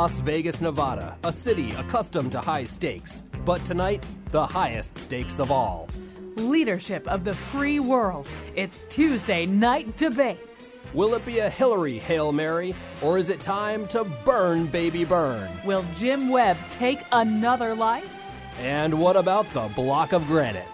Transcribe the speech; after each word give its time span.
Las 0.00 0.18
Vegas, 0.18 0.62
Nevada, 0.62 1.14
a 1.24 1.30
city 1.30 1.72
accustomed 1.72 2.32
to 2.32 2.40
high 2.40 2.64
stakes. 2.64 3.22
But 3.44 3.62
tonight, 3.66 4.02
the 4.30 4.46
highest 4.46 4.96
stakes 4.96 5.38
of 5.38 5.50
all. 5.50 5.88
Leadership 6.36 7.06
of 7.06 7.22
the 7.22 7.34
free 7.34 7.80
world. 7.80 8.26
It's 8.56 8.82
Tuesday 8.88 9.44
night 9.44 9.98
debates. 9.98 10.78
Will 10.94 11.12
it 11.12 11.26
be 11.26 11.40
a 11.40 11.50
Hillary 11.50 11.98
Hail 11.98 12.32
Mary, 12.32 12.74
or 13.02 13.18
is 13.18 13.28
it 13.28 13.42
time 13.42 13.86
to 13.88 14.04
burn, 14.04 14.68
baby, 14.68 15.04
burn? 15.04 15.50
Will 15.66 15.84
Jim 15.94 16.30
Webb 16.30 16.56
take 16.70 17.00
another 17.12 17.74
life? 17.74 18.10
And 18.58 18.98
what 18.98 19.18
about 19.18 19.52
the 19.52 19.68
block 19.76 20.14
of 20.14 20.26
granite? 20.26 20.68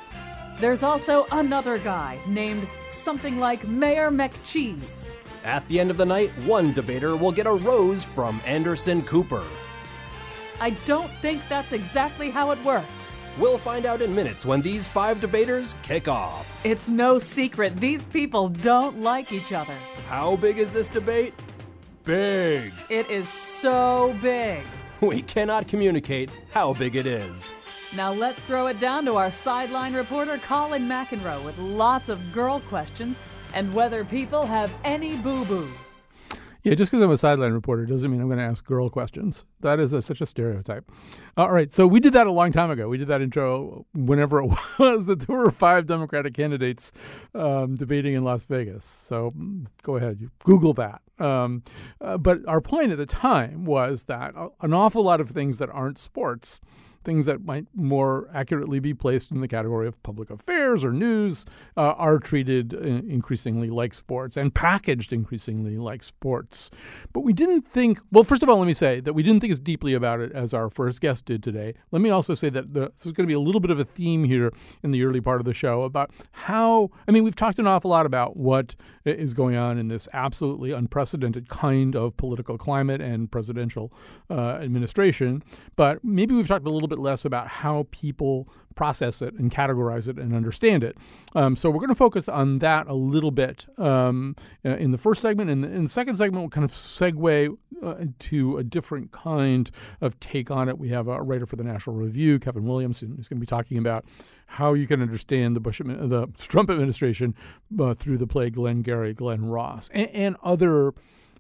There's 0.60 0.84
also 0.84 1.26
another 1.32 1.78
guy 1.78 2.20
named 2.28 2.68
something 2.90 3.40
like 3.40 3.66
Mayor 3.66 4.12
McCheese. 4.12 5.05
At 5.46 5.66
the 5.68 5.78
end 5.78 5.92
of 5.92 5.96
the 5.96 6.04
night, 6.04 6.30
one 6.44 6.72
debater 6.72 7.14
will 7.14 7.30
get 7.30 7.46
a 7.46 7.52
rose 7.52 8.02
from 8.02 8.42
Anderson 8.46 9.00
Cooper. 9.02 9.44
I 10.60 10.70
don't 10.70 11.10
think 11.22 11.40
that's 11.48 11.70
exactly 11.70 12.30
how 12.30 12.50
it 12.50 12.60
works. 12.64 12.88
We'll 13.38 13.56
find 13.56 13.86
out 13.86 14.02
in 14.02 14.12
minutes 14.12 14.44
when 14.44 14.60
these 14.60 14.88
five 14.88 15.20
debaters 15.20 15.76
kick 15.84 16.08
off. 16.08 16.60
It's 16.64 16.88
no 16.88 17.20
secret 17.20 17.76
these 17.76 18.04
people 18.06 18.48
don't 18.48 18.98
like 18.98 19.30
each 19.30 19.52
other. 19.52 19.74
How 20.08 20.34
big 20.34 20.58
is 20.58 20.72
this 20.72 20.88
debate? 20.88 21.32
Big. 22.02 22.72
It 22.90 23.08
is 23.08 23.28
so 23.28 24.16
big. 24.20 24.64
We 25.02 25.20
cannot 25.20 25.68
communicate 25.68 26.30
how 26.50 26.72
big 26.72 26.96
it 26.96 27.06
is. 27.06 27.52
Now 27.94 28.14
let's 28.14 28.40
throw 28.40 28.68
it 28.68 28.80
down 28.80 29.04
to 29.04 29.16
our 29.16 29.30
sideline 29.30 29.94
reporter 29.94 30.38
Colin 30.38 30.88
McEnroe 30.88 31.44
with 31.44 31.58
lots 31.58 32.08
of 32.08 32.32
girl 32.32 32.60
questions 32.60 33.18
and 33.56 33.72
whether 33.72 34.04
people 34.04 34.44
have 34.44 34.70
any 34.84 35.16
boo 35.16 35.44
boos. 35.46 35.70
Yeah, 36.62 36.74
just 36.74 36.90
because 36.90 37.00
I'm 37.00 37.10
a 37.10 37.16
sideline 37.16 37.52
reporter 37.52 37.86
doesn't 37.86 38.10
mean 38.10 38.20
I'm 38.20 38.26
going 38.26 38.40
to 38.40 38.44
ask 38.44 38.64
girl 38.64 38.90
questions. 38.90 39.44
That 39.60 39.80
is 39.80 39.92
a, 39.92 40.02
such 40.02 40.20
a 40.20 40.26
stereotype. 40.26 40.90
All 41.36 41.50
right, 41.50 41.72
so 41.72 41.86
we 41.86 42.00
did 42.00 42.12
that 42.12 42.26
a 42.26 42.32
long 42.32 42.52
time 42.52 42.70
ago. 42.70 42.88
We 42.88 42.98
did 42.98 43.08
that 43.08 43.22
intro 43.22 43.86
whenever 43.94 44.40
it 44.42 44.50
was 44.78 45.06
that 45.06 45.20
there 45.20 45.36
were 45.36 45.50
five 45.50 45.86
Democratic 45.86 46.34
candidates 46.34 46.92
um, 47.34 47.76
debating 47.76 48.14
in 48.14 48.24
Las 48.24 48.44
Vegas. 48.44 48.84
So 48.84 49.32
go 49.82 49.96
ahead, 49.96 50.28
Google 50.40 50.74
that. 50.74 51.00
Um, 51.18 51.62
uh, 52.00 52.18
but 52.18 52.46
our 52.46 52.60
point 52.60 52.92
at 52.92 52.98
the 52.98 53.06
time 53.06 53.64
was 53.64 54.04
that 54.04 54.34
an 54.60 54.74
awful 54.74 55.02
lot 55.02 55.20
of 55.20 55.30
things 55.30 55.58
that 55.58 55.70
aren't 55.70 55.98
sports 55.98 56.60
things 57.06 57.24
that 57.24 57.44
might 57.44 57.66
more 57.72 58.28
accurately 58.34 58.80
be 58.80 58.92
placed 58.92 59.30
in 59.30 59.40
the 59.40 59.48
category 59.48 59.86
of 59.86 60.02
public 60.02 60.28
affairs 60.28 60.84
or 60.84 60.92
news 60.92 61.46
uh, 61.76 61.92
are 61.92 62.18
treated 62.18 62.74
uh, 62.74 62.78
increasingly 62.78 63.70
like 63.70 63.94
sports 63.94 64.36
and 64.36 64.54
packaged 64.54 65.12
increasingly 65.12 65.78
like 65.78 66.02
sports. 66.02 66.70
But 67.12 67.20
we 67.20 67.32
didn't 67.32 67.62
think, 67.62 68.00
well, 68.10 68.24
first 68.24 68.42
of 68.42 68.48
all, 68.48 68.58
let 68.58 68.66
me 68.66 68.74
say 68.74 69.00
that 69.00 69.14
we 69.14 69.22
didn't 69.22 69.40
think 69.40 69.52
as 69.52 69.60
deeply 69.60 69.94
about 69.94 70.20
it 70.20 70.32
as 70.32 70.52
our 70.52 70.68
first 70.68 71.00
guest 71.00 71.24
did 71.24 71.42
today. 71.42 71.74
Let 71.92 72.02
me 72.02 72.10
also 72.10 72.34
say 72.34 72.50
that 72.50 72.74
the, 72.74 72.90
this 72.90 73.06
is 73.06 73.12
going 73.12 73.24
to 73.24 73.28
be 73.28 73.34
a 73.34 73.40
little 73.40 73.60
bit 73.60 73.70
of 73.70 73.78
a 73.78 73.84
theme 73.84 74.24
here 74.24 74.52
in 74.82 74.90
the 74.90 75.04
early 75.04 75.20
part 75.20 75.40
of 75.40 75.44
the 75.44 75.54
show 75.54 75.84
about 75.84 76.10
how, 76.32 76.90
I 77.06 77.12
mean, 77.12 77.22
we've 77.22 77.36
talked 77.36 77.58
an 77.60 77.68
awful 77.68 77.90
lot 77.90 78.04
about 78.04 78.36
what 78.36 78.74
is 79.04 79.32
going 79.32 79.56
on 79.56 79.78
in 79.78 79.86
this 79.86 80.08
absolutely 80.12 80.72
unprecedented 80.72 81.48
kind 81.48 81.94
of 81.94 82.16
political 82.16 82.58
climate 82.58 83.00
and 83.00 83.30
presidential 83.30 83.92
uh, 84.28 84.58
administration, 84.60 85.42
but 85.76 86.02
maybe 86.02 86.34
we've 86.34 86.48
talked 86.48 86.66
a 86.66 86.70
little 86.70 86.88
bit 86.88 86.95
bit 86.96 87.02
less 87.02 87.24
about 87.24 87.48
how 87.48 87.86
people 87.90 88.48
process 88.74 89.22
it 89.22 89.34
and 89.34 89.50
categorize 89.50 90.06
it 90.06 90.18
and 90.18 90.34
understand 90.34 90.84
it. 90.84 90.96
Um, 91.34 91.56
so 91.56 91.70
we're 91.70 91.78
going 91.78 91.88
to 91.88 91.94
focus 91.94 92.28
on 92.28 92.58
that 92.58 92.86
a 92.86 92.94
little 92.94 93.30
bit 93.30 93.66
um, 93.78 94.36
uh, 94.64 94.76
in 94.76 94.90
the 94.90 94.98
first 94.98 95.22
segment. 95.22 95.48
The, 95.48 95.68
in 95.68 95.82
the, 95.82 95.88
second 95.88 96.16
segment, 96.16 96.42
we'll 96.42 96.50
kind 96.50 96.64
of 96.64 96.70
segue 96.70 97.56
uh, 97.82 97.94
to 98.18 98.58
a 98.58 98.64
different 98.64 99.12
kind 99.12 99.70
of 100.00 100.20
take 100.20 100.50
on 100.50 100.68
it. 100.68 100.78
We 100.78 100.90
have 100.90 101.08
a 101.08 101.22
writer 101.22 101.46
for 101.46 101.56
the 101.56 101.64
National 101.64 101.96
Review, 101.96 102.38
Kevin 102.38 102.64
Williamson, 102.64 103.14
who's 103.16 103.28
going 103.28 103.38
to 103.38 103.40
be 103.40 103.46
talking 103.46 103.78
about 103.78 104.04
how 104.46 104.74
you 104.74 104.86
can 104.86 105.00
understand 105.02 105.56
the 105.56 105.60
Bush, 105.60 105.80
the 105.84 106.28
Trump 106.38 106.70
administration 106.70 107.34
uh, 107.80 107.94
through 107.94 108.18
the 108.18 108.26
play 108.26 108.50
Glengarry 108.50 109.14
Glen 109.14 109.46
Ross, 109.46 109.90
and, 109.92 110.08
and 110.10 110.36
other 110.42 110.92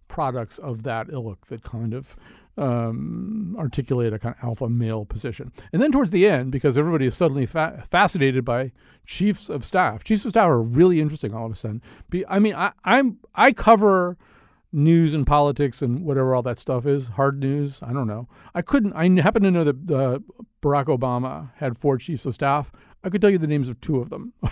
products 0.08 0.58
of 0.58 0.84
that 0.84 1.08
ilk 1.10 1.48
that 1.48 1.62
kind 1.62 1.92
of 1.92 2.16
um, 2.56 3.54
articulate 3.58 4.12
a 4.12 4.18
kind 4.18 4.34
of 4.38 4.44
alpha 4.44 4.68
male 4.68 5.04
position. 5.04 5.52
And 5.72 5.82
then 5.82 5.92
towards 5.92 6.10
the 6.10 6.26
end, 6.26 6.52
because 6.52 6.78
everybody 6.78 7.06
is 7.06 7.14
suddenly 7.14 7.46
fa- 7.46 7.82
fascinated 7.88 8.44
by 8.44 8.72
chiefs 9.04 9.48
of 9.48 9.64
staff, 9.64 10.04
chiefs 10.04 10.24
of 10.24 10.30
staff 10.30 10.48
are 10.48 10.62
really 10.62 11.00
interesting 11.00 11.34
all 11.34 11.46
of 11.46 11.52
a 11.52 11.56
sudden. 11.56 11.82
Be, 12.10 12.26
I 12.26 12.38
mean, 12.38 12.54
I, 12.54 12.72
I'm 12.84 13.18
I 13.34 13.52
cover 13.52 14.16
news 14.72 15.14
and 15.14 15.26
politics 15.26 15.82
and 15.82 16.04
whatever 16.04 16.34
all 16.34 16.42
that 16.42 16.58
stuff 16.58 16.86
is, 16.86 17.08
hard 17.08 17.40
news. 17.40 17.80
I 17.82 17.92
don't 17.92 18.06
know. 18.06 18.28
I 18.54 18.62
couldn't. 18.62 18.92
I 18.94 19.08
happen 19.20 19.42
to 19.42 19.50
know 19.50 19.64
that 19.64 19.76
uh, 19.90 20.18
Barack 20.62 20.86
Obama 20.86 21.50
had 21.56 21.76
four 21.76 21.98
chiefs 21.98 22.26
of 22.26 22.34
staff. 22.34 22.72
I 23.04 23.10
could 23.10 23.20
tell 23.20 23.30
you 23.30 23.38
the 23.38 23.46
names 23.46 23.68
of 23.68 23.80
two 23.80 24.00
of 24.00 24.10
them. 24.10 24.32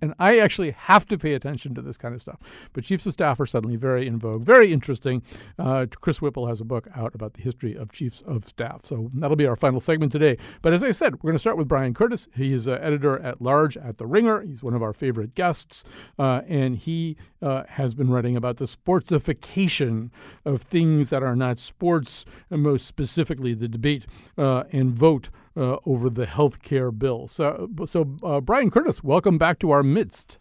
And 0.00 0.14
I 0.18 0.38
actually 0.38 0.70
have 0.72 1.06
to 1.06 1.18
pay 1.18 1.34
attention 1.34 1.74
to 1.74 1.82
this 1.82 1.96
kind 1.96 2.14
of 2.14 2.22
stuff. 2.22 2.38
But 2.72 2.84
chiefs 2.84 3.06
of 3.06 3.12
staff 3.12 3.40
are 3.40 3.46
suddenly 3.46 3.76
very 3.76 4.06
in 4.06 4.18
vogue, 4.18 4.44
very 4.44 4.72
interesting. 4.72 5.22
Uh, 5.58 5.86
Chris 6.00 6.22
Whipple 6.22 6.46
has 6.46 6.60
a 6.60 6.64
book 6.64 6.88
out 6.94 7.14
about 7.14 7.34
the 7.34 7.42
history 7.42 7.74
of 7.74 7.92
chiefs 7.92 8.22
of 8.22 8.46
staff. 8.46 8.84
So 8.84 9.10
that'll 9.14 9.36
be 9.36 9.46
our 9.46 9.56
final 9.56 9.80
segment 9.80 10.12
today. 10.12 10.36
But 10.62 10.72
as 10.72 10.82
I 10.82 10.90
said, 10.90 11.14
we're 11.14 11.28
going 11.28 11.34
to 11.34 11.40
start 11.40 11.56
with 11.56 11.68
Bryan 11.68 11.94
Curtis. 11.94 12.28
He 12.34 12.52
is 12.52 12.66
editor 12.66 13.18
at 13.20 13.42
large 13.42 13.76
at 13.76 13.98
The 13.98 14.06
Ringer. 14.06 14.42
He's 14.42 14.62
one 14.62 14.74
of 14.74 14.82
our 14.82 14.92
favorite 14.92 15.34
guests. 15.34 15.84
Uh, 16.18 16.42
and 16.48 16.76
he 16.76 17.16
uh, 17.42 17.64
has 17.68 17.94
been 17.94 18.10
writing 18.10 18.36
about 18.36 18.58
the 18.58 18.64
sportsification 18.64 20.10
of 20.44 20.62
things 20.62 21.08
that 21.08 21.22
are 21.22 21.36
not 21.36 21.58
sports, 21.58 22.24
and 22.50 22.62
most 22.62 22.86
specifically 22.86 23.54
the 23.54 23.68
debate 23.68 24.06
uh, 24.36 24.64
and 24.72 24.92
vote 24.92 25.30
uh, 25.56 25.76
over 25.86 26.08
the 26.10 26.26
health 26.26 26.62
care 26.62 26.90
bill. 26.90 27.28
So, 27.28 27.68
so 27.86 28.16
uh, 28.22 28.40
Bryan 28.40 28.70
Curtis, 28.70 29.02
welcome 29.02 29.38
back 29.38 29.58
to 29.60 29.70
our 29.70 29.82
midst. 29.82 30.38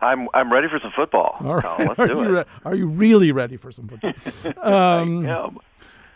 I'm 0.00 0.28
I'm 0.34 0.52
ready 0.52 0.66
for 0.68 0.80
some 0.80 0.92
football. 0.96 1.36
All 1.40 1.56
right. 1.56 1.98
Are 1.98 2.06
do 2.08 2.14
you 2.14 2.20
it. 2.22 2.28
Re- 2.28 2.44
are 2.64 2.74
you 2.74 2.86
really 2.88 3.30
ready 3.30 3.56
for 3.56 3.70
some 3.70 3.86
football? 3.86 4.12
Um, 4.62 5.26
I 5.26 5.44
am. 5.44 5.58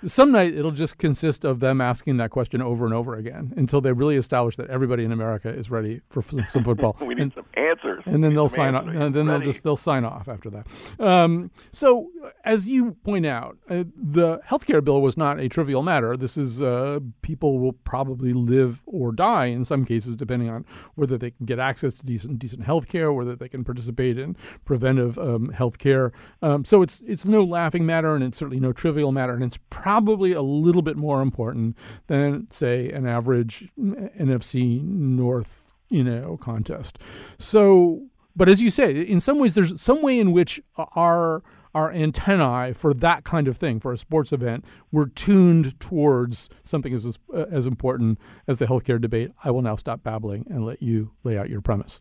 Some 0.04 0.32
night 0.32 0.54
it'll 0.54 0.72
just 0.72 0.98
consist 0.98 1.44
of 1.44 1.60
them 1.60 1.80
asking 1.80 2.18
that 2.18 2.30
question 2.30 2.60
over 2.60 2.84
and 2.84 2.94
over 2.94 3.14
again 3.14 3.54
until 3.56 3.80
they 3.80 3.92
really 3.92 4.16
establish 4.16 4.56
that 4.56 4.68
everybody 4.68 5.04
in 5.04 5.12
America 5.12 5.48
is 5.48 5.70
ready 5.70 6.00
for 6.10 6.20
f- 6.20 6.48
some 6.48 6.64
football. 6.64 6.96
we 7.00 7.14
need 7.14 7.22
and, 7.22 7.34
some 7.34 7.46
answers. 7.54 8.02
and 8.06 8.22
then 8.22 8.34
they'll 8.34 8.48
sign 8.48 8.74
off. 8.74 8.86
And 8.86 9.14
then 9.14 9.26
they'll 9.26 9.40
just 9.40 9.62
they'll 9.64 9.76
sign 9.76 10.04
off 10.04 10.28
after 10.28 10.50
that. 10.50 10.66
Um, 10.98 11.50
so, 11.72 12.10
as 12.44 12.68
you 12.68 12.92
point 13.04 13.26
out, 13.26 13.56
uh, 13.70 13.84
the 13.96 14.40
healthcare 14.48 14.82
bill 14.84 15.00
was 15.00 15.16
not 15.16 15.40
a 15.40 15.48
trivial 15.48 15.82
matter. 15.82 16.16
This 16.16 16.36
is 16.36 16.60
uh, 16.60 17.00
people 17.22 17.58
will 17.58 17.72
probably 17.72 18.32
live 18.32 18.82
or 18.86 19.12
die 19.12 19.46
in 19.46 19.64
some 19.64 19.84
cases, 19.84 20.16
depending 20.16 20.48
on 20.50 20.64
whether 20.94 21.16
they 21.16 21.30
can 21.30 21.46
get 21.46 21.58
access 21.58 21.94
to 21.96 22.06
decent 22.06 22.38
decent 22.38 22.64
health 22.64 22.88
care, 22.88 23.12
whether 23.12 23.34
they 23.34 23.48
can 23.48 23.64
participate 23.64 24.18
in 24.18 24.36
preventive 24.64 25.18
um, 25.18 25.50
health 25.50 25.78
care. 25.78 26.12
Um, 26.42 26.64
so 26.64 26.82
it's 26.82 27.02
it's 27.06 27.24
no 27.24 27.42
laughing 27.44 27.86
matter, 27.86 28.14
and 28.14 28.22
it's 28.22 28.36
certainly 28.36 28.60
no 28.60 28.72
trivial 28.72 29.12
matter, 29.12 29.34
and 29.34 29.42
it's 29.42 29.58
probably 29.86 30.32
a 30.32 30.42
little 30.42 30.82
bit 30.82 30.96
more 30.96 31.22
important 31.22 31.76
than 32.08 32.50
say 32.50 32.90
an 32.90 33.06
average 33.06 33.70
NFC 33.78 34.82
North 34.82 35.72
you 35.88 36.02
know 36.02 36.36
contest. 36.38 36.98
So, 37.38 38.02
but 38.34 38.48
as 38.48 38.60
you 38.60 38.68
say, 38.68 39.00
in 39.00 39.20
some 39.20 39.38
ways, 39.38 39.54
there's 39.54 39.80
some 39.80 40.02
way 40.02 40.18
in 40.18 40.32
which 40.32 40.60
our 40.96 41.44
our 41.72 41.92
antennae 41.92 42.72
for 42.72 42.94
that 42.94 43.22
kind 43.22 43.46
of 43.46 43.56
thing, 43.58 43.78
for 43.78 43.92
a 43.92 43.96
sports 43.96 44.32
event, 44.32 44.64
were 44.90 45.06
tuned 45.06 45.78
towards 45.78 46.50
something 46.64 46.92
as 46.92 47.06
as, 47.06 47.20
as 47.32 47.64
important 47.64 48.18
as 48.48 48.58
the 48.58 48.66
healthcare 48.66 49.00
debate. 49.00 49.30
I 49.44 49.52
will 49.52 49.62
now 49.62 49.76
stop 49.76 50.02
babbling 50.02 50.46
and 50.50 50.66
let 50.66 50.82
you 50.82 51.12
lay 51.22 51.38
out 51.38 51.48
your 51.48 51.60
premise. 51.60 52.00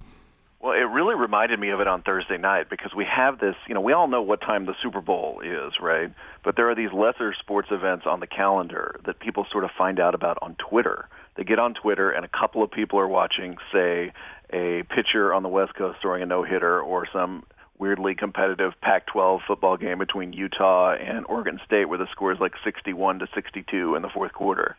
Well, 0.65 0.73
it 0.73 0.89
really 0.89 1.13
reminded 1.13 1.59
me 1.59 1.69
of 1.69 1.79
it 1.79 1.88
on 1.88 2.01
Thursday 2.01 2.39
night 2.39 2.71
because 2.71 2.91
we 2.97 3.06
have 3.06 3.38
this, 3.38 3.53
you 3.67 3.75
know, 3.75 3.81
we 3.81 3.94
all 3.94 4.07
know 4.07 4.23
what 4.23 4.41
time 4.41 4.65
the 4.65 4.73
Super 4.81 5.00
Bowl 5.00 5.41
is, 5.41 5.73
right? 5.79 6.12
But 6.44 6.56
there 6.56 6.67
are 6.71 6.73
these 6.73 6.91
lesser 6.91 7.35
sports 7.39 7.67
events 7.69 8.07
on 8.07 8.19
the 8.19 8.25
calendar 8.25 9.00
that 9.06 9.19
people 9.19 9.45
sort 9.51 9.63
of 9.63 9.69
find 9.77 10.00
out 10.00 10.15
about 10.15 10.39
on 10.41 10.56
Twitter. 10.56 11.07
They 11.38 11.44
get 11.44 11.59
on 11.59 11.75
Twitter 11.75 12.09
and 12.09 12.25
a 12.25 12.27
couple 12.27 12.63
of 12.63 12.71
people 12.71 12.97
are 12.97 13.07
watching, 13.07 13.57
say, 13.71 14.12
a 14.51 14.81
pitcher 14.89 15.31
on 15.35 15.44
the 15.44 15.50
West 15.50 15.75
Coast 15.75 16.00
throwing 16.01 16.23
a 16.23 16.25
no-hitter 16.25 16.81
or 16.81 17.07
some 17.13 17.44
weirdly 17.77 18.15
competitive 18.15 18.73
Pac-12 18.81 19.41
football 19.45 19.77
game 19.77 20.00
between 20.00 20.33
Utah 20.33 20.95
and 20.95 21.27
Oregon 21.27 21.59
State 21.63 21.89
where 21.89 22.00
the 22.00 22.07
score 22.12 22.31
is 22.31 22.39
like 22.39 22.53
61 22.63 23.19
to 23.19 23.27
62 23.35 23.94
in 23.94 24.01
the 24.01 24.09
fourth 24.09 24.33
quarter. 24.33 24.75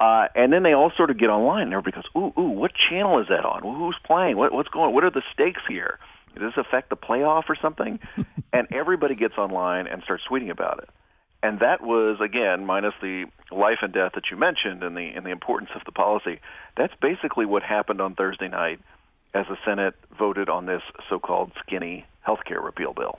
Uh, 0.00 0.26
and 0.34 0.52
then 0.52 0.62
they 0.62 0.72
all 0.72 0.90
sort 0.96 1.10
of 1.10 1.18
get 1.18 1.30
online, 1.30 1.64
and 1.64 1.72
everybody 1.72 2.02
goes, 2.02 2.10
"Ooh, 2.16 2.40
ooh, 2.40 2.50
what 2.50 2.72
channel 2.90 3.20
is 3.20 3.28
that 3.28 3.44
on? 3.44 3.62
Who's 3.62 3.96
playing? 4.04 4.36
What, 4.36 4.52
what's 4.52 4.68
going? 4.68 4.92
What 4.92 5.04
are 5.04 5.10
the 5.10 5.22
stakes 5.32 5.62
here? 5.68 5.98
Does 6.34 6.52
this 6.54 6.66
affect 6.66 6.90
the 6.90 6.96
playoff 6.96 7.44
or 7.48 7.56
something?" 7.60 8.00
and 8.52 8.66
everybody 8.72 9.14
gets 9.14 9.38
online 9.38 9.86
and 9.86 10.02
starts 10.02 10.24
tweeting 10.28 10.50
about 10.50 10.78
it. 10.82 10.88
And 11.44 11.60
that 11.60 11.82
was 11.82 12.18
again, 12.20 12.66
minus 12.66 12.94
the 13.00 13.26
life 13.52 13.78
and 13.82 13.92
death 13.92 14.12
that 14.14 14.24
you 14.30 14.36
mentioned 14.36 14.82
and 14.82 14.96
the 14.96 15.12
and 15.14 15.24
the 15.24 15.30
importance 15.30 15.70
of 15.76 15.82
the 15.84 15.92
policy. 15.92 16.40
That's 16.76 16.94
basically 17.00 17.46
what 17.46 17.62
happened 17.62 18.00
on 18.00 18.14
Thursday 18.14 18.48
night 18.48 18.80
as 19.32 19.46
the 19.48 19.56
Senate 19.64 19.94
voted 20.16 20.48
on 20.48 20.66
this 20.66 20.82
so-called 21.08 21.52
skinny 21.60 22.06
health 22.22 22.40
care 22.46 22.60
repeal 22.60 22.94
bill. 22.94 23.18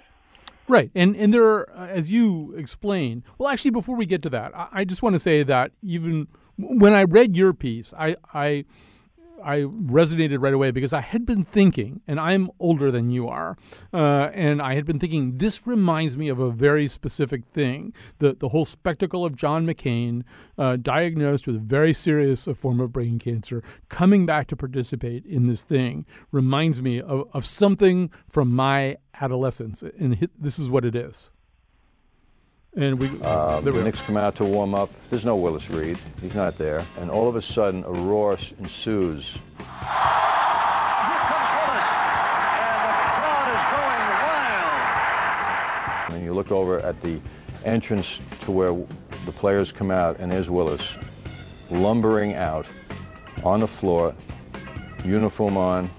Right, 0.67 0.89
and 0.95 1.15
and 1.15 1.31
there, 1.31 1.45
are, 1.45 1.69
as 1.69 2.11
you 2.11 2.55
explain. 2.57 3.23
Well, 3.37 3.49
actually, 3.49 3.71
before 3.71 3.95
we 3.95 4.07
get 4.07 4.23
to 4.23 4.29
that, 4.31 4.55
I, 4.55 4.67
I 4.71 4.83
just 4.83 5.03
want 5.03 5.13
to 5.13 5.19
say 5.19 5.43
that 5.43 5.71
even 5.83 6.27
when 6.57 6.93
I 6.93 7.03
read 7.03 7.35
your 7.35 7.53
piece, 7.53 7.93
I, 7.97 8.15
I 8.33 8.65
I 9.43 9.59
resonated 9.59 10.41
right 10.41 10.53
away 10.53 10.71
because 10.71 10.91
I 10.91 11.01
had 11.01 11.23
been 11.25 11.43
thinking, 11.43 12.01
and 12.07 12.19
I'm 12.19 12.49
older 12.59 12.89
than 12.89 13.11
you 13.11 13.27
are, 13.27 13.55
uh, 13.93 14.29
and 14.33 14.59
I 14.59 14.73
had 14.73 14.85
been 14.85 14.97
thinking 14.97 15.37
this 15.37 15.67
reminds 15.67 16.17
me 16.17 16.29
of 16.29 16.39
a 16.39 16.49
very 16.49 16.87
specific 16.87 17.45
thing: 17.45 17.93
the 18.17 18.33
the 18.33 18.49
whole 18.49 18.65
spectacle 18.65 19.23
of 19.23 19.35
John 19.35 19.67
McCain, 19.67 20.23
uh, 20.57 20.77
diagnosed 20.77 21.45
with 21.45 21.57
a 21.57 21.59
very 21.59 21.93
serious 21.93 22.47
form 22.55 22.79
of 22.79 22.91
brain 22.91 23.19
cancer, 23.19 23.63
coming 23.87 24.25
back 24.25 24.47
to 24.47 24.55
participate 24.55 25.25
in 25.25 25.45
this 25.45 25.63
thing 25.63 26.05
reminds 26.31 26.81
me 26.81 26.99
of, 26.99 27.29
of 27.33 27.45
something 27.45 28.09
from 28.27 28.49
my 28.49 28.97
adolescence, 29.21 29.83
and 29.83 30.27
this 30.39 30.57
is 30.57 30.69
what 30.69 30.85
it 30.85 30.95
is. 30.95 31.29
And 32.77 32.99
we, 32.99 33.09
uh, 33.21 33.61
the 33.61 33.71
Knicks 33.71 34.01
come 34.01 34.17
out 34.17 34.35
to 34.35 34.43
warm 34.43 34.75
up. 34.75 34.89
There's 35.09 35.23
no 35.23 35.37
Willis 35.37 35.69
Reed. 35.69 35.97
He's 36.21 36.35
not 36.35 36.57
there. 36.57 36.83
And 36.99 37.09
all 37.09 37.29
of 37.29 37.37
a 37.37 37.41
sudden, 37.41 37.85
a 37.85 37.91
roar 37.91 38.37
ensues. 38.59 39.31
Here 39.31 39.39
comes 39.57 41.49
Willis, 41.55 41.87
and 41.87 42.83
the 42.83 42.99
crowd 43.15 43.47
is 43.55 43.63
going 43.71 44.09
wild. 46.09 46.15
And 46.15 46.25
you 46.25 46.33
look 46.33 46.51
over 46.51 46.81
at 46.81 47.01
the 47.01 47.21
entrance 47.63 48.19
to 48.41 48.51
where 48.51 48.75
the 49.25 49.31
players 49.31 49.71
come 49.71 49.89
out, 49.89 50.19
and 50.19 50.29
there's 50.29 50.49
Willis 50.49 50.95
lumbering 51.71 52.35
out 52.35 52.67
on 53.45 53.61
the 53.61 53.67
floor, 53.67 54.13
uniform 55.05 55.55
on, 55.55 55.89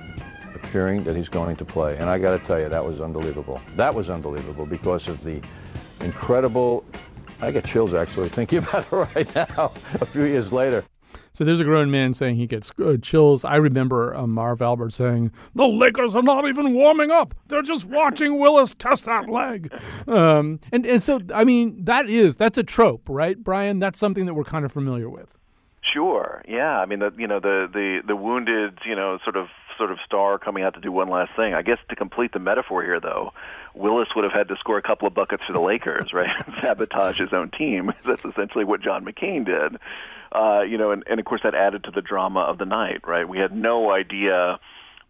appearing 0.55 1.05
that 1.05 1.17
he's 1.17 1.31
going 1.31 1.57
to 1.57 1.65
play. 1.65 1.97
And 1.97 2.11
I 2.11 2.19
got 2.19 2.39
to 2.39 2.47
tell 2.47 2.61
you, 2.61 2.69
that 2.69 2.85
was 2.85 3.01
unbelievable. 3.01 3.63
That 3.77 3.95
was 3.95 4.11
unbelievable 4.11 4.67
because 4.67 5.09
of 5.09 5.25
the 5.25 5.41
incredible. 6.01 6.85
I 7.41 7.51
get 7.51 7.65
chills 7.65 7.95
actually 7.95 8.29
thinking 8.29 8.59
about 8.67 8.87
it 8.91 8.97
right 9.15 9.35
now, 9.35 9.73
a 9.95 10.07
few 10.07 10.25
years 10.25 10.53
later. 10.53 10.85
So 11.33 11.45
there's 11.45 11.61
a 11.61 11.65
grown 11.65 11.91
man 11.91 12.15
saying 12.15 12.37
he 12.37 12.47
gets 12.47 12.73
uh, 12.83 12.97
chills. 13.03 13.45
I 13.45 13.57
remember 13.57 14.15
uh, 14.15 14.27
Marv 14.27 14.63
Albert 14.63 14.95
saying, 14.95 15.33
The 15.55 15.67
Lakers 15.67 16.15
are 16.15 16.23
not 16.23 16.49
even 16.49 16.73
warming 16.73 17.11
up. 17.11 17.35
They're 17.49 17.61
just 17.61 17.85
watching 17.85 18.39
Willis 18.39 18.75
test 18.79 19.05
that 19.05 19.29
leg. 19.29 19.71
Um, 20.07 20.61
and, 20.73 20.87
and 20.87 21.03
so, 21.03 21.21
I 21.35 21.45
mean, 21.45 21.85
that 21.85 22.09
is, 22.09 22.39
that's 22.39 22.57
a 22.57 22.63
trope, 22.63 23.03
right, 23.09 23.37
Bryan? 23.37 23.81
That's 23.81 23.99
something 23.99 24.25
that 24.25 24.33
we're 24.33 24.45
kind 24.45 24.65
of 24.65 24.73
familiar 24.73 25.11
with. 25.11 25.35
Sure. 25.93 26.43
Yeah. 26.49 26.79
I 26.79 26.87
mean, 26.87 26.99
the 26.99 27.13
you 27.17 27.27
know 27.27 27.41
the 27.41 27.69
the 27.73 28.01
the 28.07 28.17
wounded 28.17 28.79
you 28.85 28.95
know 28.95 29.19
sort 29.25 29.37
of 29.37 29.47
sort 29.77 29.91
of 29.91 29.99
star 30.05 30.39
coming 30.39 30.63
out 30.63 30.75
to 30.75 30.81
do 30.81 30.91
one 30.91 31.09
last 31.09 31.33
thing. 31.37 31.55
I 31.55 31.63
guess 31.63 31.79
to 31.89 31.97
complete 31.97 32.33
the 32.33 32.39
metaphor 32.39 32.83
here, 32.83 33.01
though, 33.01 33.33
Willis 33.75 34.09
would 34.15 34.25
have 34.25 34.33
had 34.33 34.49
to 34.49 34.57
score 34.57 34.79
a 34.79 34.83
couple 34.83 35.07
of 35.07 35.15
buckets 35.15 35.43
for 35.47 35.53
the 35.53 35.61
Lakers, 35.61 36.13
right? 36.13 36.31
Sabotage 36.63 37.19
his 37.19 37.33
own 37.33 37.51
team. 37.51 37.93
That's 38.05 38.25
essentially 38.25 38.65
what 38.65 38.83
John 38.83 39.05
McCain 39.05 39.45
did. 39.45 39.81
Uh, 40.33 40.63
you 40.63 40.77
know, 40.79 40.91
and, 40.91 41.05
and 41.09 41.21
of 41.21 41.27
course 41.27 41.43
that 41.45 41.55
added 41.55 41.85
to 41.85 41.91
the 41.91 42.03
drama 42.03 42.41
of 42.41 42.59
the 42.59 42.65
night, 42.65 43.07
right? 43.07 43.29
We 43.29 43.39
had 43.39 43.55
no 43.55 43.93
idea 43.93 44.59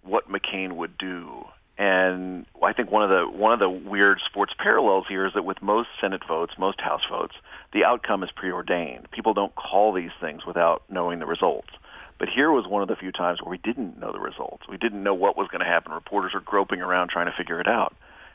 what 0.03 0.29
McCain 0.31 0.73
would 0.73 0.97
do. 0.99 1.47
And 1.79 2.47
I 2.63 2.73
think 2.73 2.91
one 2.91 3.03
of 3.03 3.11
the 3.11 3.37
one 3.37 3.53
of 3.53 3.59
the 3.59 3.69
weird 3.69 4.21
sports 4.25 4.55
parallels 4.59 5.05
here 5.09 5.27
is 5.27 5.35
that 5.35 5.45
with 5.45 5.61
most 5.61 5.89
Senate 6.01 6.23
votes, 6.27 6.55
most 6.59 6.81
House 6.81 7.03
votes, 7.11 7.35
the 7.75 7.85
outcome 7.85 8.23
is 8.23 8.31
preordained. 8.35 9.11
People 9.11 9.35
don't 9.35 9.55
call 9.55 9.93
these 9.93 10.13
things 10.19 10.47
without 10.47 10.85
knowing 10.89 11.19
the 11.19 11.27
results. 11.27 11.69
But 12.19 12.29
here 12.29 12.51
was 12.51 12.67
one 12.67 12.83
of 12.83 12.89
the 12.89 12.97
few 12.97 13.13
times 13.13 13.41
where 13.43 13.51
we 13.51 13.59
didn't 13.59 13.99
know 13.99 14.13
the 14.13 14.21
results. 14.21 14.65
We 14.69 14.79
didn't 14.79 15.03
know 15.03 15.15
what 15.15 15.37
was 15.37 15.49
going 15.49 15.61
to 15.61 15.67
happen. 15.67 15.93
Reporters 15.93 16.33
were 16.35 16.41
groping 16.41 16.81
around 16.81 17.11
trying 17.11 17.27
to 17.27 17.37
figure 17.37 17.61
it 17.61 17.69
out. 17.69 17.95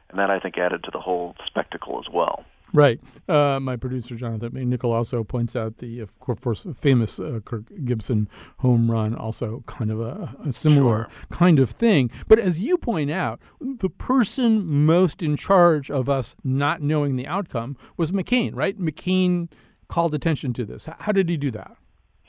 And 0.10 0.19
that, 0.19 0.30
I 0.30 0.39
think, 0.39 0.57
added 0.57 0.83
to 0.83 0.92
the 0.92 1.00
whole 1.00 1.36
spectacle 1.48 2.00
as 2.00 2.13
well. 2.13 2.45
Right. 2.74 3.01
Uh, 3.28 3.60
my 3.60 3.75
producer, 3.75 4.16
Jonathan 4.16 4.69
Nickel, 4.69 4.94
also 4.94 5.24
points 5.24 5.56
out 5.56 5.78
the, 5.80 6.00
of 6.00 6.18
course, 6.19 6.66
famous 6.75 7.19
uh, 7.19 7.39
Kirk 7.44 7.66
Gibson 7.83 8.30
home 8.60 8.89
run, 8.89 9.13
also 9.13 9.63
kind 9.68 9.92
of 9.92 10.00
a, 10.00 10.36
a 10.45 10.54
similar 10.54 11.10
sure. 11.10 11.27
kind 11.30 11.60
of 11.60 11.69
thing. 11.69 12.10
But 12.27 12.39
as 12.39 12.62
you 12.62 12.77
point 12.77 13.12
out, 13.12 13.42
the 13.60 13.89
person 13.89 14.66
most 14.86 15.22
in 15.22 15.36
charge 15.36 15.92
of 15.92 16.07
us 16.07 16.36
not 16.44 16.81
knowing 16.81 17.16
the 17.16 17.27
outcome 17.27 17.75
was 17.98 18.12
McCain, 18.12 18.51
right? 18.54 18.80
McCain 18.80 19.50
called 19.89 20.13
attention 20.13 20.54
to 20.54 20.63
this. 20.63 20.88
How 21.00 21.12
did 21.12 21.27
he 21.27 21.36
do 21.36 21.51
that? 21.51 21.75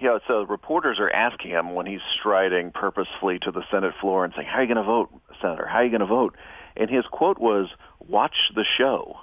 Yeah, 0.02 0.18
so 0.26 0.42
reporters 0.42 0.98
are 0.98 1.08
asking 1.08 1.52
him 1.52 1.74
when 1.76 1.86
he's 1.86 2.00
striding 2.18 2.72
purposefully 2.72 3.38
to 3.42 3.52
the 3.52 3.62
Senate 3.70 3.94
floor 4.00 4.24
and 4.24 4.34
saying, 4.34 4.48
How 4.50 4.58
are 4.58 4.62
you 4.62 4.74
going 4.74 4.84
to 4.84 4.90
vote, 4.90 5.10
Senator? 5.40 5.64
How 5.64 5.78
are 5.78 5.84
you 5.84 5.90
going 5.90 6.00
to 6.00 6.06
vote? 6.06 6.34
And 6.76 6.90
his 6.90 7.04
quote 7.06 7.38
was, 7.38 7.68
Watch 8.08 8.34
the 8.52 8.64
show. 8.76 9.20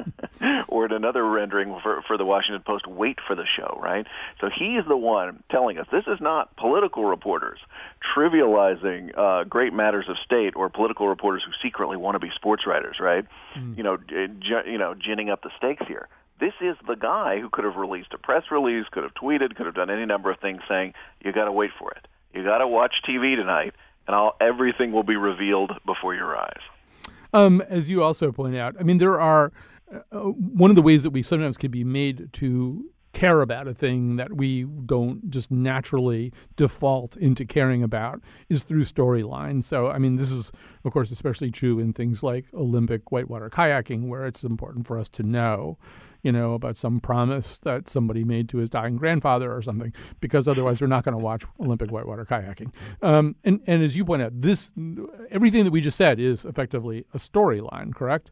or 0.68 0.86
in 0.86 0.92
another 0.92 1.28
rendering 1.28 1.78
for, 1.82 2.00
for 2.06 2.16
the 2.16 2.24
Washington 2.24 2.62
Post, 2.66 2.86
Wait 2.86 3.18
for 3.26 3.36
the 3.36 3.44
show, 3.44 3.78
right? 3.82 4.06
So 4.40 4.48
he's 4.48 4.86
the 4.88 4.96
one 4.96 5.42
telling 5.50 5.76
us 5.76 5.86
this 5.92 6.04
is 6.06 6.22
not 6.22 6.56
political 6.56 7.04
reporters 7.04 7.58
trivializing 8.16 9.10
uh, 9.18 9.44
great 9.44 9.74
matters 9.74 10.06
of 10.08 10.16
state 10.24 10.56
or 10.56 10.70
political 10.70 11.06
reporters 11.06 11.42
who 11.44 11.52
secretly 11.62 11.98
want 11.98 12.14
to 12.14 12.18
be 12.18 12.30
sports 12.34 12.62
writers, 12.66 12.96
right? 12.98 13.26
Mm. 13.58 13.76
You 13.76 13.82
know, 13.82 13.98
j- 13.98 14.70
you 14.70 14.78
know, 14.78 14.94
ginning 14.94 15.28
up 15.28 15.42
the 15.42 15.50
stakes 15.58 15.84
here. 15.86 16.08
This 16.44 16.52
is 16.60 16.76
the 16.86 16.94
guy 16.94 17.40
who 17.40 17.48
could 17.48 17.64
have 17.64 17.76
released 17.76 18.12
a 18.12 18.18
press 18.18 18.42
release, 18.50 18.84
could 18.92 19.02
have 19.02 19.14
tweeted, 19.14 19.56
could 19.56 19.64
have 19.64 19.74
done 19.74 19.88
any 19.88 20.04
number 20.04 20.30
of 20.30 20.38
things 20.40 20.60
saying, 20.68 20.92
you 21.24 21.32
got 21.32 21.46
to 21.46 21.52
wait 21.52 21.70
for 21.78 21.90
it. 21.92 22.06
You 22.34 22.44
got 22.44 22.58
to 22.58 22.68
watch 22.68 22.92
TV 23.08 23.34
tonight, 23.34 23.72
and 24.06 24.14
I'll, 24.14 24.36
everything 24.42 24.92
will 24.92 25.04
be 25.04 25.16
revealed 25.16 25.72
before 25.86 26.14
your 26.14 26.36
eyes. 26.36 26.60
Um, 27.32 27.62
as 27.70 27.88
you 27.88 28.02
also 28.02 28.30
point 28.30 28.56
out, 28.56 28.76
I 28.78 28.82
mean, 28.82 28.98
there 28.98 29.18
are 29.18 29.54
uh, 29.90 30.00
uh, 30.12 30.18
one 30.18 30.68
of 30.68 30.76
the 30.76 30.82
ways 30.82 31.02
that 31.04 31.12
we 31.12 31.22
sometimes 31.22 31.56
can 31.56 31.70
be 31.70 31.82
made 31.82 32.30
to 32.34 32.90
care 33.14 33.40
about 33.40 33.66
a 33.66 33.72
thing 33.72 34.16
that 34.16 34.34
we 34.34 34.64
don't 34.64 35.30
just 35.30 35.50
naturally 35.50 36.30
default 36.56 37.16
into 37.16 37.46
caring 37.46 37.82
about 37.82 38.20
is 38.50 38.64
through 38.64 38.82
storylines. 38.82 39.64
So, 39.64 39.90
I 39.90 39.96
mean, 39.96 40.16
this 40.16 40.30
is, 40.30 40.52
of 40.84 40.92
course, 40.92 41.10
especially 41.10 41.50
true 41.50 41.78
in 41.78 41.94
things 41.94 42.22
like 42.22 42.52
Olympic 42.52 43.10
whitewater 43.10 43.48
kayaking, 43.48 44.08
where 44.08 44.26
it's 44.26 44.44
important 44.44 44.86
for 44.86 44.98
us 44.98 45.08
to 45.10 45.22
know 45.22 45.78
you 46.24 46.32
know, 46.32 46.54
about 46.54 46.76
some 46.76 46.98
promise 46.98 47.60
that 47.60 47.88
somebody 47.88 48.24
made 48.24 48.48
to 48.48 48.56
his 48.56 48.70
dying 48.70 48.96
grandfather 48.96 49.54
or 49.54 49.62
something, 49.62 49.92
because 50.20 50.48
otherwise 50.48 50.80
we're 50.80 50.88
not 50.88 51.04
going 51.04 51.16
to 51.16 51.22
watch 51.22 51.44
Olympic 51.60 51.90
whitewater 51.90 52.24
kayaking. 52.24 52.72
Um, 53.02 53.36
and, 53.44 53.60
and 53.66 53.84
as 53.84 53.96
you 53.96 54.04
point 54.04 54.22
out, 54.22 54.32
this 54.40 54.72
everything 55.30 55.64
that 55.64 55.70
we 55.70 55.82
just 55.82 55.98
said 55.98 56.18
is 56.18 56.44
effectively 56.44 57.04
a 57.14 57.18
storyline, 57.18 57.94
correct? 57.94 58.30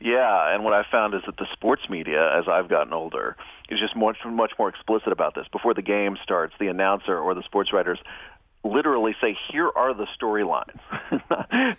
Yeah, 0.00 0.54
and 0.54 0.62
what 0.62 0.74
I 0.74 0.82
found 0.90 1.14
is 1.14 1.22
that 1.26 1.36
the 1.38 1.46
sports 1.52 1.82
media, 1.88 2.38
as 2.38 2.44
I've 2.48 2.68
gotten 2.68 2.92
older, 2.92 3.36
is 3.70 3.78
just 3.80 3.96
much 3.96 4.18
much 4.26 4.52
more 4.58 4.68
explicit 4.68 5.12
about 5.12 5.34
this. 5.34 5.46
Before 5.50 5.74
the 5.74 5.82
game 5.82 6.16
starts, 6.22 6.54
the 6.58 6.68
announcer 6.68 7.18
or 7.18 7.34
the 7.34 7.42
sports 7.42 7.72
writers 7.72 7.98
literally 8.66 9.14
say, 9.20 9.36
here 9.50 9.70
are 9.74 9.94
the 9.94 10.06
storylines. 10.20 10.78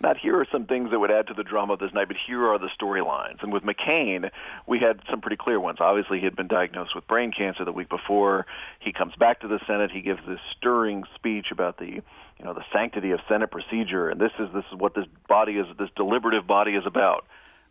Not 0.00 0.16
here 0.16 0.40
are 0.40 0.46
some 0.50 0.66
things 0.66 0.90
that 0.90 0.98
would 0.98 1.10
add 1.10 1.26
to 1.28 1.34
the 1.34 1.42
drama 1.42 1.74
of 1.74 1.78
this 1.78 1.92
night, 1.92 2.08
but 2.08 2.16
here 2.26 2.46
are 2.46 2.58
the 2.58 2.70
storylines. 2.80 3.42
And 3.42 3.52
with 3.52 3.62
McCain, 3.62 4.30
we 4.66 4.78
had 4.78 5.00
some 5.10 5.20
pretty 5.20 5.36
clear 5.36 5.60
ones. 5.60 5.78
Obviously, 5.80 6.18
he 6.18 6.24
had 6.24 6.36
been 6.36 6.48
diagnosed 6.48 6.94
with 6.94 7.06
brain 7.06 7.32
cancer 7.32 7.64
the 7.64 7.72
week 7.72 7.88
before. 7.88 8.46
He 8.80 8.92
comes 8.92 9.14
back 9.16 9.40
to 9.40 9.48
the 9.48 9.60
Senate. 9.66 9.90
He 9.90 10.00
gives 10.00 10.20
this 10.26 10.40
stirring 10.56 11.04
speech 11.14 11.46
about 11.50 11.78
the, 11.78 11.86
you 11.86 12.44
know, 12.44 12.54
the 12.54 12.64
sanctity 12.72 13.10
of 13.12 13.20
Senate 13.28 13.50
procedure, 13.50 14.08
and 14.08 14.20
this 14.20 14.32
is 14.38 14.48
this 14.54 14.64
is 14.72 14.78
what 14.78 14.94
this 14.94 15.06
body 15.28 15.52
is, 15.52 15.66
this 15.78 15.90
deliberative 15.96 16.46
body 16.46 16.72
is 16.72 16.84
about. 16.86 17.26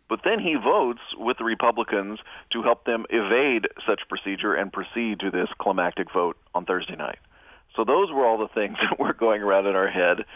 But 0.08 0.20
then 0.24 0.40
he 0.40 0.54
votes 0.54 1.02
with 1.16 1.36
the 1.36 1.44
Republicans 1.44 2.18
to 2.52 2.62
help 2.62 2.84
them 2.84 3.04
evade 3.10 3.68
such 3.86 4.00
procedure 4.08 4.54
and 4.54 4.72
proceed 4.72 5.20
to 5.20 5.30
this 5.30 5.48
climactic 5.58 6.10
vote 6.12 6.38
on 6.54 6.64
Thursday 6.64 6.96
night. 6.96 7.18
So 7.78 7.84
those 7.84 8.10
were 8.10 8.26
all 8.26 8.38
the 8.38 8.48
things 8.48 8.76
that 8.90 8.98
were 8.98 9.14
going 9.14 9.40
around 9.40 9.66
in 9.66 9.76
our 9.76 9.88
head. 9.88 10.26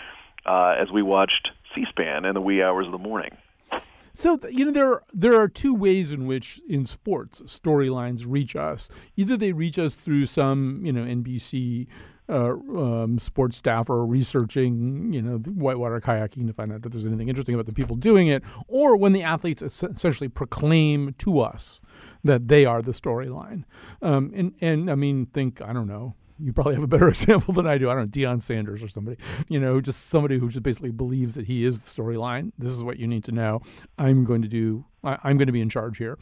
uh, 0.47 0.75
as 0.81 0.91
we 0.91 1.03
watched 1.03 1.51
C-SPAN 1.75 2.25
in 2.25 2.35
the 2.35 2.41
wee 2.41 2.63
hours 2.63 2.87
of 2.87 2.93
the 2.93 2.99
morning. 2.99 3.37
So 4.15 4.39
you 4.51 4.67
know 4.67 4.73
there 4.73 4.89
are, 4.89 5.03
there 5.15 5.41
are 5.41 5.49
two 5.49 5.75
ways 5.75 6.13
in 6.13 6.27
which 6.27 6.61
in 6.69 6.85
sports 6.85 7.41
storylines 7.43 8.25
reach 8.29 8.55
us. 8.55 8.91
Either 9.17 9.39
they 9.39 9.53
reach 9.53 9.79
us 9.79 9.95
through 9.95 10.27
some 10.27 10.83
you 10.85 10.93
know 10.93 11.03
NBC 11.05 11.87
uh, 12.29 12.53
um, 12.53 13.19
sports 13.19 13.57
staffer 13.57 14.05
researching, 14.05 15.13
you 15.13 15.23
know, 15.23 15.39
whitewater 15.39 16.01
kayaking 16.01 16.47
to 16.47 16.53
find 16.53 16.73
out 16.73 16.85
if 16.85 16.93
there's 16.93 17.07
anything 17.07 17.29
interesting 17.29 17.55
about 17.55 17.67
the 17.67 17.73
people 17.73 17.97
doing 17.97 18.29
it, 18.29 18.43
or 18.69 18.97
when 18.97 19.13
the 19.13 19.23
athletes 19.23 19.63
essentially 19.63 20.29
proclaim 20.29 21.15
to 21.19 21.41
us 21.41 21.81
that 22.23 22.49
they 22.49 22.65
are 22.67 22.83
the 22.83 22.93
storyline. 22.93 23.65
Um, 24.03 24.31
and 24.35 24.55
and 24.61 24.91
I 24.91 24.95
mean, 24.95 25.27
think 25.27 25.63
I 25.63 25.73
don't 25.73 25.89
know, 25.89 26.17
you 26.43 26.53
probably 26.53 26.75
have 26.75 26.83
a 26.83 26.89
better 26.89 27.09
example 27.11 27.55
than 27.55 27.67
I 27.67 27.79
do. 27.79 27.89
I 27.89 27.95
don't 27.95 28.05
know, 28.05 28.09
Deion 28.09 28.41
Sanders 28.41 28.83
or 28.83 28.89
somebody, 28.89 29.17
you 29.49 29.61
know, 29.61 29.81
just 29.81 30.09
somebody 30.09 30.39
who 30.39 30.49
just 30.49 30.63
basically 30.63 30.91
believes 30.91 31.35
that 31.35 31.47
he 31.47 31.65
is 31.65 31.81
the 31.81 32.03
storyline. 32.03 32.53
This 32.59 32.73
is 32.73 32.83
what 32.83 32.99
you 32.99 33.07
need 33.07 33.25
to 33.25 33.33
know. 33.33 33.61
I'm 33.99 34.25
going 34.25 34.43
to 34.43 34.49
do, 34.49 34.85
I, 35.05 35.31
am 35.31 35.37
going 35.37 35.47
to 35.47 35.53
be 35.53 35.61
in 35.61 35.69
charge 35.69 35.99
here. 35.99 36.19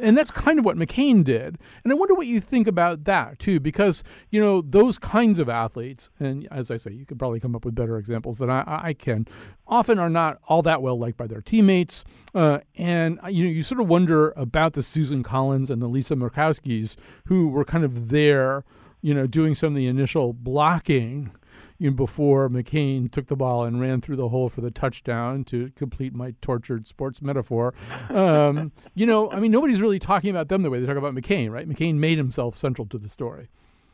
And 0.00 0.18
that's 0.18 0.30
kind 0.30 0.58
of 0.58 0.64
what 0.64 0.76
McCain 0.76 1.22
did. 1.22 1.56
And 1.84 1.92
I 1.92 1.94
wonder 1.94 2.14
what 2.14 2.26
you 2.26 2.40
think 2.40 2.66
about 2.66 3.04
that, 3.04 3.38
too, 3.38 3.60
because, 3.60 4.02
you 4.30 4.40
know, 4.40 4.60
those 4.60 4.98
kinds 4.98 5.38
of 5.38 5.48
athletes, 5.48 6.10
and 6.18 6.48
as 6.50 6.70
I 6.70 6.76
say, 6.76 6.92
you 6.92 7.06
could 7.06 7.18
probably 7.18 7.38
come 7.38 7.54
up 7.54 7.64
with 7.64 7.76
better 7.76 7.96
examples 7.96 8.38
than 8.38 8.50
I, 8.50 8.64
I 8.66 8.92
can, 8.92 9.28
often 9.68 10.00
are 10.00 10.10
not 10.10 10.40
all 10.48 10.62
that 10.62 10.82
well 10.82 10.98
liked 10.98 11.16
by 11.16 11.28
their 11.28 11.40
teammates. 11.40 12.04
Uh, 12.34 12.58
and, 12.76 13.20
you 13.28 13.44
know, 13.44 13.50
you 13.50 13.62
sort 13.62 13.80
of 13.80 13.86
wonder 13.86 14.32
about 14.36 14.72
the 14.72 14.82
Susan 14.82 15.22
Collins 15.22 15.70
and 15.70 15.80
the 15.80 15.88
Lisa 15.88 16.16
Murkowskis 16.16 16.96
who 17.26 17.48
were 17.48 17.64
kind 17.64 17.84
of 17.84 18.08
there 18.08 18.64
you 19.04 19.12
know, 19.12 19.26
doing 19.26 19.54
some 19.54 19.68
of 19.68 19.74
the 19.74 19.86
initial 19.86 20.32
blocking 20.32 21.30
you 21.78 21.90
know, 21.90 21.94
before 21.94 22.48
McCain 22.48 23.12
took 23.12 23.26
the 23.26 23.36
ball 23.36 23.64
and 23.64 23.78
ran 23.78 24.00
through 24.00 24.16
the 24.16 24.30
hole 24.30 24.48
for 24.48 24.62
the 24.62 24.70
touchdown 24.70 25.44
to 25.44 25.70
complete 25.76 26.14
my 26.14 26.32
tortured 26.40 26.88
sports 26.88 27.20
metaphor. 27.20 27.74
Um, 28.08 28.72
you 28.94 29.04
know, 29.04 29.30
I 29.30 29.40
mean, 29.40 29.52
nobody's 29.52 29.82
really 29.82 29.98
talking 29.98 30.30
about 30.30 30.48
them 30.48 30.62
the 30.62 30.70
way 30.70 30.80
they 30.80 30.86
talk 30.86 30.96
about 30.96 31.14
McCain, 31.14 31.50
right? 31.50 31.68
McCain 31.68 31.96
made 31.96 32.16
himself 32.16 32.54
central 32.54 32.86
to 32.88 32.96
the 32.96 33.10
story. 33.10 33.50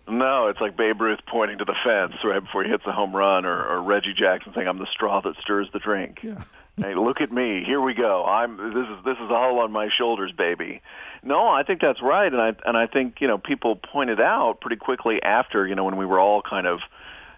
No, 0.08 0.46
it's 0.46 0.60
like 0.60 0.76
Babe 0.76 1.00
Ruth 1.00 1.18
pointing 1.26 1.58
to 1.58 1.64
the 1.64 1.74
fence 1.84 2.14
right 2.22 2.40
before 2.40 2.62
he 2.62 2.70
hits 2.70 2.84
a 2.86 2.92
home 2.92 3.14
run, 3.14 3.44
or, 3.44 3.66
or 3.66 3.82
Reggie 3.82 4.14
Jackson 4.16 4.52
saying, 4.54 4.68
"I'm 4.68 4.78
the 4.78 4.86
straw 4.92 5.20
that 5.22 5.34
stirs 5.40 5.68
the 5.72 5.80
drink." 5.80 6.20
Yeah. 6.22 6.42
Hey, 6.80 6.94
look 6.94 7.20
at 7.20 7.30
me. 7.30 7.62
Here 7.64 7.80
we 7.80 7.94
go. 7.94 8.24
I'm 8.24 8.56
this 8.56 8.86
is 8.86 9.04
this 9.04 9.16
is 9.16 9.30
all 9.30 9.60
on 9.60 9.72
my 9.72 9.88
shoulders, 9.96 10.32
baby. 10.36 10.82
No, 11.22 11.48
I 11.48 11.62
think 11.62 11.80
that's 11.80 12.00
right, 12.02 12.32
and 12.32 12.40
I 12.40 12.52
and 12.64 12.76
I 12.76 12.86
think 12.86 13.20
you 13.20 13.28
know 13.28 13.38
people 13.38 13.76
pointed 13.76 14.20
out 14.20 14.60
pretty 14.60 14.76
quickly 14.76 15.22
after 15.22 15.66
you 15.66 15.74
know 15.74 15.84
when 15.84 15.96
we 15.96 16.06
were 16.06 16.18
all 16.18 16.42
kind 16.42 16.66
of 16.66 16.80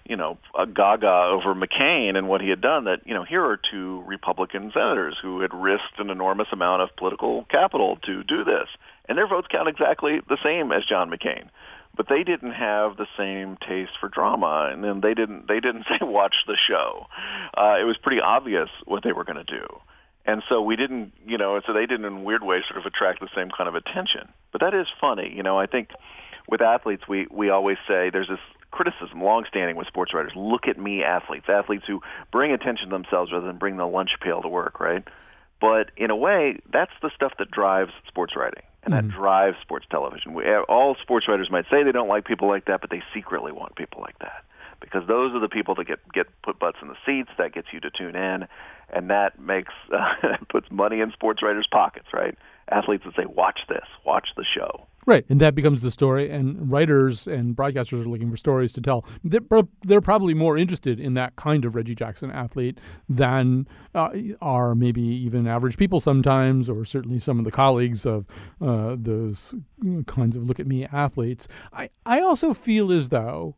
you 0.09 0.17
know 0.17 0.39
a 0.59 0.67
gaga 0.67 1.31
over 1.33 1.55
McCain 1.55 2.17
and 2.17 2.29
what 2.29 2.41
he 2.41 2.49
had 2.49 2.61
done 2.61 2.85
that 2.85 3.07
you 3.07 3.15
know 3.15 3.25
here 3.25 3.45
are 3.45 3.59
two 3.71 4.03
Republican 4.07 4.71
senators 4.73 5.19
who 5.21 5.41
had 5.41 5.53
risked 5.53 5.99
an 5.99 6.11
enormous 6.11 6.49
amount 6.53 6.83
of 6.83 6.95
political 6.97 7.45
capital 7.51 7.99
to 8.05 8.23
do 8.23 8.45
this, 8.45 8.69
and 9.09 9.19
their 9.19 9.29
votes 9.29 9.49
count 9.51 9.69
exactly 9.69 10.21
the 10.29 10.39
same 10.45 10.73
as 10.73 10.85
John 10.85 11.11
McCain 11.11 11.49
but 11.97 12.09
they 12.09 12.23
didn't 12.23 12.53
have 12.53 12.97
the 12.97 13.07
same 13.19 13.57
taste 13.69 13.93
for 14.01 14.09
drama 14.09 14.71
and 14.73 14.83
then 14.83 15.01
they 15.01 15.15
didn't 15.15 15.49
they 15.49 15.61
didn't 15.61 15.85
say 15.89 15.99
watch 16.03 16.35
the 16.47 16.57
show. 16.69 17.07
Uh 17.57 17.77
it 17.81 17.85
was 17.85 17.97
pretty 18.03 18.21
obvious 18.21 18.69
what 18.85 19.03
they 19.05 19.13
were 19.13 19.25
going 19.25 19.45
to 19.45 19.45
do. 19.45 19.67
And 20.25 20.43
so 20.49 20.63
we 20.63 20.77
didn't 20.77 21.13
you 21.27 21.39
know 21.39 21.61
so 21.67 21.73
they 21.73 21.87
didn't 21.87 22.05
in 22.05 22.25
weird 22.25 22.43
ways 22.43 22.63
sort 22.69 22.81
of 22.81 22.87
attract 22.87 23.21
the 23.21 23.29
same 23.35 23.51
kind 23.57 23.69
of 23.69 23.75
attention. 23.75 24.33
But 24.53 24.61
that 24.61 24.75
is 24.75 24.87
funny 25.01 25.33
you 25.35 25.43
know 25.43 25.59
i 25.59 25.67
think 25.67 25.91
with 26.49 26.61
athletes 26.61 27.05
we 27.09 27.27
we 27.31 27.51
always 27.51 27.79
say 27.87 28.11
there's 28.11 28.29
this 28.29 28.41
criticism 28.71 29.23
long-standing 29.23 29.77
with 29.77 29.87
sports 29.87 30.15
writers 30.15 30.33
look 30.35 30.67
at 30.67 30.79
me 30.79 31.03
athletes. 31.03 31.45
Athletes 31.49 31.85
who 31.87 32.01
bring 32.31 32.53
attention 32.53 32.89
to 32.89 32.91
themselves 32.91 33.31
rather 33.31 33.47
than 33.47 33.59
bring 33.59 33.77
the 33.77 33.87
lunch 33.87 34.11
pail 34.21 34.41
to 34.43 34.49
work 34.49 34.81
right? 34.81 35.07
But 35.61 35.91
in 35.97 36.11
a 36.11 36.17
way 36.17 36.59
that's 36.73 36.93
the 37.03 37.11
stuff 37.15 37.33
that 37.39 37.51
drives 37.51 37.93
sports 38.09 38.35
writing 38.35 38.65
and 38.85 38.93
that 38.95 39.05
mm-hmm. 39.05 39.19
drives 39.19 39.57
sports 39.63 39.87
television. 39.91 40.35
We, 40.35 40.45
all 40.69 40.97
sports 41.01 41.29
writers 41.29 41.51
might 41.51 41.67
say 41.71 41.83
they 41.83 41.93
don't 41.93 42.09
like 42.09 42.25
people 42.25 42.49
like 42.49 42.65
that, 42.67 42.81
but 42.81 42.91
they 42.91 43.03
secretly 43.15 43.53
want 43.53 43.77
people 43.77 44.01
like 44.01 44.19
that 44.19 44.45
because 44.81 45.07
those 45.07 45.33
are 45.35 45.41
the 45.41 45.49
people 45.49 45.75
that 45.77 45.87
get 45.87 46.01
get 46.13 46.27
put 46.43 46.59
butts 46.59 46.79
in 46.83 46.89
the 46.89 46.97
seats. 47.07 47.31
That 47.39 47.55
gets 47.55 47.69
you 47.73 47.81
to 47.81 47.91
tune 47.91 48.17
in, 48.17 48.47
and 48.91 49.11
that 49.11 49.39
makes 49.39 49.73
uh, 49.93 50.37
puts 50.51 50.71
money 50.71 51.01
in 51.01 51.13
sports 51.13 51.43
writers' 51.43 51.69
pockets, 51.71 52.09
right? 52.13 52.37
Athletes 52.69 53.05
would 53.05 53.15
say, 53.15 53.25
"Watch 53.25 53.61
this, 53.69 53.87
watch 54.05 54.29
the 54.37 54.45
show." 54.45 54.87
Right, 55.05 55.25
and 55.29 55.41
that 55.41 55.57
becomes 55.57 55.83
the 55.83 55.91
story. 55.91 56.31
And 56.31 56.71
writers 56.71 57.27
and 57.27 57.57
broadcasters 57.57 58.05
are 58.05 58.09
looking 58.09 58.31
for 58.31 58.37
stories 58.37 58.73
to 58.73 58.81
tell. 58.81 59.05
They're, 59.25 59.41
they're 59.83 60.01
probably 60.01 60.33
more 60.33 60.57
interested 60.57 61.01
in 61.01 61.15
that 61.15 61.35
kind 61.35 61.65
of 61.65 61.75
Reggie 61.75 61.97
Jackson 61.97 62.31
athlete 62.31 62.79
than 63.09 63.67
uh, 63.97 64.11
are 64.41 64.77
maybe 64.77 65.03
even 65.03 65.49
average 65.49 65.77
people 65.77 65.99
sometimes, 65.99 66.71
or 66.71 66.85
certainly 66.85 67.19
some 67.19 67.39
of 67.39 67.45
the 67.45 67.51
colleagues 67.51 68.07
of 68.07 68.27
uh, 68.61 68.95
those 68.97 69.57
kinds 70.07 70.37
of 70.37 70.45
look 70.45 70.61
at 70.61 70.69
me 70.69 70.87
athletes. 70.87 71.49
I, 71.73 71.91
I 72.07 72.21
also 72.21 72.55
feel 72.55 72.93
as 72.93 73.09
though 73.09 73.57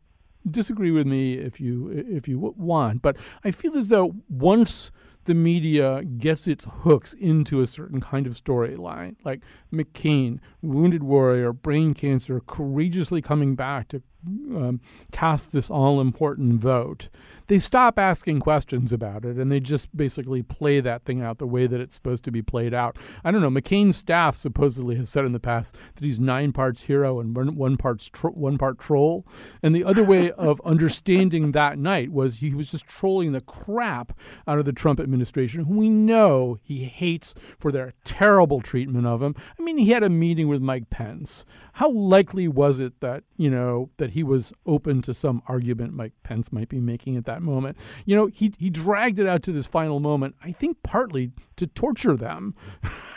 disagree 0.49 0.91
with 0.91 1.07
me 1.07 1.35
if 1.35 1.59
you 1.59 1.89
if 1.89 2.27
you 2.27 2.39
want, 2.39 3.01
but 3.01 3.17
I 3.43 3.51
feel 3.51 3.75
as 3.77 3.89
though 3.89 4.15
once 4.29 4.91
the 5.25 5.35
media 5.35 6.03
gets 6.03 6.47
its 6.47 6.65
hooks 6.81 7.13
into 7.13 7.61
a 7.61 7.67
certain 7.67 7.99
kind 7.99 8.25
of 8.25 8.33
storyline, 8.33 9.15
like 9.23 9.41
McCain, 9.73 10.39
wounded 10.61 11.03
warrior, 11.03 11.51
brain 11.51 11.93
cancer, 11.93 12.39
courageously 12.39 13.21
coming 13.21 13.55
back 13.55 13.89
to 13.89 14.01
um, 14.25 14.81
cast 15.11 15.53
this 15.53 15.69
all 15.69 16.01
important 16.01 16.59
vote, 16.59 17.09
they 17.47 17.59
stop 17.59 17.99
asking 17.99 18.39
questions 18.39 18.91
about 18.91 19.25
it 19.25 19.37
and 19.37 19.51
they 19.51 19.59
just 19.59 19.95
basically 19.95 20.41
play 20.41 20.79
that 20.79 21.03
thing 21.03 21.21
out 21.21 21.37
the 21.37 21.47
way 21.47 21.67
that 21.67 21.79
it's 21.79 21.95
supposed 21.95 22.23
to 22.23 22.31
be 22.31 22.41
played 22.41 22.73
out. 22.73 22.97
I 23.23 23.31
don't 23.31 23.41
know. 23.41 23.49
McCain's 23.49 23.97
staff 23.97 24.35
supposedly 24.35 24.95
has 24.95 25.09
said 25.09 25.25
in 25.25 25.33
the 25.33 25.39
past 25.39 25.75
that 25.95 26.03
he's 26.03 26.19
nine 26.19 26.51
parts 26.51 26.83
hero 26.83 27.19
and 27.19 27.35
one, 27.35 27.55
one 27.55 27.77
parts 27.77 28.09
tro- 28.09 28.31
one 28.31 28.57
part 28.57 28.79
troll. 28.79 29.25
And 29.61 29.75
the 29.75 29.83
other 29.83 30.03
way 30.03 30.31
of 30.37 30.61
understanding 30.65 31.51
that 31.51 31.77
night 31.77 32.11
was 32.11 32.37
he 32.37 32.53
was 32.53 32.71
just 32.71 32.87
trolling 32.87 33.31
the 33.31 33.41
crap 33.41 34.17
out 34.47 34.59
of 34.59 34.65
the 34.65 34.73
Trump 34.73 34.99
administration, 34.99 35.65
who 35.65 35.75
we 35.75 35.89
know 35.89 36.57
he 36.63 36.85
hates 36.85 37.35
for 37.59 37.71
their 37.71 37.93
terrible 38.03 38.61
treatment 38.61 39.05
of 39.05 39.21
him. 39.21 39.35
I 39.59 39.61
mean, 39.61 39.77
he 39.77 39.91
had 39.91 40.03
a 40.03 40.09
meeting 40.09 40.47
with 40.47 40.61
Mike 40.61 40.89
Pence. 40.89 41.45
How 41.73 41.89
likely 41.89 42.47
was 42.47 42.79
it 42.79 43.01
that 43.01 43.23
you 43.35 43.49
know 43.49 43.89
that 43.97 44.11
he 44.15 44.23
was 44.23 44.53
open 44.65 45.01
to 45.01 45.13
some 45.13 45.41
argument 45.45 45.93
Mike 45.93 46.13
Pence 46.23 46.53
might 46.53 46.69
be 46.69 46.79
making 46.79 47.17
at 47.17 47.25
that 47.25 47.41
moment. 47.41 47.75
You 48.05 48.15
know, 48.15 48.27
he 48.27 48.53
he 48.57 48.69
dragged 48.69 49.19
it 49.19 49.27
out 49.27 49.43
to 49.43 49.51
this 49.51 49.65
final 49.65 49.99
moment. 49.99 50.35
I 50.41 50.53
think 50.53 50.81
partly 50.83 51.31
to 51.57 51.67
torture 51.67 52.15
them, 52.15 52.55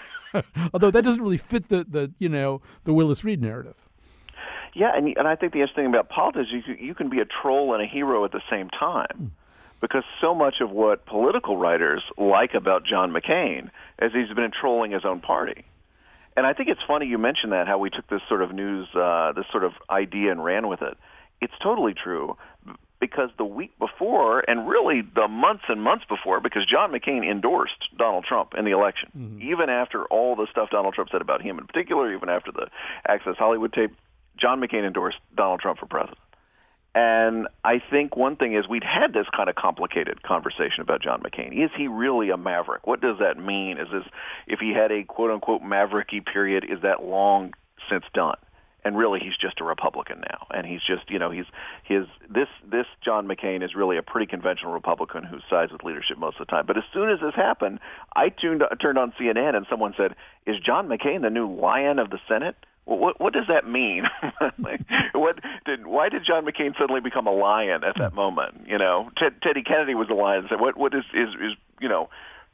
although 0.73 0.91
that 0.91 1.05
doesn't 1.05 1.23
really 1.23 1.37
fit 1.37 1.69
the 1.69 1.87
the 1.89 2.13
you 2.19 2.29
know 2.29 2.63
the 2.83 2.93
Willis 2.93 3.23
Reed 3.23 3.41
narrative. 3.41 3.77
Yeah, 4.75 4.91
and 4.93 5.17
and 5.17 5.29
I 5.29 5.37
think 5.37 5.53
the 5.53 5.61
interesting 5.61 5.85
thing 5.85 5.95
about 5.95 6.09
politics, 6.09 6.49
is 6.53 6.65
you 6.67 6.75
you 6.89 6.95
can 6.97 7.09
be 7.09 7.21
a 7.21 7.27
troll 7.27 7.75
and 7.75 7.81
a 7.83 7.87
hero 7.87 8.25
at 8.25 8.33
the 8.33 8.43
same 8.51 8.69
time. 8.69 9.07
Mm. 9.17 9.31
Because 9.81 10.03
so 10.21 10.35
much 10.35 10.57
of 10.61 10.73
what 10.73 11.07
political 11.07 11.57
writers 11.57 12.03
like 12.17 12.55
about 12.55 12.85
John 12.85 13.13
McCain 13.13 13.71
is 14.03 14.11
he's 14.13 14.35
been 14.35 14.51
trolling 14.51 14.91
his 14.91 15.05
own 15.05 15.21
party 15.21 15.65
and 16.39 16.47
I 16.47 16.53
think 16.53 16.69
it's 16.69 16.81
funny 16.87 17.07
you 17.07 17.19
mentioned 17.19 17.51
that 17.51 17.67
how 17.67 17.79
we 17.79 17.91
took 17.91 18.07
this 18.07 18.21
sort 18.29 18.43
of 18.43 18.55
news, 18.55 18.87
uh, 18.95 19.33
this 19.33 19.45
sort 19.51 19.65
of 19.65 19.73
idea 19.91 20.31
and 20.31 20.45
ran 20.45 20.69
with 20.69 20.83
it. 20.83 20.97
It's 21.41 21.53
totally 21.61 21.95
true 21.95 22.37
because 23.01 23.31
the 23.39 23.45
week 23.45 23.77
before, 23.81 24.49
and 24.49 24.69
really 24.69 25.03
the 25.03 25.27
months 25.27 25.65
and 25.69 25.83
months 25.83 26.05
before, 26.09 26.41
because 26.41 26.65
John 26.65 26.93
McCain 26.93 27.29
endorsed 27.29 27.89
Donald 27.97 28.25
Trump 28.25 28.55
in 28.57 28.65
the 28.65 28.71
election, 28.71 29.11
mm-hmm. 29.19 29.51
even 29.51 29.69
after 29.69 30.05
all 30.07 30.37
the 30.37 30.47
stuff 30.49 30.71
Donald 30.71 30.95
Trump 30.95 31.11
said 31.11 31.23
about 31.23 31.43
him 31.43 31.59
in 31.59 31.67
particular, 31.67 32.15
even 32.15 32.29
after 32.29 32.53
the 32.53 32.69
Access 33.07 33.35
Hollywood 33.37 33.73
tape, 33.73 33.97
John 34.41 34.61
McCain 34.61 34.87
endorsed 34.87 35.19
Donald 35.37 35.59
Trump 35.59 35.81
for 35.81 35.87
president. 35.87 36.19
And 36.99 37.47
I 37.63 37.81
think 37.93 38.17
one 38.17 38.35
thing 38.35 38.57
is 38.57 38.69
we'd 38.69 38.83
had 38.83 39.13
this 39.13 39.27
kind 39.37 39.49
of 39.49 39.55
complicated 39.55 40.25
conversation 40.25 40.81
about 40.81 41.01
John 41.01 41.23
McCain. 41.23 41.53
Is 41.53 41.71
he 41.77 41.87
really 41.87 42.31
a 42.31 42.37
maverick? 42.37 42.89
What 42.89 43.01
does 43.01 43.19
that 43.21 43.39
mean? 43.39 43.79
Is 43.79 43.87
this 43.93 44.03
if 44.49 44.59
he 44.59 44.73
had 44.73 44.91
a 44.91 45.05
quote 45.05 45.31
unquote 45.31 45.63
mavericky 45.63 46.27
period, 46.27 46.65
is 46.69 46.83
that 46.83 47.05
long 47.05 47.55
since 47.89 48.03
done? 48.15 48.35
And 48.85 48.99
really 48.99 49.21
he's 49.21 49.37
just 49.41 49.61
a 49.61 49.65
Republican 49.65 50.25
now. 50.29 50.49
And 50.51 50.67
he's 50.67 50.81
just 50.85 51.09
you 51.09 51.21
know, 51.21 51.31
he's 51.31 51.45
his 51.85 52.07
this 52.29 52.49
this 52.69 52.87
John 53.05 53.29
McCain 53.29 53.63
is 53.63 53.77
really 53.77 53.97
a 53.97 54.03
pretty 54.03 54.27
conventional 54.27 54.73
Republican 54.73 55.23
who 55.23 55.39
sides 55.49 55.71
with 55.71 55.85
leadership 55.85 56.19
most 56.19 56.41
of 56.41 56.49
the 56.49 56.51
time. 56.51 56.67
But 56.67 56.79
as 56.79 56.85
soon 56.93 57.11
as 57.11 57.21
this 57.21 57.35
happened, 57.37 57.79
I 58.17 58.31
tuned 58.31 58.65
turned 58.83 58.99
on 58.99 59.13
CNN 59.21 59.55
and 59.55 59.67
someone 59.71 59.95
said, 59.97 60.17
Is 60.47 60.57
John 60.59 60.89
McCain 60.89 61.23
the 61.23 61.31
new 61.31 61.49
lion 61.49 62.01
of 62.01 62.11
the 62.11 62.19
Senate? 62.27 62.57
What 62.89 63.21
what 63.21 63.35
does 63.35 63.47
that 63.49 63.69
mean? 63.69 64.05
like, 64.59 64.81
what 65.13 65.39
did 65.67 65.87
why 65.87 66.09
did 66.09 66.25
John 66.25 66.47
McCain 66.47 66.77
suddenly 66.79 67.03
become 67.03 67.27
a 67.27 67.33
lion 67.33 67.85
at 67.85 67.99
that 67.99 68.15
moment? 68.15 68.67
You 68.67 68.79
know, 68.79 69.11
Ted, 69.19 69.35
Teddy 69.43 69.63
Kennedy 69.63 69.95
was 69.95 70.09
a 70.09 70.15
lion. 70.15 70.47
So 70.49 70.57
what 70.57 70.77
what 70.77 70.95
is 70.95 71.05
is 71.13 71.29
is 71.35 71.53
you 71.81 71.89
know 71.89 72.09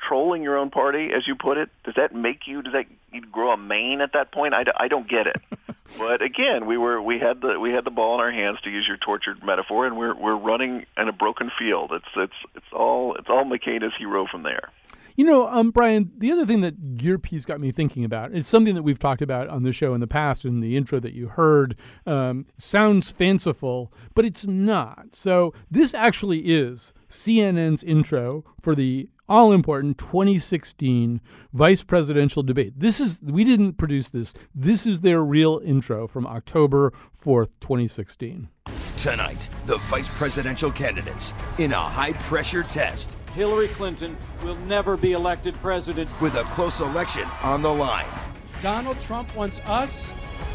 trolling 0.06 0.42
your 0.42 0.58
own 0.58 0.70
party, 0.70 1.10
as 1.16 1.26
you 1.28 1.36
put 1.36 1.56
it? 1.56 1.70
Does 1.84 1.94
that 1.94 2.14
make 2.14 2.48
you? 2.48 2.62
Does 2.62 2.72
that 2.72 2.86
you 3.12 3.20
grow 3.20 3.52
a 3.52 3.56
mane 3.56 4.00
at 4.00 4.12
that 4.14 4.32
point? 4.32 4.54
I, 4.54 4.64
I 4.76 4.88
don't 4.88 5.08
get 5.08 5.28
it. 5.28 5.36
But 5.98 6.22
again, 6.22 6.66
we 6.66 6.78
were 6.78 7.00
we 7.00 7.18
had 7.18 7.42
the 7.42 7.60
we 7.60 7.70
had 7.70 7.84
the 7.84 7.90
ball 7.90 8.14
in 8.14 8.20
our 8.20 8.32
hands 8.32 8.58
to 8.62 8.70
use 8.70 8.86
your 8.88 8.96
tortured 8.96 9.44
metaphor, 9.44 9.86
and 9.86 9.98
we're 9.98 10.14
we're 10.14 10.34
running 10.34 10.86
in 10.96 11.08
a 11.08 11.12
broken 11.12 11.50
field. 11.58 11.92
It's 11.92 12.08
it's 12.16 12.56
it's 12.56 12.72
all 12.72 13.14
it's 13.16 13.28
all 13.28 13.44
McCain 13.44 13.82
as 13.82 13.92
hero 13.98 14.26
from 14.26 14.44
there. 14.44 14.70
You 15.16 15.24
know, 15.24 15.48
um, 15.48 15.70
Bryan, 15.70 16.10
the 16.18 16.32
other 16.32 16.44
thing 16.44 16.60
that 16.62 16.96
Gear 16.96 17.18
Piece 17.18 17.44
got 17.44 17.60
me 17.60 17.70
thinking 17.70 18.04
about, 18.04 18.32
it's 18.32 18.48
something 18.48 18.74
that 18.74 18.82
we've 18.82 18.98
talked 18.98 19.22
about 19.22 19.48
on 19.48 19.62
the 19.62 19.72
show 19.72 19.94
in 19.94 20.00
the 20.00 20.08
past 20.08 20.44
in 20.44 20.60
the 20.60 20.76
intro 20.76 20.98
that 20.98 21.12
you 21.12 21.28
heard. 21.28 21.76
Um, 22.04 22.46
sounds 22.56 23.12
fanciful, 23.12 23.92
but 24.14 24.24
it's 24.24 24.44
not. 24.46 25.14
So 25.14 25.54
this 25.70 25.94
actually 25.94 26.40
is 26.40 26.92
CNN's 27.08 27.84
intro 27.84 28.44
for 28.60 28.74
the 28.74 29.08
all 29.28 29.52
important 29.52 29.98
2016 29.98 31.20
vice 31.52 31.84
presidential 31.84 32.42
debate. 32.42 32.74
This 32.76 32.98
is 32.98 33.22
we 33.22 33.44
didn't 33.44 33.74
produce 33.74 34.10
this. 34.10 34.34
This 34.52 34.84
is 34.84 35.00
their 35.00 35.22
real 35.22 35.60
intro 35.64 36.08
from 36.08 36.26
October 36.26 36.92
4th, 37.16 37.52
2016. 37.60 38.48
Tonight, 39.04 39.50
the 39.66 39.76
vice 39.76 40.08
presidential 40.16 40.72
candidates 40.72 41.34
in 41.58 41.72
a 41.72 41.76
high 41.78 42.14
pressure 42.14 42.62
test 42.62 43.18
Hillary 43.34 43.68
Clinton 43.68 44.16
will 44.42 44.56
never 44.56 44.96
be 44.96 45.12
elected 45.12 45.54
president. 45.56 46.08
with 46.22 46.36
a 46.36 46.42
close 46.44 46.80
election 46.80 47.24
on 47.42 47.60
the 47.60 47.68
line. 47.68 48.08
Donald 48.62 48.98
Trump 49.00 49.36
wants 49.36 49.60
us 49.66 50.10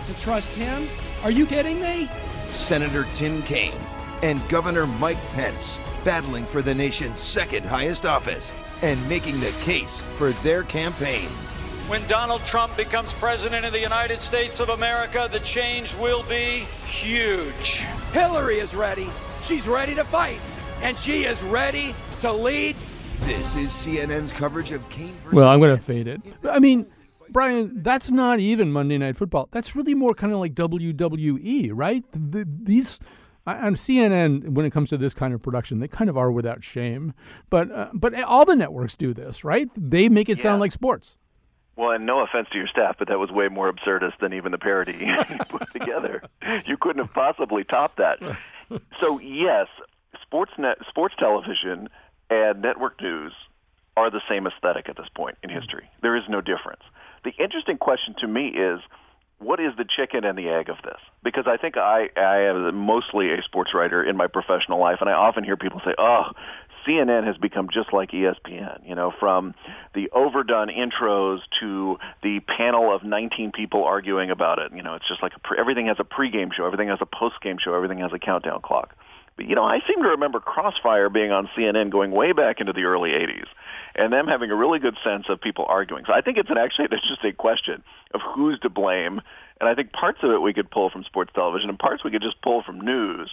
to 0.08 0.18
trust 0.18 0.56
him? 0.56 0.88
Are 1.22 1.30
you 1.30 1.46
kidding 1.46 1.80
me? 1.80 2.10
Senator 2.50 3.06
Tim 3.14 3.44
Kaine 3.44 3.86
and 4.24 4.42
Governor 4.50 4.88
Mike 4.88 5.24
Pence 5.34 5.80
battling 6.04 6.48
for 6.48 6.64
the 6.64 6.74
nation's 6.74 7.20
second 7.20 7.68
highest 7.68 8.08
office 8.08 8.56
and 8.82 8.98
making 9.08 9.40
the 9.42 9.54
case 9.62 10.02
for 10.02 10.32
their 10.42 10.64
campaigns. 10.64 11.54
When 11.90 12.06
Donald 12.06 12.46
Trump 12.46 12.78
becomes 12.78 13.14
president 13.14 13.66
of 13.66 13.74
the 13.74 13.80
United 13.80 14.22
States 14.22 14.60
of 14.60 14.70
America, 14.70 15.28
the 15.32 15.40
change 15.40 15.96
will 15.96 16.22
be 16.30 16.68
huge. 16.86 17.80
Hillary 18.14 18.60
is 18.60 18.76
ready. 18.76 19.10
She's 19.42 19.68
ready 19.68 19.96
to 19.96 20.04
fight. 20.04 20.40
And 20.84 20.96
she 20.96 21.24
is 21.24 21.42
ready 21.42 21.96
to 22.20 22.32
lead. 22.32 22.76
This 23.22 23.56
is 23.56 23.72
CNN's 23.72 24.32
coverage 24.32 24.72
of 24.72 24.88
Kaine 24.90 25.16
versus 25.24 25.34
Well, 25.34 25.48
I'm 25.48 25.60
going 25.60 25.76
to 25.76 25.82
fade 25.82 26.08
it. 26.08 26.22
I 26.48 26.60
mean, 26.60 26.86
Bryan, 27.28 27.82
that's 27.82 28.12
not 28.12 28.40
even 28.40 28.72
Monday 28.72 29.00
Night 29.00 29.18
Football. 29.18 29.50
That's 29.50 29.76
really 29.76 29.96
more 29.96 30.14
kind 30.14 30.32
of 30.32 30.38
like 30.38 30.54
WWE, 30.54 31.72
right? 31.74 32.04
The, 32.12 32.48
these 32.48 33.00
on 33.48 33.74
CNN, 33.74 34.50
when 34.50 34.64
it 34.64 34.70
comes 34.70 34.90
to 34.90 34.98
this 35.00 35.16
kind 35.16 35.34
of 35.34 35.42
production, 35.42 35.80
they 35.80 35.88
kind 35.88 36.08
of 36.08 36.20
are 36.20 36.32
without 36.32 36.64
shame. 36.64 37.16
But 37.50 37.72
uh, 37.72 37.90
but 37.96 38.14
all 38.22 38.46
the 38.46 38.56
networks 38.56 38.96
do 38.96 39.12
this, 39.12 39.44
right? 39.44 39.68
They 39.76 40.08
make 40.08 40.30
it 40.30 40.38
sound 40.38 40.60
like 40.60 40.72
sports. 40.72 41.18
Well, 41.80 41.92
and 41.92 42.06
no 42.06 42.20
offense 42.20 42.50
to 42.52 42.58
your 42.58 42.68
staff, 42.68 42.98
but 43.00 43.08
that 43.08 43.20
was 43.20 43.32
way 43.32 43.48
more 43.48 43.72
absurdist 43.72 44.20
than 44.20 44.34
even 44.34 44.52
the 44.52 44.58
parody 44.58 44.98
you 45.00 45.38
put 45.48 45.72
together. 45.72 46.22
You 46.66 46.76
couldn't 46.76 47.02
have 47.02 47.14
possibly 47.14 47.64
topped 47.64 48.00
that. 48.00 48.20
So 48.98 49.18
yes, 49.22 49.68
sports 50.22 50.52
net, 50.58 50.80
sports 50.90 51.16
television, 51.18 51.88
and 52.30 52.62
network 52.62 53.02
news 53.02 53.32
are 53.96 54.12
the 54.12 54.20
same 54.28 54.46
aesthetic 54.46 54.90
at 54.90 54.98
this 54.98 55.08
point 55.16 55.38
in 55.42 55.50
history. 55.50 55.90
There 56.02 56.18
is 56.18 56.24
no 56.28 56.42
difference. 56.42 56.82
The 57.24 57.32
interesting 57.42 57.78
question 57.78 58.14
to 58.20 58.28
me 58.28 58.50
is, 58.50 58.82
what 59.38 59.62
is 59.62 59.72
the 59.78 59.86
chicken 59.86 60.26
and 60.26 60.38
the 60.38 60.50
egg 60.50 60.70
of 60.70 60.76
this? 60.84 61.00
Because 61.24 61.46
I 61.48 61.56
think 61.56 61.78
I, 61.78 62.10
I 62.18 62.42
am 62.42 62.76
mostly 62.76 63.32
a 63.32 63.42
sports 63.42 63.72
writer 63.74 64.04
in 64.04 64.18
my 64.18 64.28
professional 64.28 64.80
life, 64.80 64.98
and 65.00 65.10
I 65.10 65.14
often 65.14 65.46
hear 65.46 65.56
people 65.56 65.82
say, 65.86 65.94
"Oh, 65.98 66.24
CNN 66.90 67.26
has 67.26 67.38
become 67.38 67.70
just 67.72 67.94
like 67.94 68.12
ESPN." 68.12 68.88
You 68.88 68.96
know, 68.96 69.12
from 69.20 69.54
the 69.94 70.10
overdone 70.12 70.70
intros 70.70 71.40
to 71.60 71.98
the 72.24 72.40
panel 72.42 72.94
of 72.94 73.04
19 73.04 73.52
people 73.52 73.84
arguing 73.84 74.32
about 74.32 74.60
it. 74.60 74.72
You 74.74 74.82
know, 74.82 74.96
it's 74.96 75.08
just 75.08 75.22
like 75.22 75.34
pre- 75.44 75.60
everything 75.60 75.88
has 75.88 75.98
a 76.00 76.04
pregame 76.04 76.54
show, 76.54 76.66
everything 76.66 76.90
has 76.90 77.00
a 77.02 77.06
postgame 77.06 77.60
show, 77.60 77.74
everything 77.74 78.00
has 78.00 78.12
a 78.14 78.20
countdown 78.20 78.62
clock. 78.62 78.96
But 79.40 79.48
you 79.48 79.56
know, 79.56 79.64
I 79.64 79.80
seem 79.88 80.04
to 80.04 80.10
remember 80.10 80.42
Crossfire 80.42 81.10
being 81.10 81.32
on 81.32 81.50
CNN 81.56 81.92
going 81.92 82.12
way 82.12 82.34
back 82.34 82.60
into 82.60 82.74
the 82.74 82.84
early 82.84 83.12
80s, 83.12 83.48
and 83.96 84.12
them 84.12 84.28
having 84.28 84.52
a 84.52 84.56
really 84.56 84.80
good 84.80 84.98
sense 85.02 85.26
of 85.30 85.40
people 85.40 85.66
arguing. 85.70 86.04
So 86.06 86.14
I 86.14 86.20
think 86.20 86.38
it's 86.38 86.50
an 86.50 86.58
actually 86.58 86.90
it's 86.92 87.08
just 87.08 87.24
a 87.24 87.32
question 87.32 87.82
of 88.14 88.22
who's 88.36 88.60
to 88.60 88.70
blame, 88.70 89.22
and 89.62 89.70
I 89.70 89.76
think 89.76 89.94
parts 89.94 90.20
of 90.24 90.32
it 90.32 90.42
we 90.42 90.54
could 90.54 90.70
pull 90.70 90.90
from 90.90 91.06
sports 91.06 91.32
television, 91.34 91.70
and 91.70 91.80
parts 91.80 92.04
we 92.04 92.12
could 92.12 92.22
just 92.22 92.42
pull 92.42 92.64
from 92.64 92.82
news. 92.82 93.32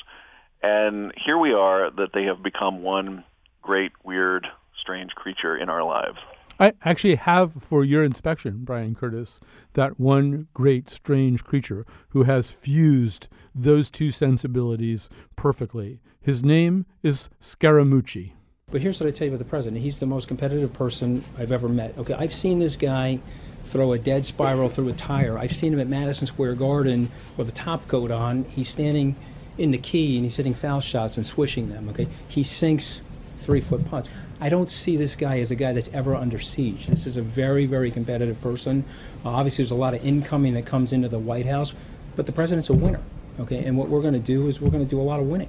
And 0.62 1.12
here 1.16 1.38
we 1.38 1.52
are 1.52 1.90
that 1.90 2.12
they 2.14 2.24
have 2.24 2.42
become 2.42 2.82
one 2.82 3.24
great, 3.66 3.90
weird, 4.04 4.46
strange 4.80 5.10
creature 5.16 5.56
in 5.56 5.68
our 5.68 5.82
lives. 5.82 6.18
I 6.58 6.72
actually 6.82 7.16
have 7.16 7.52
for 7.52 7.84
your 7.84 8.04
inspection, 8.04 8.64
Bryan 8.64 8.94
Curtis, 8.94 9.40
that 9.74 9.98
one 9.98 10.46
great 10.54 10.88
strange 10.88 11.42
creature 11.44 11.84
who 12.10 12.22
has 12.22 12.52
fused 12.52 13.28
those 13.54 13.90
two 13.90 14.12
sensibilities 14.12 15.10
perfectly. 15.34 16.00
His 16.22 16.44
name 16.44 16.86
is 17.02 17.28
Scaramucci. 17.42 18.32
But 18.70 18.82
here's 18.82 19.00
what 19.00 19.08
I 19.08 19.10
tell 19.10 19.26
you 19.26 19.32
about 19.32 19.44
the 19.44 19.50
president. 19.50 19.82
He's 19.82 20.00
the 20.00 20.06
most 20.06 20.28
competitive 20.28 20.72
person 20.72 21.24
I've 21.38 21.52
ever 21.52 21.68
met. 21.68 21.98
Okay, 21.98 22.14
I've 22.14 22.34
seen 22.34 22.60
this 22.60 22.76
guy 22.76 23.18
throw 23.64 23.92
a 23.92 23.98
dead 23.98 24.26
spiral 24.26 24.68
through 24.68 24.88
a 24.88 24.92
tire. 24.92 25.38
I've 25.38 25.54
seen 25.54 25.72
him 25.72 25.80
at 25.80 25.88
Madison 25.88 26.26
Square 26.26 26.54
Garden 26.54 27.10
with 27.36 27.48
a 27.48 27.52
top 27.52 27.86
coat 27.88 28.10
on. 28.10 28.44
He's 28.44 28.68
standing 28.68 29.16
in 29.58 29.72
the 29.72 29.78
key 29.78 30.16
and 30.16 30.24
he's 30.24 30.36
hitting 30.36 30.54
foul 30.54 30.80
shots 30.80 31.16
and 31.16 31.26
swishing 31.26 31.68
them. 31.68 31.88
Okay, 31.90 32.08
he 32.28 32.42
sinks 32.42 33.02
three 33.46 33.60
foot 33.60 33.88
putts. 33.88 34.10
I 34.40 34.48
don't 34.48 34.68
see 34.68 34.96
this 34.96 35.14
guy 35.14 35.38
as 35.38 35.52
a 35.52 35.54
guy 35.54 35.72
that's 35.72 35.88
ever 35.94 36.16
under 36.16 36.38
siege. 36.40 36.88
This 36.88 37.06
is 37.06 37.16
a 37.16 37.22
very, 37.22 37.64
very 37.64 37.92
competitive 37.92 38.40
person. 38.42 38.84
Uh, 39.24 39.30
obviously, 39.30 39.62
there's 39.62 39.70
a 39.70 39.76
lot 39.76 39.94
of 39.94 40.04
incoming 40.04 40.54
that 40.54 40.66
comes 40.66 40.92
into 40.92 41.08
the 41.08 41.18
White 41.20 41.46
House, 41.46 41.72
but 42.16 42.26
the 42.26 42.32
president's 42.32 42.68
a 42.68 42.74
winner. 42.74 43.00
Okay, 43.38 43.64
and 43.64 43.78
what 43.78 43.88
we're 43.88 44.00
going 44.02 44.14
to 44.14 44.18
do 44.18 44.48
is 44.48 44.60
we're 44.60 44.70
going 44.70 44.84
to 44.84 44.90
do 44.90 45.00
a 45.00 45.02
lot 45.02 45.20
of 45.20 45.26
winning. 45.26 45.48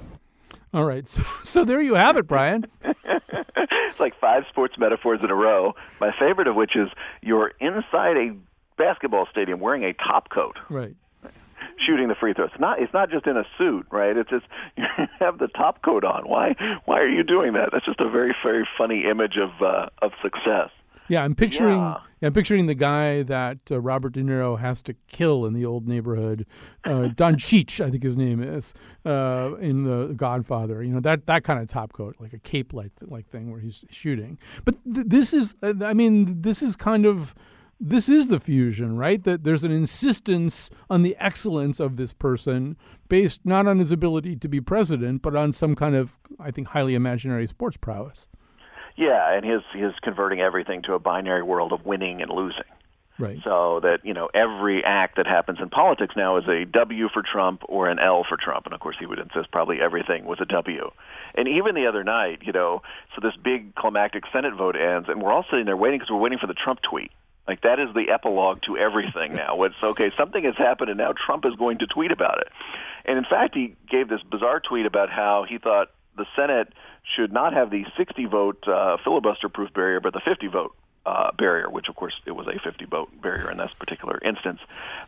All 0.72 0.84
right, 0.84 1.06
so, 1.08 1.22
so 1.42 1.64
there 1.64 1.82
you 1.82 1.94
have 1.94 2.16
it, 2.16 2.26
Bryan. 2.26 2.66
it's 2.84 3.98
like 3.98 4.18
five 4.20 4.44
sports 4.48 4.74
metaphors 4.78 5.20
in 5.22 5.30
a 5.30 5.34
row. 5.34 5.74
My 6.00 6.12
favorite 6.18 6.46
of 6.46 6.54
which 6.54 6.76
is 6.76 6.88
you're 7.20 7.52
inside 7.60 8.16
a 8.16 8.36
basketball 8.76 9.26
stadium 9.30 9.58
wearing 9.58 9.84
a 9.84 9.92
top 9.92 10.30
coat, 10.30 10.56
Right. 10.70 10.94
Shooting 11.84 12.08
the 12.08 12.14
free 12.14 12.34
throws. 12.34 12.50
It's 12.52 12.60
not 12.60 12.80
it's 12.80 12.92
not 12.92 13.10
just 13.10 13.26
in 13.26 13.36
a 13.36 13.44
suit, 13.56 13.86
right? 13.90 14.16
It's 14.16 14.30
just 14.30 14.46
you 14.76 14.84
have 15.18 15.38
the 15.38 15.48
top 15.48 15.82
coat 15.82 16.04
on. 16.04 16.28
Why 16.28 16.54
why 16.84 17.00
are 17.00 17.08
you 17.08 17.22
doing 17.22 17.52
that? 17.54 17.70
That's 17.72 17.86
just 17.86 18.00
a 18.00 18.08
very 18.08 18.34
very 18.42 18.66
funny 18.76 19.04
image 19.08 19.36
of 19.36 19.50
uh, 19.62 19.88
of 20.02 20.12
success. 20.22 20.70
Yeah, 21.08 21.24
I'm 21.24 21.34
picturing. 21.34 21.78
Yeah. 21.78 21.96
I'm 22.20 22.32
picturing 22.32 22.66
the 22.66 22.74
guy 22.74 23.22
that 23.22 23.58
uh, 23.70 23.80
Robert 23.80 24.12
De 24.12 24.22
Niro 24.22 24.58
has 24.58 24.82
to 24.82 24.94
kill 25.06 25.46
in 25.46 25.54
the 25.54 25.64
old 25.64 25.86
neighborhood. 25.86 26.46
Uh, 26.84 27.08
Don 27.14 27.36
Cheech, 27.36 27.84
I 27.84 27.90
think 27.90 28.02
his 28.02 28.16
name 28.16 28.42
is, 28.42 28.74
uh, 29.06 29.54
in 29.60 29.84
the 29.84 30.12
Godfather. 30.14 30.82
You 30.82 30.92
know 30.92 31.00
that 31.00 31.26
that 31.26 31.44
kind 31.44 31.60
of 31.60 31.68
top 31.68 31.92
coat, 31.92 32.16
like 32.18 32.32
a 32.32 32.38
cape 32.38 32.72
like 32.72 32.92
like 33.02 33.26
thing 33.26 33.50
where 33.50 33.60
he's 33.60 33.84
shooting. 33.90 34.38
But 34.64 34.76
th- 34.84 35.06
this 35.06 35.32
is, 35.32 35.54
uh, 35.62 35.74
I 35.82 35.94
mean, 35.94 36.42
this 36.42 36.62
is 36.62 36.76
kind 36.76 37.06
of. 37.06 37.34
This 37.80 38.08
is 38.08 38.28
the 38.28 38.40
fusion, 38.40 38.96
right? 38.96 39.22
That 39.22 39.44
there's 39.44 39.62
an 39.62 39.70
insistence 39.70 40.68
on 40.90 41.02
the 41.02 41.16
excellence 41.18 41.78
of 41.78 41.96
this 41.96 42.12
person 42.12 42.76
based 43.08 43.40
not 43.44 43.66
on 43.66 43.78
his 43.78 43.92
ability 43.92 44.36
to 44.36 44.48
be 44.48 44.60
president, 44.60 45.22
but 45.22 45.36
on 45.36 45.52
some 45.52 45.76
kind 45.76 45.94
of, 45.94 46.18
I 46.40 46.50
think, 46.50 46.68
highly 46.68 46.94
imaginary 46.94 47.46
sports 47.46 47.76
prowess. 47.76 48.26
Yeah, 48.96 49.32
and 49.32 49.44
his 49.44 49.62
his 49.72 49.92
converting 50.02 50.40
everything 50.40 50.82
to 50.82 50.94
a 50.94 50.98
binary 50.98 51.44
world 51.44 51.72
of 51.72 51.86
winning 51.86 52.20
and 52.20 52.30
losing. 52.32 52.64
Right. 53.16 53.38
So 53.42 53.80
that 53.82 53.98
you 54.04 54.12
know 54.12 54.28
every 54.34 54.82
act 54.84 55.16
that 55.16 55.26
happens 55.26 55.58
in 55.60 55.70
politics 55.70 56.14
now 56.16 56.36
is 56.36 56.44
a 56.48 56.64
W 56.64 57.08
for 57.12 57.22
Trump 57.22 57.62
or 57.68 57.88
an 57.88 57.98
L 58.00 58.24
for 58.28 58.36
Trump, 58.36 58.66
and 58.66 58.74
of 58.74 58.80
course 58.80 58.96
he 58.98 59.06
would 59.06 59.20
insist 59.20 59.52
probably 59.52 59.80
everything 59.80 60.24
was 60.24 60.38
a 60.40 60.44
W. 60.46 60.90
And 61.36 61.46
even 61.46 61.76
the 61.76 61.86
other 61.86 62.02
night, 62.02 62.40
you 62.42 62.52
know, 62.52 62.82
so 63.14 63.20
this 63.22 63.36
big 63.42 63.74
climactic 63.76 64.24
Senate 64.32 64.54
vote 64.56 64.76
ends, 64.76 65.08
and 65.08 65.22
we're 65.22 65.32
all 65.32 65.44
sitting 65.48 65.66
there 65.66 65.76
waiting 65.76 65.98
because 66.00 66.10
we're 66.10 66.18
waiting 66.18 66.38
for 66.38 66.48
the 66.48 66.54
Trump 66.54 66.80
tweet. 66.88 67.12
Like 67.48 67.62
that 67.62 67.80
is 67.80 67.88
the 67.94 68.10
epilogue 68.12 68.60
to 68.66 68.76
everything 68.76 69.34
now. 69.34 69.62
It's 69.62 69.82
okay, 69.82 70.12
something 70.16 70.44
has 70.44 70.56
happened, 70.56 70.90
and 70.90 70.98
now 70.98 71.14
Trump 71.26 71.46
is 71.46 71.54
going 71.54 71.78
to 71.78 71.86
tweet 71.86 72.12
about 72.12 72.40
it. 72.40 72.48
And 73.06 73.16
in 73.16 73.24
fact, 73.24 73.54
he 73.54 73.74
gave 73.90 74.08
this 74.08 74.20
bizarre 74.30 74.60
tweet 74.60 74.84
about 74.84 75.08
how 75.08 75.46
he 75.48 75.56
thought 75.56 75.90
the 76.16 76.26
Senate 76.36 76.68
should 77.16 77.32
not 77.32 77.54
have 77.54 77.70
the 77.70 77.84
60 77.96 78.26
vote 78.26 78.68
uh, 78.68 78.98
filibuster 79.02 79.48
proof 79.48 79.72
barrier, 79.72 79.98
but 79.98 80.12
the 80.12 80.20
50 80.20 80.48
vote 80.48 80.74
uh, 81.06 81.30
barrier, 81.38 81.70
which 81.70 81.88
of 81.88 81.96
course 81.96 82.12
it 82.26 82.32
was 82.32 82.46
a 82.46 82.58
50 82.58 82.84
vote 82.84 83.08
barrier 83.22 83.50
in 83.50 83.56
this 83.56 83.72
particular 83.78 84.18
instance. 84.22 84.60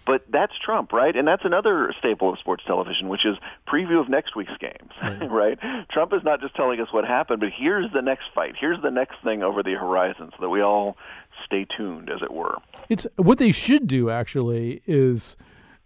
But 0.06 0.24
that's 0.30 0.54
Trump, 0.64 0.94
right? 0.94 1.14
And 1.14 1.28
that's 1.28 1.44
another 1.44 1.94
staple 1.98 2.32
of 2.32 2.38
sports 2.38 2.64
television, 2.66 3.08
which 3.08 3.26
is 3.26 3.36
preview 3.68 4.00
of 4.00 4.08
next 4.08 4.34
week's 4.34 4.56
games, 4.58 4.92
right? 5.30 5.58
Trump 5.90 6.14
is 6.14 6.24
not 6.24 6.40
just 6.40 6.54
telling 6.54 6.80
us 6.80 6.88
what 6.90 7.04
happened, 7.04 7.40
but 7.40 7.50
here's 7.54 7.92
the 7.92 8.00
next 8.00 8.24
fight, 8.34 8.54
here's 8.58 8.80
the 8.80 8.90
next 8.90 9.16
thing 9.22 9.42
over 9.42 9.62
the 9.62 9.74
horizon, 9.74 10.30
so 10.30 10.36
that 10.40 10.48
we 10.48 10.62
all 10.62 10.96
stay 11.44 11.66
tuned, 11.76 12.10
as 12.10 12.22
it 12.22 12.32
were. 12.32 12.56
It's 12.88 13.06
what 13.16 13.38
they 13.38 13.52
should 13.52 13.86
do 13.86 14.10
actually 14.10 14.82
is 14.86 15.36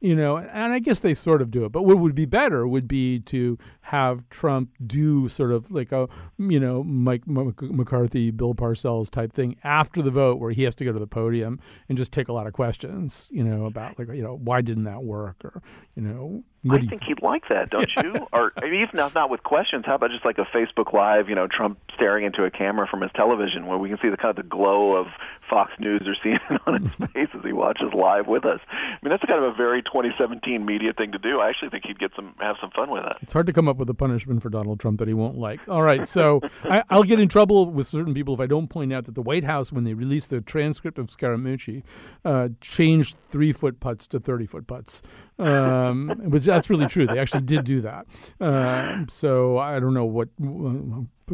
you 0.04 0.14
know, 0.14 0.36
and 0.36 0.74
I 0.74 0.80
guess 0.80 1.00
they 1.00 1.14
sort 1.14 1.40
of 1.40 1.50
do 1.50 1.64
it. 1.64 1.72
But 1.72 1.86
what 1.86 1.96
would 1.96 2.14
be 2.14 2.26
better 2.26 2.68
would 2.68 2.86
be 2.86 3.20
to 3.20 3.56
have 3.80 4.28
Trump 4.28 4.68
do 4.86 5.30
sort 5.30 5.50
of 5.50 5.70
like 5.70 5.92
a, 5.92 6.10
you 6.36 6.60
know, 6.60 6.84
Mike 6.84 7.22
McCarthy, 7.26 8.30
Bill 8.30 8.54
Parcells 8.54 9.08
type 9.08 9.32
thing 9.32 9.56
after 9.64 10.02
the 10.02 10.10
vote, 10.10 10.38
where 10.38 10.50
he 10.50 10.64
has 10.64 10.74
to 10.74 10.84
go 10.84 10.92
to 10.92 10.98
the 10.98 11.06
podium 11.06 11.58
and 11.88 11.96
just 11.96 12.12
take 12.12 12.28
a 12.28 12.34
lot 12.34 12.46
of 12.46 12.52
questions, 12.52 13.30
you 13.32 13.42
know, 13.42 13.64
about 13.64 13.98
like, 13.98 14.08
you 14.08 14.22
know, 14.22 14.36
why 14.36 14.60
didn't 14.60 14.84
that 14.84 15.02
work, 15.02 15.42
or 15.42 15.62
you 15.96 16.02
know, 16.02 16.44
what 16.64 16.82
I 16.82 16.86
think 16.86 17.04
he'd 17.04 17.22
like 17.22 17.48
that, 17.48 17.70
don't 17.70 17.90
you? 18.02 18.26
or 18.32 18.52
I 18.56 18.64
mean, 18.64 18.82
even 18.82 18.98
if 18.98 19.14
not 19.14 19.30
with 19.30 19.42
questions, 19.42 19.84
how 19.86 19.94
about 19.94 20.10
just 20.10 20.24
like 20.24 20.38
a 20.38 20.46
Facebook 20.54 20.92
Live, 20.92 21.28
you 21.30 21.34
know, 21.34 21.46
Trump 21.46 21.78
staring 21.94 22.24
into 22.24 22.44
a 22.44 22.50
camera 22.50 22.86
from 22.86 23.02
his 23.02 23.10
television, 23.14 23.66
where 23.66 23.78
we 23.78 23.88
can 23.88 23.98
see 24.02 24.08
the 24.08 24.16
kind 24.16 24.30
of 24.30 24.36
the 24.36 24.48
glow 24.48 24.96
of 24.96 25.06
Fox 25.54 25.70
News 25.78 26.02
or 26.04 26.16
CNN 26.16 26.58
on 26.66 26.82
his 26.82 26.92
face 27.12 27.28
as 27.32 27.44
he 27.44 27.52
watches 27.52 27.94
live 27.94 28.26
with 28.26 28.44
us. 28.44 28.58
I 28.68 28.98
mean, 29.02 29.10
that's 29.10 29.22
kind 29.24 29.38
of 29.38 29.54
a 29.54 29.56
very 29.56 29.84
2017 29.84 30.66
media 30.66 30.92
thing 30.92 31.12
to 31.12 31.18
do. 31.18 31.38
I 31.38 31.48
actually 31.48 31.68
think 31.68 31.86
he'd 31.86 32.00
get 32.00 32.10
some 32.16 32.34
have 32.40 32.56
some 32.60 32.72
fun 32.72 32.90
with 32.90 33.04
that. 33.04 33.18
It's 33.22 33.32
hard 33.32 33.46
to 33.46 33.52
come 33.52 33.68
up 33.68 33.76
with 33.76 33.88
a 33.88 33.94
punishment 33.94 34.42
for 34.42 34.50
Donald 34.50 34.80
Trump 34.80 34.98
that 34.98 35.06
he 35.06 35.14
won't 35.14 35.38
like. 35.38 35.60
All 35.68 35.82
right, 35.84 36.08
so 36.08 36.40
I, 36.64 36.82
will 36.90 37.04
get 37.04 37.20
in 37.20 37.28
trouble 37.28 37.70
with 37.70 37.86
certain 37.86 38.14
people 38.14 38.34
if 38.34 38.40
I 38.40 38.46
don't 38.46 38.66
point 38.66 38.92
out 38.92 39.04
that 39.04 39.14
the 39.14 39.22
White 39.22 39.44
House, 39.44 39.70
when 39.70 39.84
they 39.84 39.94
released 39.94 40.30
the 40.30 40.40
transcript 40.40 40.98
of 40.98 41.06
Scaramucci, 41.06 41.84
uh, 42.24 42.48
changed 42.60 43.16
three 43.28 43.52
foot 43.52 43.78
putts 43.78 44.08
to 44.08 44.18
30 44.18 44.46
foot 44.46 44.66
putts 44.66 45.02
um, 45.38 46.08
which 46.30 46.44
that's 46.44 46.70
really 46.70 46.86
true. 46.86 47.06
They 47.06 47.18
actually 47.18 47.42
did 47.42 47.64
do 47.64 47.80
that. 47.80 48.06
Uh, 48.40 49.04
so 49.08 49.58
I 49.58 49.80
don't 49.80 49.94
know 49.94 50.04
what 50.04 50.28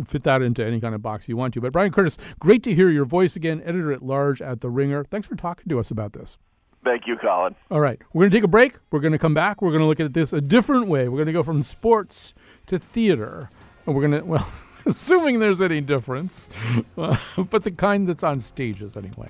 fit 0.07 0.23
that 0.23 0.43
into 0.43 0.65
any 0.65 0.81
kind 0.81 0.95
of 0.95 1.03
box 1.03 1.29
you 1.29 1.37
want 1.37 1.55
to. 1.55 1.61
But 1.61 1.73
Bryan 1.73 1.93
Curtis, 1.93 2.19
great 2.39 2.63
to 2.65 2.75
hear 2.75 2.91
your 2.91 3.05
voice 3.05 3.37
again, 3.37 3.61
editor 3.65 3.93
at 3.93 4.03
large 4.03 4.41
at 4.41 4.61
The 4.61 4.71
Ringer. 4.71 5.05
Thanks 5.05 5.27
for 5.27 5.37
talking 5.37 5.69
to 5.69 5.79
us 5.79 5.91
about 5.91 6.13
this. 6.13 6.39
Thank 6.83 7.07
you, 7.07 7.17
Colin. 7.17 7.55
All 7.71 7.81
right, 7.81 8.01
we're 8.13 8.23
going 8.23 8.31
to 8.31 8.37
take 8.39 8.45
a 8.45 8.49
break. 8.49 8.79
We're 8.91 9.01
going 9.01 9.13
to 9.13 9.19
come 9.19 9.35
back. 9.35 9.61
We're 9.61 9.71
going 9.71 9.83
to 9.83 9.87
look 9.87 10.01
at 10.01 10.15
this 10.15 10.33
a 10.33 10.41
different 10.41 10.87
way. 10.87 11.09
We're 11.09 11.19
going 11.19 11.27
to 11.27 11.33
go 11.33 11.43
from 11.43 11.63
sports 11.63 12.33
to 12.67 12.79
theater. 12.79 13.51
And 13.85 13.95
we're 13.95 14.09
going 14.09 14.21
to, 14.23 14.27
well, 14.27 14.49
assuming 14.87 15.41
there's 15.41 15.61
any 15.61 15.83
difference, 15.83 16.49
uh, 16.97 17.17
but 17.51 17.65
the 17.65 17.71
kind 17.71 18.09
that's 18.09 18.23
on 18.23 18.41
stages 18.41 18.97
anyway. 18.97 19.29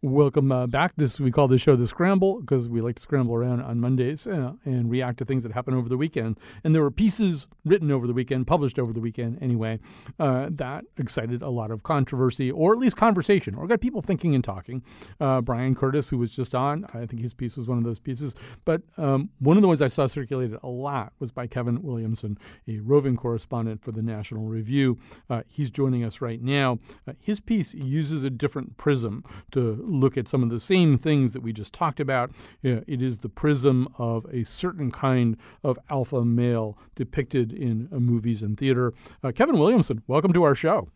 Welcome 0.00 0.52
uh, 0.52 0.68
back. 0.68 0.92
This 0.96 1.18
we 1.18 1.32
call 1.32 1.48
this 1.48 1.60
show 1.60 1.74
the 1.74 1.88
Scramble 1.88 2.40
because 2.40 2.68
we 2.68 2.80
like 2.80 2.94
to 2.94 3.02
scramble 3.02 3.34
around 3.34 3.62
on 3.62 3.80
Mondays 3.80 4.28
uh, 4.28 4.52
and 4.64 4.88
react 4.88 5.18
to 5.18 5.24
things 5.24 5.42
that 5.42 5.50
happen 5.50 5.74
over 5.74 5.88
the 5.88 5.96
weekend. 5.96 6.38
And 6.62 6.72
there 6.72 6.82
were 6.82 6.92
pieces 6.92 7.48
written 7.64 7.90
over 7.90 8.06
the 8.06 8.12
weekend, 8.12 8.46
published 8.46 8.78
over 8.78 8.92
the 8.92 9.00
weekend 9.00 9.42
anyway, 9.42 9.80
uh, 10.20 10.50
that 10.52 10.84
excited 10.98 11.42
a 11.42 11.48
lot 11.48 11.72
of 11.72 11.82
controversy 11.82 12.48
or 12.48 12.72
at 12.74 12.78
least 12.78 12.96
conversation 12.96 13.56
or 13.56 13.66
got 13.66 13.80
people 13.80 14.00
thinking 14.00 14.36
and 14.36 14.44
talking. 14.44 14.84
Uh, 15.18 15.40
Bryan 15.40 15.74
Curtis, 15.74 16.10
who 16.10 16.18
was 16.18 16.30
just 16.30 16.54
on, 16.54 16.86
I 16.94 17.04
think 17.04 17.20
his 17.20 17.34
piece 17.34 17.56
was 17.56 17.66
one 17.66 17.76
of 17.76 17.82
those 17.82 17.98
pieces. 17.98 18.36
But 18.64 18.82
um, 18.98 19.30
one 19.40 19.56
of 19.56 19.62
the 19.62 19.68
ones 19.68 19.82
I 19.82 19.88
saw 19.88 20.06
circulated 20.06 20.60
a 20.62 20.68
lot 20.68 21.12
was 21.18 21.32
by 21.32 21.48
Kevin 21.48 21.82
Williamson, 21.82 22.38
a 22.68 22.78
roving 22.78 23.16
correspondent 23.16 23.82
for 23.82 23.90
the 23.90 24.02
National 24.02 24.44
Review. 24.44 24.96
Uh, 25.28 25.42
he's 25.48 25.72
joining 25.72 26.04
us 26.04 26.20
right 26.20 26.40
now. 26.40 26.78
Uh, 27.08 27.14
his 27.18 27.40
piece 27.40 27.74
uses 27.74 28.22
a 28.22 28.30
different 28.30 28.76
prism 28.76 29.24
to 29.50 29.87
look 29.88 30.16
at 30.16 30.28
some 30.28 30.42
of 30.42 30.50
the 30.50 30.60
same 30.60 30.98
things 30.98 31.32
that 31.32 31.40
we 31.42 31.52
just 31.52 31.72
talked 31.72 32.00
about. 32.00 32.30
it 32.62 33.02
is 33.02 33.18
the 33.18 33.28
prism 33.28 33.88
of 33.98 34.26
a 34.32 34.44
certain 34.44 34.90
kind 34.90 35.36
of 35.62 35.78
alpha 35.90 36.24
male 36.24 36.78
depicted 36.94 37.52
in 37.52 37.88
uh, 37.92 37.98
movies 37.98 38.42
and 38.42 38.58
theater. 38.58 38.92
Uh, 39.22 39.32
Kevin 39.32 39.58
Williamson, 39.58 40.02
welcome 40.06 40.32
to 40.32 40.42
our 40.42 40.54
show. 40.54 40.88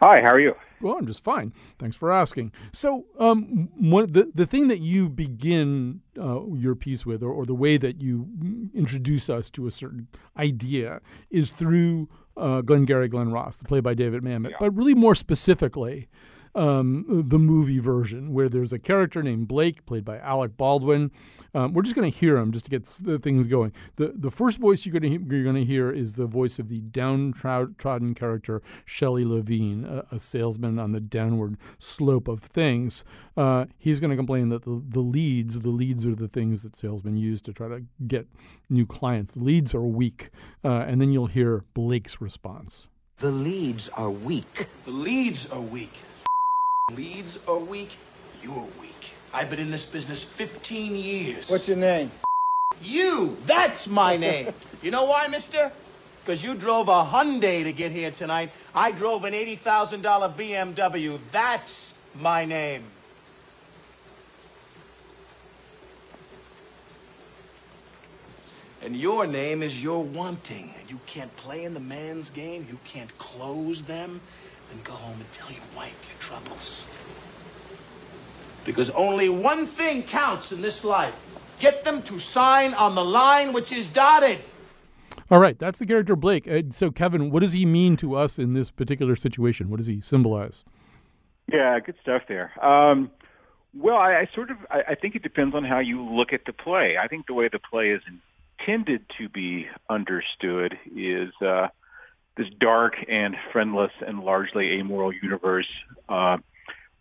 Hi, 0.00 0.22
how 0.22 0.28
are 0.28 0.40
you? 0.40 0.54
Well, 0.80 0.96
I'm 0.98 1.06
just 1.06 1.22
fine. 1.22 1.52
Thanks 1.78 1.94
for 1.94 2.10
asking. 2.10 2.52
So, 2.72 3.04
um, 3.18 3.68
one, 3.76 4.10
the 4.10 4.32
the 4.34 4.46
thing 4.46 4.68
that 4.68 4.80
you 4.80 5.10
begin 5.10 6.00
uh, 6.18 6.40
your 6.54 6.74
piece 6.74 7.04
with, 7.04 7.22
or, 7.22 7.30
or 7.30 7.44
the 7.44 7.54
way 7.54 7.76
that 7.76 8.00
you 8.00 8.26
introduce 8.72 9.28
us 9.28 9.50
to 9.50 9.66
a 9.66 9.70
certain 9.70 10.08
idea, 10.38 11.02
is 11.30 11.52
through 11.52 12.08
uh, 12.38 12.62
Glengarry 12.62 13.08
Glen 13.08 13.30
Ross, 13.30 13.58
the 13.58 13.66
play 13.66 13.80
by 13.80 13.92
David 13.92 14.22
Mamet. 14.22 14.52
Yeah. 14.52 14.56
But 14.58 14.74
really, 14.74 14.94
more 14.94 15.14
specifically, 15.14 16.08
um, 16.54 17.04
the 17.08 17.38
movie 17.38 17.78
version, 17.78 18.32
where 18.32 18.48
there's 18.48 18.72
a 18.72 18.78
character 18.78 19.22
named 19.22 19.48
Blake, 19.48 19.86
played 19.86 20.04
by 20.04 20.18
Alec 20.18 20.56
Baldwin. 20.56 21.10
Um, 21.54 21.72
we're 21.72 21.82
just 21.82 21.96
going 21.96 22.10
to 22.10 22.16
hear 22.16 22.36
him 22.36 22.52
just 22.52 22.66
to 22.66 22.70
get 22.70 22.86
things 23.22 23.46
going. 23.46 23.72
the 23.96 24.12
The 24.14 24.30
first 24.30 24.58
voice 24.58 24.84
you're 24.86 24.98
going 24.98 25.20
to 25.20 25.36
you're 25.36 25.52
to 25.52 25.64
hear 25.64 25.90
is 25.90 26.14
the 26.14 26.26
voice 26.26 26.58
of 26.58 26.68
the 26.68 26.80
downtrodden 26.80 28.14
character 28.14 28.62
Shelley 28.84 29.24
Levene, 29.24 29.84
a, 29.84 30.06
a 30.14 30.20
salesman 30.20 30.78
on 30.78 30.92
the 30.92 31.00
downward 31.00 31.56
slope 31.78 32.28
of 32.28 32.40
things. 32.42 33.04
Uh, 33.36 33.66
he's 33.78 34.00
going 34.00 34.10
to 34.10 34.16
complain 34.16 34.48
that 34.50 34.62
the, 34.62 34.82
the 34.86 35.00
leads, 35.00 35.60
the 35.60 35.70
leads 35.70 36.06
are 36.06 36.14
the 36.14 36.28
things 36.28 36.62
that 36.62 36.76
salesmen 36.76 37.16
use 37.16 37.40
to 37.42 37.52
try 37.52 37.68
to 37.68 37.82
get 38.06 38.26
new 38.68 38.86
clients. 38.86 39.32
The 39.32 39.44
leads 39.44 39.74
are 39.74 39.82
weak, 39.82 40.30
uh, 40.64 40.84
and 40.86 41.00
then 41.00 41.12
you'll 41.12 41.26
hear 41.26 41.64
Blake's 41.74 42.20
response. 42.20 42.88
The 43.18 43.30
leads 43.30 43.88
are 43.90 44.10
weak. 44.10 44.66
The 44.84 44.92
leads 44.92 45.50
are 45.50 45.60
weak 45.60 45.92
leads 46.96 47.38
are 47.46 47.58
weak, 47.58 47.96
you're 48.42 48.68
weak. 48.80 49.14
I've 49.32 49.50
been 49.50 49.60
in 49.60 49.70
this 49.70 49.84
business 49.84 50.22
15 50.22 50.94
years. 50.96 51.50
What's 51.50 51.68
your 51.68 51.76
name? 51.76 52.10
You! 52.82 53.36
That's 53.46 53.86
my 53.86 54.16
name. 54.16 54.52
you 54.82 54.90
know 54.90 55.04
why, 55.04 55.28
mister? 55.28 55.72
Because 56.24 56.42
you 56.42 56.54
drove 56.54 56.88
a 56.88 57.04
Hyundai 57.04 57.64
to 57.64 57.72
get 57.72 57.92
here 57.92 58.10
tonight. 58.10 58.50
I 58.74 58.90
drove 58.90 59.24
an 59.24 59.32
$80,000 59.32 60.02
BMW. 60.34 61.18
That's 61.32 61.94
my 62.20 62.44
name. 62.44 62.84
And 68.82 68.96
your 68.96 69.26
name 69.26 69.62
is 69.62 69.82
your 69.82 70.02
wanting. 70.02 70.72
And 70.78 70.90
you 70.90 70.98
can't 71.06 71.34
play 71.36 71.64
in 71.64 71.74
the 71.74 71.80
man's 71.80 72.30
game. 72.30 72.66
You 72.68 72.78
can't 72.84 73.16
close 73.18 73.82
them. 73.82 74.20
Then 74.70 74.80
go 74.84 74.92
home 74.92 75.16
and 75.18 75.32
tell 75.32 75.50
your 75.50 75.64
wife 75.76 76.06
your 76.08 76.18
troubles. 76.18 76.88
Because 78.64 78.90
only 78.90 79.28
one 79.28 79.66
thing 79.66 80.02
counts 80.02 80.52
in 80.52 80.62
this 80.62 80.84
life. 80.84 81.14
Get 81.58 81.84
them 81.84 82.02
to 82.02 82.18
sign 82.18 82.72
on 82.74 82.94
the 82.94 83.04
line 83.04 83.52
which 83.52 83.72
is 83.72 83.88
dotted. 83.88 84.40
All 85.30 85.38
right, 85.38 85.58
that's 85.58 85.78
the 85.78 85.86
character 85.86 86.16
Blake. 86.16 86.48
Uh, 86.48 86.62
so, 86.70 86.90
Kevin, 86.90 87.30
what 87.30 87.40
does 87.40 87.52
he 87.52 87.64
mean 87.66 87.96
to 87.98 88.14
us 88.14 88.38
in 88.38 88.54
this 88.54 88.70
particular 88.70 89.14
situation? 89.14 89.70
What 89.70 89.76
does 89.76 89.86
he 89.86 90.00
symbolize? 90.00 90.64
Yeah, 91.52 91.78
good 91.80 91.96
stuff 92.02 92.22
there. 92.28 92.52
Um, 92.64 93.10
well, 93.74 93.96
I, 93.96 94.20
I 94.20 94.28
sort 94.34 94.50
of 94.50 94.56
I, 94.70 94.82
I 94.90 94.94
think 94.94 95.14
it 95.14 95.22
depends 95.22 95.54
on 95.54 95.64
how 95.64 95.78
you 95.78 96.02
look 96.02 96.32
at 96.32 96.44
the 96.46 96.52
play. 96.52 96.96
I 97.00 97.06
think 97.08 97.26
the 97.26 97.34
way 97.34 97.48
the 97.48 97.58
play 97.58 97.90
is 97.90 98.02
intended 98.60 99.04
to 99.18 99.28
be 99.28 99.66
understood 99.88 100.76
is 100.96 101.30
uh, 101.44 101.68
this 102.40 102.48
dark 102.58 102.94
and 103.06 103.36
friendless 103.52 103.92
and 104.00 104.20
largely 104.20 104.78
amoral 104.78 105.12
universe 105.12 105.68
uh, 106.08 106.38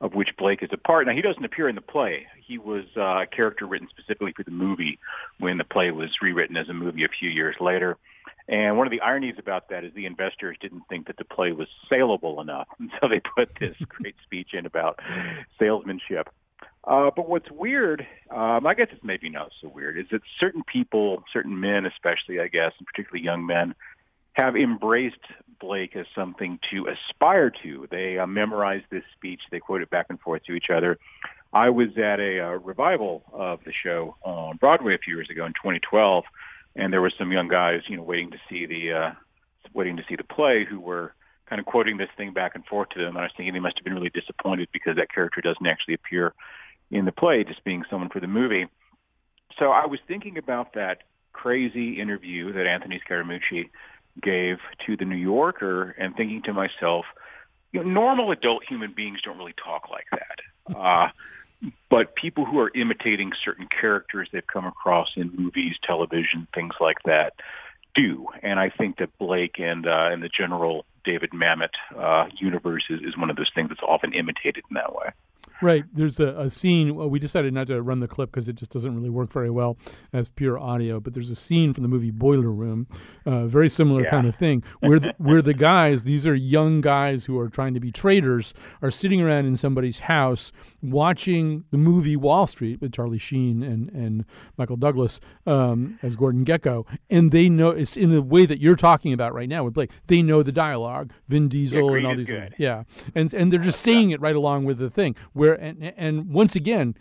of 0.01 0.13
which 0.13 0.29
Blake 0.37 0.61
is 0.61 0.69
a 0.73 0.77
part. 0.77 1.07
Now, 1.07 1.13
he 1.13 1.21
doesn't 1.21 1.43
appear 1.45 1.69
in 1.69 1.75
the 1.75 1.81
play. 1.81 2.27
He 2.45 2.57
was 2.57 2.83
uh, 2.97 3.21
a 3.21 3.25
character 3.25 3.65
written 3.65 3.87
specifically 3.89 4.33
for 4.35 4.43
the 4.43 4.51
movie 4.51 4.99
when 5.39 5.57
the 5.57 5.63
play 5.63 5.91
was 5.91 6.09
rewritten 6.21 6.57
as 6.57 6.67
a 6.67 6.73
movie 6.73 7.05
a 7.05 7.07
few 7.07 7.29
years 7.29 7.55
later. 7.61 7.95
And 8.49 8.77
one 8.77 8.85
of 8.85 8.91
the 8.91 8.99
ironies 8.99 9.35
about 9.37 9.69
that 9.69 9.85
is 9.85 9.93
the 9.93 10.07
investors 10.07 10.57
didn't 10.59 10.83
think 10.89 11.07
that 11.07 11.15
the 11.15 11.23
play 11.23 11.53
was 11.53 11.69
saleable 11.89 12.41
enough, 12.41 12.67
and 12.77 12.91
so 13.01 13.07
they 13.07 13.21
put 13.21 13.49
this 13.61 13.77
great 13.87 14.15
speech 14.25 14.49
in 14.53 14.65
about 14.65 14.99
salesmanship. 15.57 16.27
Uh, 16.83 17.11
but 17.15 17.29
what's 17.29 17.49
weird, 17.51 18.05
um, 18.31 18.65
I 18.65 18.73
guess 18.73 18.87
it's 18.91 19.03
maybe 19.03 19.29
not 19.29 19.51
so 19.61 19.69
weird, 19.69 19.97
is 19.97 20.07
that 20.11 20.21
certain 20.39 20.63
people, 20.63 21.23
certain 21.31 21.59
men 21.59 21.85
especially, 21.85 22.39
I 22.39 22.47
guess, 22.47 22.73
and 22.77 22.87
particularly 22.87 23.23
young 23.23 23.45
men, 23.45 23.75
have 24.39 24.55
embraced 24.55 25.25
Blake 25.59 25.95
as 25.95 26.05
something 26.15 26.59
to 26.71 26.87
aspire 26.87 27.51
to. 27.63 27.87
They 27.91 28.17
uh, 28.17 28.25
memorized 28.25 28.85
this 28.89 29.03
speech, 29.15 29.41
they 29.51 29.59
quote 29.59 29.81
it 29.81 29.89
back 29.89 30.07
and 30.09 30.19
forth 30.19 30.43
to 30.45 30.53
each 30.53 30.69
other. 30.73 30.97
I 31.51 31.69
was 31.69 31.89
at 31.97 32.19
a 32.19 32.39
uh, 32.39 32.51
revival 32.59 33.23
of 33.33 33.59
the 33.65 33.73
show 33.83 34.15
on 34.23 34.57
Broadway 34.57 34.95
a 34.95 34.97
few 34.99 35.15
years 35.15 35.29
ago 35.29 35.45
in 35.45 35.53
2012, 35.53 36.23
and 36.75 36.93
there 36.93 37.01
were 37.01 37.11
some 37.17 37.31
young 37.31 37.47
guys, 37.47 37.81
you 37.87 37.97
know, 37.97 38.03
waiting 38.03 38.31
to 38.31 38.37
see 38.49 38.65
the 38.65 38.93
uh, 38.93 39.11
waiting 39.73 39.97
to 39.97 40.03
see 40.07 40.15
the 40.15 40.23
play 40.23 40.65
who 40.69 40.79
were 40.79 41.13
kind 41.47 41.59
of 41.59 41.65
quoting 41.65 41.97
this 41.97 42.09
thing 42.15 42.31
back 42.31 42.53
and 42.53 42.63
forth 42.65 42.89
to 42.89 42.99
them. 42.99 43.09
And 43.09 43.19
I 43.19 43.23
was 43.23 43.31
thinking 43.35 43.53
they 43.53 43.59
must 43.59 43.77
have 43.77 43.83
been 43.83 43.95
really 43.95 44.11
disappointed 44.11 44.69
because 44.71 44.95
that 44.97 45.11
character 45.11 45.41
doesn't 45.41 45.65
actually 45.65 45.95
appear 45.95 46.33
in 46.91 47.05
the 47.05 47.11
play, 47.11 47.43
just 47.43 47.63
being 47.63 47.83
someone 47.89 48.09
for 48.09 48.19
the 48.19 48.27
movie. 48.27 48.67
So 49.57 49.71
I 49.71 49.87
was 49.87 49.99
thinking 50.07 50.37
about 50.37 50.73
that 50.73 50.99
crazy 51.33 51.99
interview 51.99 52.53
that 52.53 52.67
Anthony 52.67 53.01
Scaramucci 53.07 53.69
gave 54.21 54.57
to 54.85 54.97
the 54.97 55.05
New 55.05 55.15
Yorker 55.15 55.95
and 55.97 56.15
thinking 56.15 56.41
to 56.43 56.53
myself, 56.53 57.05
you 57.71 57.83
know, 57.83 57.89
normal 57.89 58.31
adult 58.31 58.63
human 58.67 58.93
beings 58.93 59.19
don't 59.23 59.37
really 59.37 59.55
talk 59.63 59.89
like 59.89 60.07
that. 60.11 60.75
Uh, 60.75 61.09
but 61.89 62.15
people 62.15 62.45
who 62.45 62.59
are 62.59 62.71
imitating 62.73 63.31
certain 63.43 63.67
characters 63.67 64.29
they've 64.31 64.45
come 64.47 64.65
across 64.65 65.09
in 65.15 65.31
movies, 65.35 65.75
television, 65.83 66.47
things 66.53 66.73
like 66.79 66.97
that, 67.05 67.33
do. 67.95 68.27
And 68.41 68.59
I 68.59 68.69
think 68.69 68.97
that 68.97 69.17
Blake 69.17 69.59
and 69.59 69.85
uh, 69.87 70.09
and 70.11 70.23
the 70.23 70.29
general 70.29 70.85
David 71.03 71.31
Mamet 71.31 71.69
uh, 71.97 72.29
universe 72.39 72.85
is, 72.89 73.01
is 73.01 73.17
one 73.17 73.29
of 73.29 73.35
those 73.35 73.51
things 73.53 73.69
that's 73.69 73.81
often 73.81 74.13
imitated 74.13 74.63
in 74.69 74.75
that 74.75 74.95
way. 74.95 75.09
Right. 75.61 75.83
There's 75.93 76.19
a, 76.19 76.29
a 76.39 76.49
scene. 76.49 76.95
Well, 76.95 77.09
we 77.09 77.19
decided 77.19 77.53
not 77.53 77.67
to 77.67 77.81
run 77.81 77.99
the 77.99 78.07
clip 78.07 78.31
because 78.31 78.47
it 78.47 78.55
just 78.55 78.71
doesn't 78.71 78.95
really 78.95 79.09
work 79.09 79.31
very 79.31 79.49
well 79.49 79.77
as 80.13 80.29
pure 80.29 80.57
audio. 80.57 80.99
But 80.99 81.13
there's 81.13 81.29
a 81.29 81.35
scene 81.35 81.73
from 81.73 81.83
the 81.83 81.89
movie 81.89 82.11
Boiler 82.11 82.51
Room, 82.51 82.87
uh, 83.25 83.45
very 83.47 83.69
similar 83.69 84.03
Yeah. 84.03 84.09
kind 84.11 84.27
of 84.27 84.35
thing, 84.35 84.63
where 84.79 84.99
the, 84.99 85.13
where 85.17 85.41
the 85.41 85.53
guys, 85.53 86.03
these 86.05 86.25
are 86.25 86.35
young 86.35 86.81
guys 86.81 87.25
who 87.25 87.37
are 87.39 87.49
trying 87.49 87.73
to 87.73 87.79
be 87.79 87.91
traders, 87.91 88.53
are 88.81 88.91
sitting 88.91 89.21
around 89.21 89.45
in 89.45 89.57
somebody's 89.57 89.99
house 89.99 90.51
watching 90.81 91.65
the 91.71 91.77
movie 91.77 92.15
Wall 92.15 92.47
Street 92.47 92.81
with 92.81 92.93
Charlie 92.93 93.17
Sheen 93.17 93.61
and 93.63 93.89
and 93.89 94.25
Michael 94.57 94.77
Douglas 94.77 95.19
um, 95.45 95.97
as 96.01 96.15
Gordon 96.15 96.45
Gekko, 96.45 96.85
and 97.09 97.31
they 97.31 97.49
know 97.49 97.69
it's 97.69 97.97
in 97.97 98.11
the 98.11 98.21
way 98.21 98.45
that 98.45 98.59
you're 98.59 98.75
talking 98.75 99.13
about 99.13 99.33
right 99.33 99.49
now 99.49 99.63
with 99.63 99.73
Blake. 99.73 99.91
They 100.07 100.21
know 100.21 100.43
the 100.43 100.51
dialogue, 100.51 101.11
Vin 101.27 101.47
Diesel 101.49 101.87
Greed 101.89 101.97
and 101.99 102.07
all 102.07 102.15
these. 102.15 102.27
good. 102.27 102.55
Yeah, 102.57 102.83
and 103.15 103.33
and 103.33 103.51
they're 103.51 103.59
just 103.59 103.81
saying 103.81 104.11
it 104.11 104.21
right 104.21 104.35
along 104.35 104.65
with 104.65 104.77
the 104.77 104.89
thing. 104.89 105.15
Where 105.33 105.48
and 105.53 105.93
and 105.97 106.29
once 106.29 106.55
again, 106.55 106.95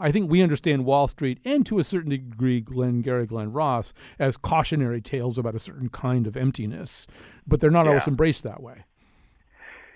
I 0.00 0.10
think 0.10 0.30
we 0.30 0.42
understand 0.42 0.84
Wall 0.84 1.08
Street 1.08 1.40
and 1.44 1.64
to 1.66 1.78
a 1.78 1.84
certain 1.84 2.10
degree 2.10 2.60
Glengarry 2.60 3.26
Glen 3.26 3.52
Ross 3.52 3.92
as 4.18 4.36
cautionary 4.36 5.00
tales 5.00 5.38
about 5.38 5.54
a 5.54 5.58
certain 5.58 5.88
kind 5.88 6.26
of 6.26 6.36
emptiness, 6.36 7.06
but 7.46 7.60
they're 7.60 7.70
not 7.70 7.86
always 7.86 8.08
embraced 8.08 8.44
that 8.44 8.62
way. 8.62 8.84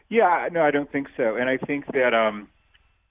Yeah, 0.09 0.49
no, 0.53 0.63
I 0.63 0.71
don't 0.71 0.93
think 0.93 1.09
so. 1.17 1.37
And 1.37 1.49
I 1.49 1.57
think 1.57 1.87
that, 1.95 2.13
um, 2.13 2.49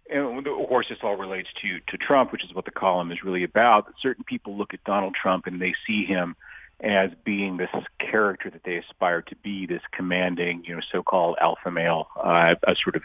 and 0.08 0.46
of 0.46 0.68
course, 0.70 0.86
this 0.88 1.00
all 1.02 1.16
relates 1.18 1.50
to 1.64 1.80
to 1.88 1.98
Trump, 1.98 2.32
which 2.32 2.44
is 2.44 2.54
what 2.54 2.66
the 2.66 2.72
column 2.72 3.12
is 3.12 3.24
really 3.24 3.44
about. 3.44 3.92
Certain 4.02 4.24
people 4.24 4.56
look 4.56 4.74
at 4.74 4.84
Donald 4.84 5.16
Trump 5.20 5.48
and 5.48 5.60
they 5.60 5.74
see 5.88 6.06
him 6.06 6.36
as 6.84 7.12
being 7.24 7.58
this 7.58 7.70
character 8.00 8.50
that 8.50 8.64
they 8.66 8.78
aspire 8.78 9.22
to 9.22 9.36
be, 9.38 9.66
this 9.68 9.82
commanding, 9.92 10.64
you 10.66 10.76
know, 10.76 10.82
so-called 10.92 11.38
alpha 11.40 11.70
male. 11.70 12.08
Uh, 12.18 12.22
I, 12.22 12.52
I 12.66 12.74
sort 12.84 12.96
of 12.96 13.04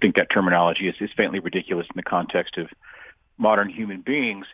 think 0.00 0.16
that 0.16 0.28
terminology 0.32 0.88
is, 0.88 0.94
is 1.00 1.10
faintly 1.16 1.38
ridiculous 1.38 1.86
in 1.86 1.96
the 1.96 2.02
context 2.02 2.58
of 2.58 2.66
modern 3.38 3.70
human 3.70 4.02
beings. 4.02 4.46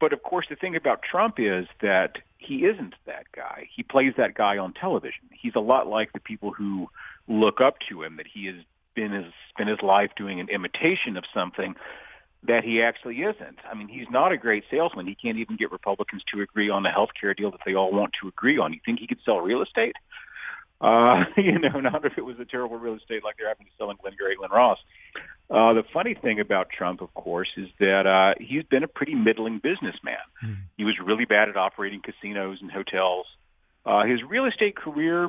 But 0.00 0.12
of 0.12 0.22
course, 0.22 0.46
the 0.48 0.56
thing 0.56 0.74
about 0.74 1.02
Trump 1.02 1.36
is 1.38 1.66
that 1.82 2.16
he 2.38 2.64
isn't 2.64 2.94
that 3.06 3.26
guy. 3.34 3.68
He 3.74 3.82
plays 3.82 4.14
that 4.16 4.34
guy 4.34 4.58
on 4.58 4.72
television. 4.72 5.24
He's 5.32 5.54
a 5.54 5.60
lot 5.60 5.86
like 5.86 6.12
the 6.12 6.20
people 6.20 6.50
who 6.50 6.88
look 7.28 7.60
up 7.60 7.76
to 7.88 8.02
him. 8.02 8.16
That 8.16 8.26
he 8.32 8.46
has 8.46 8.56
been 8.94 9.12
his 9.12 9.32
spent 9.50 9.68
his 9.68 9.80
life 9.82 10.10
doing 10.16 10.40
an 10.40 10.48
imitation 10.48 11.16
of 11.16 11.24
something 11.32 11.74
that 12.46 12.62
he 12.64 12.82
actually 12.82 13.16
isn't. 13.16 13.58
I 13.70 13.74
mean, 13.74 13.88
he's 13.88 14.06
not 14.10 14.32
a 14.32 14.36
great 14.36 14.64
salesman. 14.70 15.06
He 15.06 15.14
can't 15.14 15.38
even 15.38 15.56
get 15.56 15.72
Republicans 15.72 16.22
to 16.32 16.42
agree 16.42 16.68
on 16.68 16.82
the 16.82 16.90
health 16.90 17.10
care 17.18 17.34
deal 17.34 17.50
that 17.50 17.60
they 17.64 17.74
all 17.74 17.92
want 17.92 18.12
to 18.20 18.28
agree 18.28 18.58
on. 18.58 18.72
You 18.72 18.80
think 18.84 19.00
he 19.00 19.06
could 19.06 19.20
sell 19.24 19.40
real 19.40 19.62
estate? 19.62 19.96
Uh, 20.80 21.24
you 21.36 21.58
know, 21.58 21.80
not 21.80 22.04
if 22.04 22.18
it 22.18 22.24
was 22.24 22.38
a 22.38 22.44
terrible 22.44 22.76
real 22.76 22.94
estate 22.94 23.24
like 23.24 23.36
they're 23.38 23.48
having 23.48 23.66
to 23.66 23.72
sell 23.78 23.90
in 23.90 23.96
Glengarry 23.96 24.36
Glen 24.36 24.50
Ross. 24.50 24.78
Uh, 25.50 25.72
the 25.72 25.84
funny 25.92 26.14
thing 26.14 26.40
about 26.40 26.68
Trump, 26.70 27.00
of 27.00 27.12
course, 27.14 27.48
is 27.56 27.68
that 27.78 28.06
uh, 28.06 28.34
he's 28.42 28.64
been 28.64 28.82
a 28.82 28.88
pretty 28.88 29.14
middling 29.14 29.60
businessman. 29.62 30.18
He 30.76 30.84
was 30.84 30.94
really 31.02 31.24
bad 31.24 31.48
at 31.48 31.56
operating 31.56 32.02
casinos 32.02 32.58
and 32.60 32.70
hotels. 32.70 33.26
Uh, 33.86 34.04
his 34.04 34.20
real 34.22 34.46
estate 34.46 34.76
career, 34.76 35.28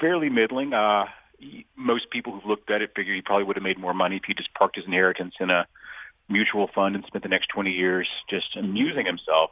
fairly 0.00 0.28
middling. 0.28 0.72
Uh, 0.72 1.04
he, 1.38 1.66
most 1.76 2.10
people 2.10 2.32
who've 2.32 2.44
looked 2.44 2.70
at 2.70 2.82
it 2.82 2.90
figure 2.94 3.14
he 3.14 3.22
probably 3.22 3.44
would 3.44 3.56
have 3.56 3.62
made 3.62 3.78
more 3.78 3.94
money 3.94 4.16
if 4.16 4.22
he 4.26 4.34
just 4.34 4.52
parked 4.54 4.76
his 4.76 4.84
inheritance 4.86 5.34
in 5.40 5.50
a 5.50 5.66
mutual 6.30 6.68
fund 6.74 6.94
and 6.94 7.04
spent 7.06 7.22
the 7.22 7.28
next 7.28 7.48
20 7.48 7.70
years 7.70 8.08
just 8.28 8.56
amusing 8.56 9.06
himself. 9.06 9.50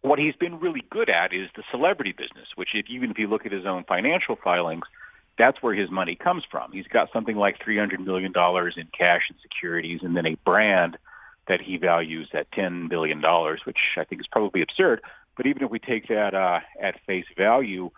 What 0.00 0.18
he's 0.18 0.36
been 0.36 0.58
really 0.58 0.82
good 0.90 1.08
at 1.08 1.32
is 1.32 1.48
the 1.56 1.62
celebrity 1.70 2.12
business, 2.12 2.48
which 2.56 2.70
if, 2.74 2.86
even 2.90 3.10
if 3.10 3.18
you 3.18 3.28
look 3.28 3.46
at 3.46 3.52
his 3.52 3.64
own 3.64 3.84
financial 3.84 4.36
filings, 4.36 4.84
that's 5.38 5.62
where 5.62 5.74
his 5.74 5.90
money 5.90 6.14
comes 6.14 6.44
from. 6.50 6.72
He's 6.72 6.86
got 6.86 7.08
something 7.12 7.36
like 7.36 7.58
$300 7.58 8.04
million 8.04 8.32
in 8.36 8.88
cash 8.96 9.22
and 9.28 9.38
securities 9.42 10.00
and 10.02 10.16
then 10.16 10.26
a 10.26 10.36
brand 10.44 10.96
that 11.48 11.60
he 11.60 11.76
values 11.76 12.30
at 12.32 12.50
$10 12.52 12.88
billion, 12.88 13.22
which 13.64 13.78
I 13.96 14.04
think 14.04 14.20
is 14.20 14.26
probably 14.30 14.62
absurd. 14.62 15.00
But 15.36 15.46
even 15.46 15.62
if 15.62 15.70
we 15.70 15.78
take 15.78 16.08
that 16.08 16.34
uh, 16.34 16.60
at 16.80 17.00
face 17.06 17.26
value, 17.36 17.90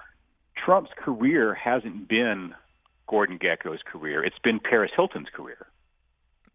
Trump's 0.56 0.90
career 0.96 1.54
hasn't 1.54 2.08
been 2.08 2.54
Gordon 3.08 3.38
Gekko's 3.38 3.82
career. 3.84 4.24
It's 4.24 4.38
been 4.42 4.58
Paris 4.58 4.90
Hilton's 4.96 5.28
career. 5.32 5.66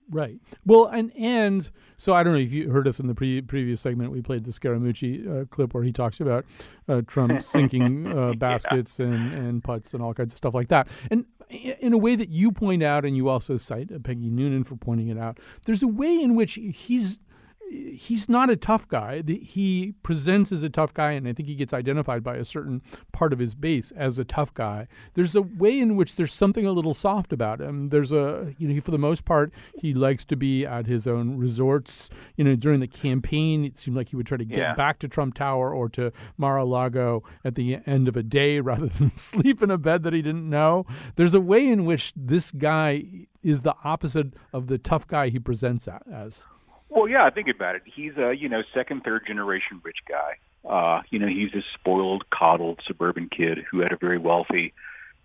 Right. 0.09 0.39
Well, 0.65 0.87
and 0.87 1.11
and 1.17 1.69
so 1.95 2.13
I 2.13 2.23
don't 2.23 2.33
know 2.33 2.39
if 2.39 2.51
you 2.51 2.69
heard 2.69 2.87
us 2.87 2.99
in 2.99 3.07
the 3.07 3.15
pre- 3.15 3.41
previous 3.41 3.79
segment. 3.79 4.11
We 4.11 4.21
played 4.21 4.43
the 4.43 4.51
Scaramucci 4.51 5.43
uh, 5.43 5.45
clip 5.45 5.73
where 5.73 5.83
he 5.83 5.93
talks 5.93 6.19
about 6.19 6.45
uh, 6.89 7.01
Trump 7.07 7.41
sinking 7.43 8.07
uh, 8.07 8.33
baskets 8.33 8.99
and, 8.99 9.33
and 9.33 9.63
putts 9.63 9.93
and 9.93 10.03
all 10.03 10.13
kinds 10.13 10.33
of 10.33 10.37
stuff 10.37 10.53
like 10.53 10.67
that. 10.69 10.87
And 11.09 11.25
in 11.49 11.93
a 11.93 11.97
way 11.97 12.15
that 12.15 12.29
you 12.29 12.51
point 12.51 12.83
out, 12.83 13.05
and 13.05 13.15
you 13.15 13.29
also 13.29 13.57
cite 13.57 13.91
uh, 13.91 13.99
Peggy 13.99 14.29
Noonan 14.29 14.63
for 14.63 14.75
pointing 14.75 15.09
it 15.09 15.17
out, 15.17 15.39
there's 15.65 15.83
a 15.83 15.87
way 15.87 16.19
in 16.19 16.35
which 16.35 16.59
he's 16.73 17.19
he's 17.71 18.27
not 18.27 18.49
a 18.49 18.55
tough 18.57 18.87
guy. 18.87 19.23
He 19.25 19.93
presents 20.03 20.51
as 20.51 20.61
a 20.63 20.69
tough 20.69 20.93
guy, 20.93 21.11
and 21.11 21.27
I 21.27 21.33
think 21.33 21.47
he 21.47 21.55
gets 21.55 21.73
identified 21.73 22.23
by 22.23 22.35
a 22.35 22.43
certain 22.43 22.81
part 23.13 23.31
of 23.31 23.39
his 23.39 23.55
base 23.55 23.91
as 23.91 24.19
a 24.19 24.25
tough 24.25 24.53
guy. 24.53 24.87
There's 25.13 25.35
a 25.35 25.41
way 25.41 25.79
in 25.79 25.95
which 25.95 26.15
there's 26.15 26.33
something 26.33 26.65
a 26.65 26.71
little 26.73 26.93
soft 26.93 27.31
about 27.31 27.61
him. 27.61 27.89
There's 27.89 28.11
a, 28.11 28.53
you 28.57 28.67
know, 28.67 28.81
for 28.81 28.91
the 28.91 28.97
most 28.99 29.23
part, 29.23 29.53
he 29.79 29.93
likes 29.93 30.25
to 30.25 30.35
be 30.35 30.65
at 30.65 30.85
his 30.87 31.07
own 31.07 31.37
resorts. 31.37 32.09
You 32.35 32.43
know, 32.43 32.55
during 32.55 32.81
the 32.81 32.87
campaign, 32.87 33.63
it 33.63 33.77
seemed 33.77 33.95
like 33.95 34.09
he 34.09 34.15
would 34.15 34.25
try 34.27 34.37
to 34.37 34.45
get 34.45 34.57
Yeah. 34.57 34.75
back 34.75 34.99
to 34.99 35.07
Trump 35.07 35.35
Tower 35.35 35.73
or 35.73 35.87
to 35.89 36.11
Mar-a-Lago 36.37 37.23
at 37.45 37.55
the 37.55 37.79
end 37.85 38.07
of 38.07 38.17
a 38.17 38.23
day 38.23 38.59
rather 38.61 38.87
than 38.87 39.09
sleep 39.15 39.63
in 39.63 39.71
a 39.71 39.77
bed 39.77 40.03
that 40.03 40.13
he 40.13 40.21
didn't 40.21 40.49
know. 40.49 40.85
There's 41.15 41.33
a 41.33 41.41
way 41.41 41.67
in 41.67 41.85
which 41.85 42.11
this 42.15 42.51
guy 42.51 43.05
is 43.41 43.61
the 43.61 43.75
opposite 43.83 44.33
of 44.53 44.67
the 44.67 44.77
tough 44.77 45.07
guy 45.07 45.29
he 45.29 45.39
presents 45.39 45.87
as. 46.11 46.45
Well, 46.91 47.07
yeah, 47.07 47.23
I 47.23 47.29
think 47.29 47.47
about 47.47 47.77
it. 47.77 47.83
He's 47.85 48.17
a 48.17 48.33
you 48.33 48.49
know 48.49 48.63
second, 48.73 49.03
third 49.03 49.23
generation 49.25 49.79
rich 49.81 49.99
guy. 50.07 50.35
Uh, 50.69 51.01
you 51.09 51.19
know, 51.19 51.27
he's 51.27 51.53
a 51.53 51.63
spoiled, 51.73 52.25
coddled 52.29 52.81
suburban 52.85 53.29
kid 53.29 53.59
who 53.71 53.79
had 53.79 53.93
a 53.93 53.97
very 53.97 54.19
wealthy 54.19 54.73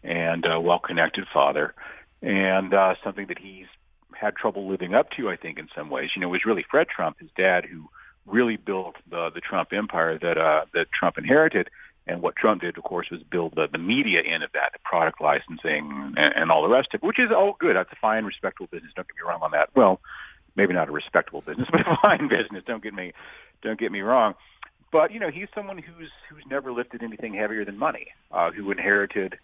and 0.03 0.47
uh, 0.47 0.61
well-connected 0.61 1.25
father, 1.35 1.75
and 2.23 2.73
uh, 2.73 2.95
something 3.03 3.27
that 3.27 3.39
he's 3.39 3.67
had 4.15 4.37
trouble 4.37 4.71
living 4.71 4.95
up 4.95 5.11
to. 5.17 5.29
I 5.29 5.37
think 5.37 5.59
in 5.59 5.69
some 5.77 5.91
ways, 5.91 6.11
you 6.15 6.23
know, 6.23 6.29
was 6.29 6.47
really 6.47 6.65
Fred 6.71 6.87
Trump, 6.89 7.19
his 7.19 7.31
dad, 7.37 7.65
who 7.65 7.89
really 8.27 8.57
built 8.57 8.95
the 9.11 9.31
the 9.35 9.41
Trump 9.41 9.73
empire 9.73 10.17
that 10.21 10.39
uh, 10.39 10.67
that 10.73 10.87
Trump 10.97 11.19
inherited. 11.19 11.69
And 12.09 12.23
what 12.23 12.37
Trump 12.37 12.61
did, 12.61 12.79
of 12.79 12.85
course, 12.85 13.09
was 13.11 13.21
build 13.25 13.57
the, 13.57 13.67
the 13.71 13.79
media 13.79 14.21
end 14.23 14.45
of 14.45 14.53
that, 14.53 14.71
the 14.73 14.79
product 14.85 15.21
licensing 15.21 16.15
and, 16.17 16.33
and 16.37 16.53
all 16.53 16.63
the 16.63 16.69
rest 16.69 16.95
of 16.95 17.03
it, 17.03 17.05
which 17.05 17.19
is 17.19 17.31
all 17.37 17.57
good. 17.59 17.75
That's 17.75 17.91
a 17.91 17.97
fine, 18.01 18.25
respectable 18.25 18.69
business. 18.71 18.93
Don't 18.95 19.09
get 19.09 19.17
me 19.17 19.29
wrong 19.29 19.41
on 19.43 19.51
that. 19.51 19.71
Well, 19.75 19.99
maybe 20.57 20.75
not 20.75 20.89
a 20.89 20.93
respectable 20.93 21.43
business, 21.43 21.69
but 21.71 21.81
a 21.81 21.97
fine 22.03 22.29
business. 22.29 22.65
Don't 22.67 22.83
get 22.83 22.95
me, 22.95 23.13
don't 23.63 23.79
get 23.79 23.93
me 23.93 24.01
wrong. 24.01 24.35
But 24.93 25.13
you 25.13 25.21
know, 25.21 25.31
he's 25.31 25.49
someone 25.55 25.79
who's 25.79 26.11
who's 26.31 26.45
never 26.49 26.73
lifted 26.73 27.03
anything 27.03 27.35
heavier 27.35 27.65
than 27.65 27.79
money. 27.79 28.09
Uh, 28.31 28.51
who 28.51 28.71
inherited 28.71 29.37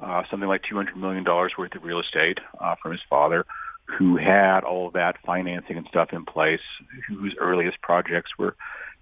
uh, 0.00 0.22
something 0.30 0.48
like 0.48 0.62
two 0.68 0.76
hundred 0.76 0.96
million 0.96 1.24
dollars 1.24 1.52
worth 1.56 1.74
of 1.74 1.84
real 1.84 2.00
estate 2.00 2.38
uh, 2.60 2.74
from 2.82 2.92
his 2.92 3.00
father, 3.08 3.44
who 3.84 4.16
had 4.16 4.60
all 4.60 4.88
of 4.88 4.94
that 4.94 5.16
financing 5.24 5.76
and 5.76 5.86
stuff 5.88 6.12
in 6.12 6.24
place, 6.24 6.60
whose 7.08 7.34
earliest 7.38 7.80
projects 7.82 8.30
were 8.38 8.56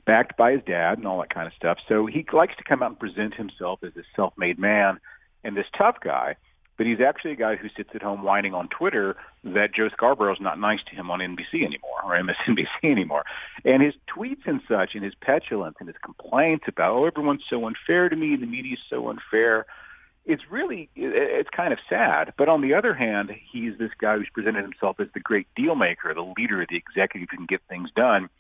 backed 0.04 0.36
by 0.36 0.52
his 0.52 0.62
dad 0.66 0.98
and 0.98 1.06
all 1.06 1.20
that 1.20 1.32
kind 1.32 1.46
of 1.46 1.54
stuff. 1.54 1.78
So 1.88 2.06
he 2.06 2.26
likes 2.32 2.54
to 2.56 2.64
come 2.64 2.82
out 2.82 2.90
and 2.90 2.98
present 2.98 3.34
himself 3.34 3.80
as 3.82 3.94
this 3.94 4.04
self-made 4.14 4.58
man 4.58 5.00
and 5.42 5.56
this 5.56 5.66
tough 5.76 5.96
guy. 6.02 6.36
But 6.76 6.86
he's 6.86 7.00
actually 7.00 7.32
a 7.32 7.36
guy 7.36 7.56
who 7.56 7.68
sits 7.76 7.90
at 7.94 8.02
home 8.02 8.22
whining 8.22 8.52
on 8.52 8.68
Twitter 8.68 9.16
that 9.44 9.74
Joe 9.74 9.88
Scarborough's 9.90 10.40
not 10.40 10.58
nice 10.58 10.80
to 10.90 10.96
him 10.96 11.10
on 11.10 11.20
NBC 11.20 11.64
anymore 11.64 12.00
or 12.04 12.12
MSNBC 12.20 12.66
anymore. 12.82 13.24
And 13.64 13.82
his 13.82 13.94
tweets 14.08 14.46
and 14.46 14.60
such 14.68 14.90
and 14.94 15.04
his 15.04 15.14
petulance 15.20 15.76
and 15.78 15.88
his 15.88 15.96
complaints 16.04 16.64
about, 16.66 16.96
oh, 16.96 17.06
everyone's 17.06 17.44
so 17.48 17.66
unfair 17.66 18.08
to 18.08 18.16
me, 18.16 18.36
the 18.36 18.46
media's 18.46 18.80
so 18.90 19.08
unfair. 19.08 19.66
It's 20.26 20.42
really, 20.50 20.88
it's 20.96 21.50
kind 21.50 21.72
of 21.72 21.78
sad. 21.88 22.32
But 22.36 22.48
on 22.48 22.62
the 22.62 22.74
other 22.74 22.94
hand, 22.94 23.30
he's 23.52 23.78
this 23.78 23.92
guy 24.00 24.16
who's 24.16 24.30
presented 24.32 24.62
himself 24.62 24.98
as 24.98 25.08
the 25.14 25.20
great 25.20 25.46
deal 25.54 25.76
maker, 25.76 26.12
the 26.14 26.34
leader, 26.36 26.66
the 26.68 26.76
executive 26.76 27.28
who 27.30 27.36
can 27.36 27.46
get 27.46 27.60
things 27.68 27.90
done, 27.94 28.30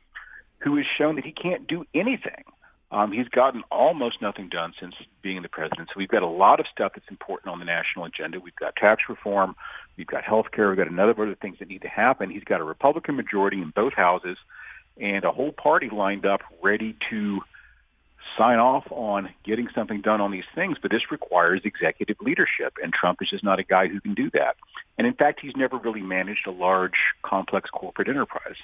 who 0.58 0.76
has 0.76 0.86
shown 0.98 1.16
that 1.16 1.24
he 1.24 1.32
can't 1.32 1.68
do 1.68 1.84
anything. 1.94 2.44
Um, 2.94 3.10
he's 3.10 3.26
gotten 3.26 3.64
almost 3.72 4.22
nothing 4.22 4.48
done 4.48 4.72
since 4.78 4.94
being 5.20 5.42
the 5.42 5.48
president. 5.48 5.88
So 5.88 5.94
we've 5.96 6.08
got 6.08 6.22
a 6.22 6.28
lot 6.28 6.60
of 6.60 6.66
stuff 6.70 6.92
that's 6.94 7.08
important 7.10 7.52
on 7.52 7.58
the 7.58 7.64
national 7.64 8.04
agenda. 8.04 8.38
We've 8.38 8.54
got 8.54 8.76
tax 8.76 9.02
reform, 9.08 9.56
we've 9.96 10.06
got 10.06 10.22
health 10.22 10.46
care, 10.52 10.68
we've 10.68 10.78
got 10.78 10.86
another 10.86 11.08
number 11.08 11.32
of 11.32 11.38
things 11.40 11.58
that 11.58 11.68
need 11.68 11.82
to 11.82 11.88
happen. 11.88 12.30
He's 12.30 12.44
got 12.44 12.60
a 12.60 12.64
Republican 12.64 13.16
majority 13.16 13.60
in 13.60 13.72
both 13.74 13.94
houses 13.94 14.38
and 14.96 15.24
a 15.24 15.32
whole 15.32 15.50
party 15.50 15.90
lined 15.90 16.24
up 16.24 16.42
ready 16.62 16.96
to 17.10 17.40
sign 18.38 18.60
off 18.60 18.84
on 18.90 19.28
getting 19.44 19.68
something 19.74 20.00
done 20.00 20.20
on 20.20 20.30
these 20.30 20.44
things. 20.54 20.76
But 20.80 20.92
this 20.92 21.10
requires 21.10 21.62
executive 21.64 22.18
leadership, 22.20 22.74
and 22.80 22.92
Trump 22.92 23.18
is 23.22 23.28
just 23.28 23.42
not 23.42 23.58
a 23.58 23.64
guy 23.64 23.88
who 23.88 24.00
can 24.00 24.14
do 24.14 24.30
that. 24.34 24.54
And 24.98 25.06
in 25.08 25.14
fact, 25.14 25.40
he's 25.42 25.56
never 25.56 25.78
really 25.78 26.00
managed 26.00 26.46
a 26.46 26.52
large, 26.52 26.94
complex 27.22 27.70
corporate 27.70 28.08
enterprise. 28.08 28.56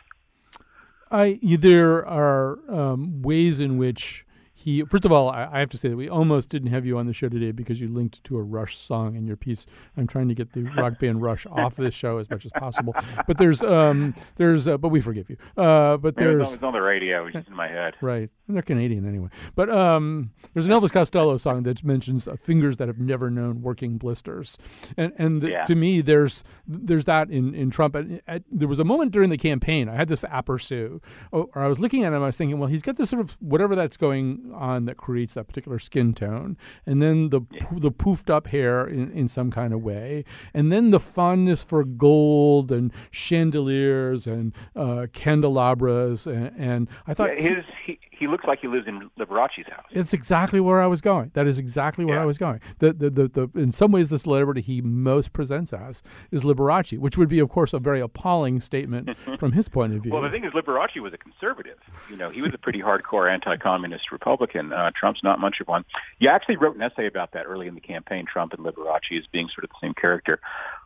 I 1.10 1.38
there 1.42 2.06
are 2.06 2.58
um, 2.68 3.22
ways 3.22 3.60
in 3.60 3.76
which 3.78 4.24
he 4.62 4.82
first 4.84 5.04
of 5.04 5.12
all, 5.12 5.30
I, 5.30 5.48
I, 5.50 5.60
have 5.60 5.70
to 5.70 5.78
say 5.78 5.88
that 5.88 5.96
we 5.96 6.08
almost 6.08 6.50
didn't 6.50 6.68
have 6.68 6.84
you 6.84 6.98
on 6.98 7.06
the 7.06 7.14
show 7.14 7.28
today 7.28 7.50
because 7.50 7.80
you 7.80 7.88
linked 7.88 8.22
to 8.24 8.36
a 8.36 8.42
Rush 8.42 8.76
song 8.76 9.16
in 9.16 9.26
your 9.26 9.36
piece. 9.36 9.64
I'm 9.96 10.06
trying 10.06 10.28
to 10.28 10.34
get 10.34 10.52
the 10.52 10.62
rock 10.76 10.98
band 10.98 11.22
Rush 11.22 11.46
off 11.46 11.76
this 11.76 11.94
show 11.94 12.18
as 12.18 12.28
much 12.28 12.44
as 12.44 12.52
possible, 12.52 12.94
but 13.26 13.38
there's 13.38 13.62
um 13.62 14.14
there's 14.36 14.68
uh, 14.68 14.76
but 14.76 14.88
we 14.88 15.00
forgive 15.00 15.30
you. 15.30 15.38
Uh, 15.56 15.96
but 15.96 16.16
there's 16.16 16.52
it's 16.52 16.62
on 16.62 16.74
the 16.74 16.82
radio, 16.82 17.26
it's 17.26 17.48
in 17.48 17.54
my 17.54 17.68
head. 17.68 17.94
Right, 18.02 18.28
they're 18.48 18.60
Canadian 18.60 19.08
anyway. 19.08 19.28
But 19.54 19.70
um, 19.70 20.30
there's 20.52 20.66
an 20.66 20.72
Elvis 20.72 20.92
Costello 20.92 21.38
song 21.38 21.62
that 21.62 21.82
mentions 21.82 22.28
uh, 22.28 22.36
fingers 22.36 22.76
that 22.76 22.88
have 22.88 22.98
never 22.98 23.30
known 23.30 23.62
working 23.62 23.96
blisters, 23.96 24.58
and 24.98 25.12
and 25.16 25.40
the, 25.40 25.50
yeah. 25.50 25.64
to 25.64 25.74
me 25.74 26.02
there's 26.02 26.44
there's 26.66 27.06
that 27.06 27.30
in 27.30 27.54
in 27.54 27.70
Trump. 27.70 27.96
At, 27.96 28.06
at, 28.26 28.42
there 28.50 28.68
was 28.68 28.78
a 28.78 28.84
moment 28.84 29.12
during 29.12 29.30
the 29.30 29.38
campaign 29.38 29.88
I 29.88 29.94
had 29.94 30.08
this 30.08 30.22
aperçu, 30.24 31.00
or 31.32 31.48
I 31.54 31.66
was 31.66 31.80
looking 31.80 32.04
at 32.04 32.12
him, 32.12 32.22
I 32.22 32.26
was 32.26 32.36
thinking, 32.36 32.58
well, 32.58 32.68
he's 32.68 32.82
got 32.82 32.96
this 32.96 33.08
sort 33.08 33.20
of 33.20 33.38
whatever 33.40 33.74
that's 33.74 33.96
going 33.96 34.49
on 34.52 34.84
that 34.86 34.96
creates 34.96 35.34
that 35.34 35.46
particular 35.46 35.78
skin 35.78 36.14
tone, 36.14 36.56
and 36.86 37.02
then 37.02 37.30
the 37.30 37.42
yeah. 37.50 37.66
the 37.72 37.90
poofed 37.90 38.30
up 38.30 38.48
hair 38.48 38.86
in, 38.86 39.10
in 39.12 39.28
some 39.28 39.50
kind 39.50 39.72
of 39.72 39.82
way, 39.82 40.24
and 40.54 40.70
then 40.72 40.90
the 40.90 41.00
fondness 41.00 41.64
for 41.64 41.84
gold 41.84 42.70
and 42.72 42.92
chandeliers 43.10 44.26
and 44.26 44.52
uh, 44.76 45.06
candelabras, 45.12 46.26
and, 46.26 46.52
and 46.56 46.88
I 47.06 47.14
thought 47.14 47.36
yeah, 47.36 47.54
his 47.56 47.64
he, 47.86 47.98
he 48.20 48.28
looks 48.28 48.44
like 48.44 48.60
he 48.60 48.68
lives 48.68 48.86
in 48.86 49.10
Liberace's 49.18 49.66
house. 49.66 49.86
It's 49.90 50.12
exactly 50.12 50.60
where 50.60 50.82
I 50.82 50.86
was 50.86 51.00
going. 51.00 51.30
That 51.32 51.46
is 51.46 51.58
exactly 51.58 52.04
where 52.04 52.16
yeah. 52.16 52.22
I 52.22 52.26
was 52.26 52.36
going. 52.36 52.60
The, 52.78 52.92
the, 52.92 53.10
the, 53.10 53.28
the, 53.28 53.58
in 53.58 53.72
some 53.72 53.90
ways, 53.90 54.10
the 54.10 54.18
celebrity 54.18 54.60
he 54.60 54.82
most 54.82 55.32
presents 55.32 55.72
as 55.72 56.02
is 56.30 56.44
Liberace, 56.44 56.98
which 56.98 57.16
would 57.16 57.30
be, 57.30 57.38
of 57.38 57.48
course, 57.48 57.72
a 57.72 57.78
very 57.78 58.00
appalling 58.00 58.60
statement 58.60 59.16
from 59.38 59.52
his 59.52 59.70
point 59.70 59.94
of 59.94 60.02
view. 60.02 60.12
Well, 60.12 60.20
the 60.20 60.28
thing 60.28 60.44
is, 60.44 60.52
Liberace 60.52 61.00
was 61.00 61.14
a 61.14 61.18
conservative. 61.18 61.78
You 62.10 62.16
know, 62.16 62.28
he 62.28 62.42
was 62.42 62.52
a 62.52 62.58
pretty 62.58 62.80
hardcore 62.80 63.32
anti-communist 63.32 64.12
Republican. 64.12 64.72
Uh, 64.72 64.90
Trump's 64.94 65.20
not 65.24 65.40
much 65.40 65.56
of 65.60 65.66
one. 65.66 65.86
You 66.18 66.28
actually 66.28 66.56
wrote 66.56 66.76
an 66.76 66.82
essay 66.82 67.06
about 67.06 67.32
that 67.32 67.46
early 67.46 67.66
in 67.68 67.74
the 67.74 67.80
campaign, 67.80 68.26
Trump 68.30 68.52
and 68.52 68.64
Liberace 68.64 69.18
as 69.18 69.24
being 69.32 69.48
sort 69.54 69.64
of 69.64 69.70
the 69.70 69.86
same 69.86 69.94
character. 69.94 70.40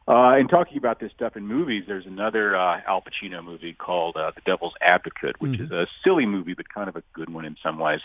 Uh, 0.07 0.37
in 0.37 0.49
talking 0.49 0.77
about 0.77 1.01
this 1.01 1.11
stuff 1.13 1.35
in 1.35 1.47
movies, 1.47 1.85
there's 1.87 2.07
another 2.07 2.55
uh, 2.55 2.81
Al 2.87 3.03
Pacino 3.03 3.43
movie 3.43 3.73
called 3.73 4.17
uh, 4.17 4.33
The 4.35 4.43
Devil's 4.45 4.75
Advocate, 4.83 5.41
which 5.41 5.53
mm-hmm. 5.53 5.65
is 5.65 5.71
a 5.71 5.87
silly 6.05 6.27
movie, 6.27 6.53
but 6.53 6.69
kind 6.69 6.89
of 6.91 6.97
a 6.97 7.03
good 7.15 7.33
one 7.33 7.47
in 7.47 7.57
some 7.63 7.79
ways. 7.79 8.01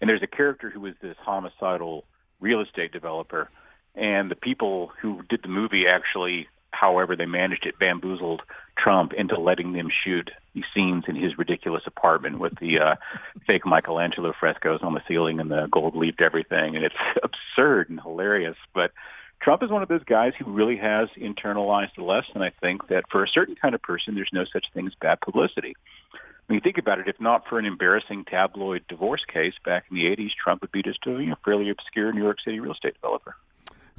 And 0.00 0.08
there's 0.08 0.22
a 0.22 0.28
character 0.28 0.70
who 0.70 0.86
is 0.86 0.94
this 1.02 1.16
homicidal 1.20 2.04
real 2.40 2.60
estate 2.60 2.92
developer, 2.92 3.50
and 3.96 4.30
the 4.30 4.36
people 4.36 4.92
who 5.00 5.22
did 5.28 5.40
the 5.42 5.48
movie 5.48 5.84
actually, 5.88 6.46
however 6.70 7.16
they 7.16 7.26
managed 7.26 7.66
it, 7.66 7.76
bamboozled 7.76 8.42
Trump 8.78 9.12
into 9.12 9.38
letting 9.38 9.72
them 9.72 9.88
shoot 10.04 10.30
these 10.54 10.64
scenes 10.74 11.04
in 11.08 11.16
his 11.16 11.36
ridiculous 11.36 11.82
apartment 11.86 12.38
with 12.38 12.52
the 12.60 12.78
uh, 12.78 12.94
fake 13.48 13.66
Michelangelo 13.66 14.32
frescoes 14.38 14.80
on 14.82 14.94
the 14.94 15.02
ceiling 15.08 15.40
and 15.40 15.50
the 15.50 15.66
gold 15.72 15.96
leafed 15.96 16.20
everything, 16.20 16.76
and 16.76 16.84
it's 16.84 16.94
absurd 17.24 17.90
and 17.90 18.00
hilarious, 18.00 18.56
but 18.72 18.92
Trump 19.42 19.62
is 19.62 19.70
one 19.70 19.82
of 19.82 19.88
those 19.88 20.04
guys 20.04 20.32
who 20.38 20.50
really 20.50 20.76
has 20.76 21.08
internalized 21.18 21.96
the 21.96 22.04
lesson, 22.04 22.42
I 22.42 22.50
think, 22.60 22.86
that 22.88 23.04
for 23.10 23.24
a 23.24 23.28
certain 23.28 23.56
kind 23.56 23.74
of 23.74 23.82
person, 23.82 24.14
there's 24.14 24.30
no 24.32 24.44
such 24.52 24.66
thing 24.72 24.86
as 24.86 24.92
bad 25.00 25.20
publicity. 25.20 25.74
When 26.46 26.54
you 26.54 26.60
think 26.60 26.78
about 26.78 27.00
it, 27.00 27.08
if 27.08 27.20
not 27.20 27.48
for 27.48 27.58
an 27.58 27.66
embarrassing 27.66 28.24
tabloid 28.26 28.84
divorce 28.88 29.24
case 29.32 29.54
back 29.64 29.84
in 29.90 29.96
the 29.96 30.04
80s, 30.04 30.30
Trump 30.42 30.60
would 30.60 30.70
be 30.70 30.82
just 30.82 31.00
a 31.06 31.10
you 31.10 31.26
know, 31.26 31.36
fairly 31.44 31.70
obscure 31.70 32.12
New 32.12 32.22
York 32.22 32.38
City 32.44 32.60
real 32.60 32.72
estate 32.72 32.94
developer. 32.94 33.34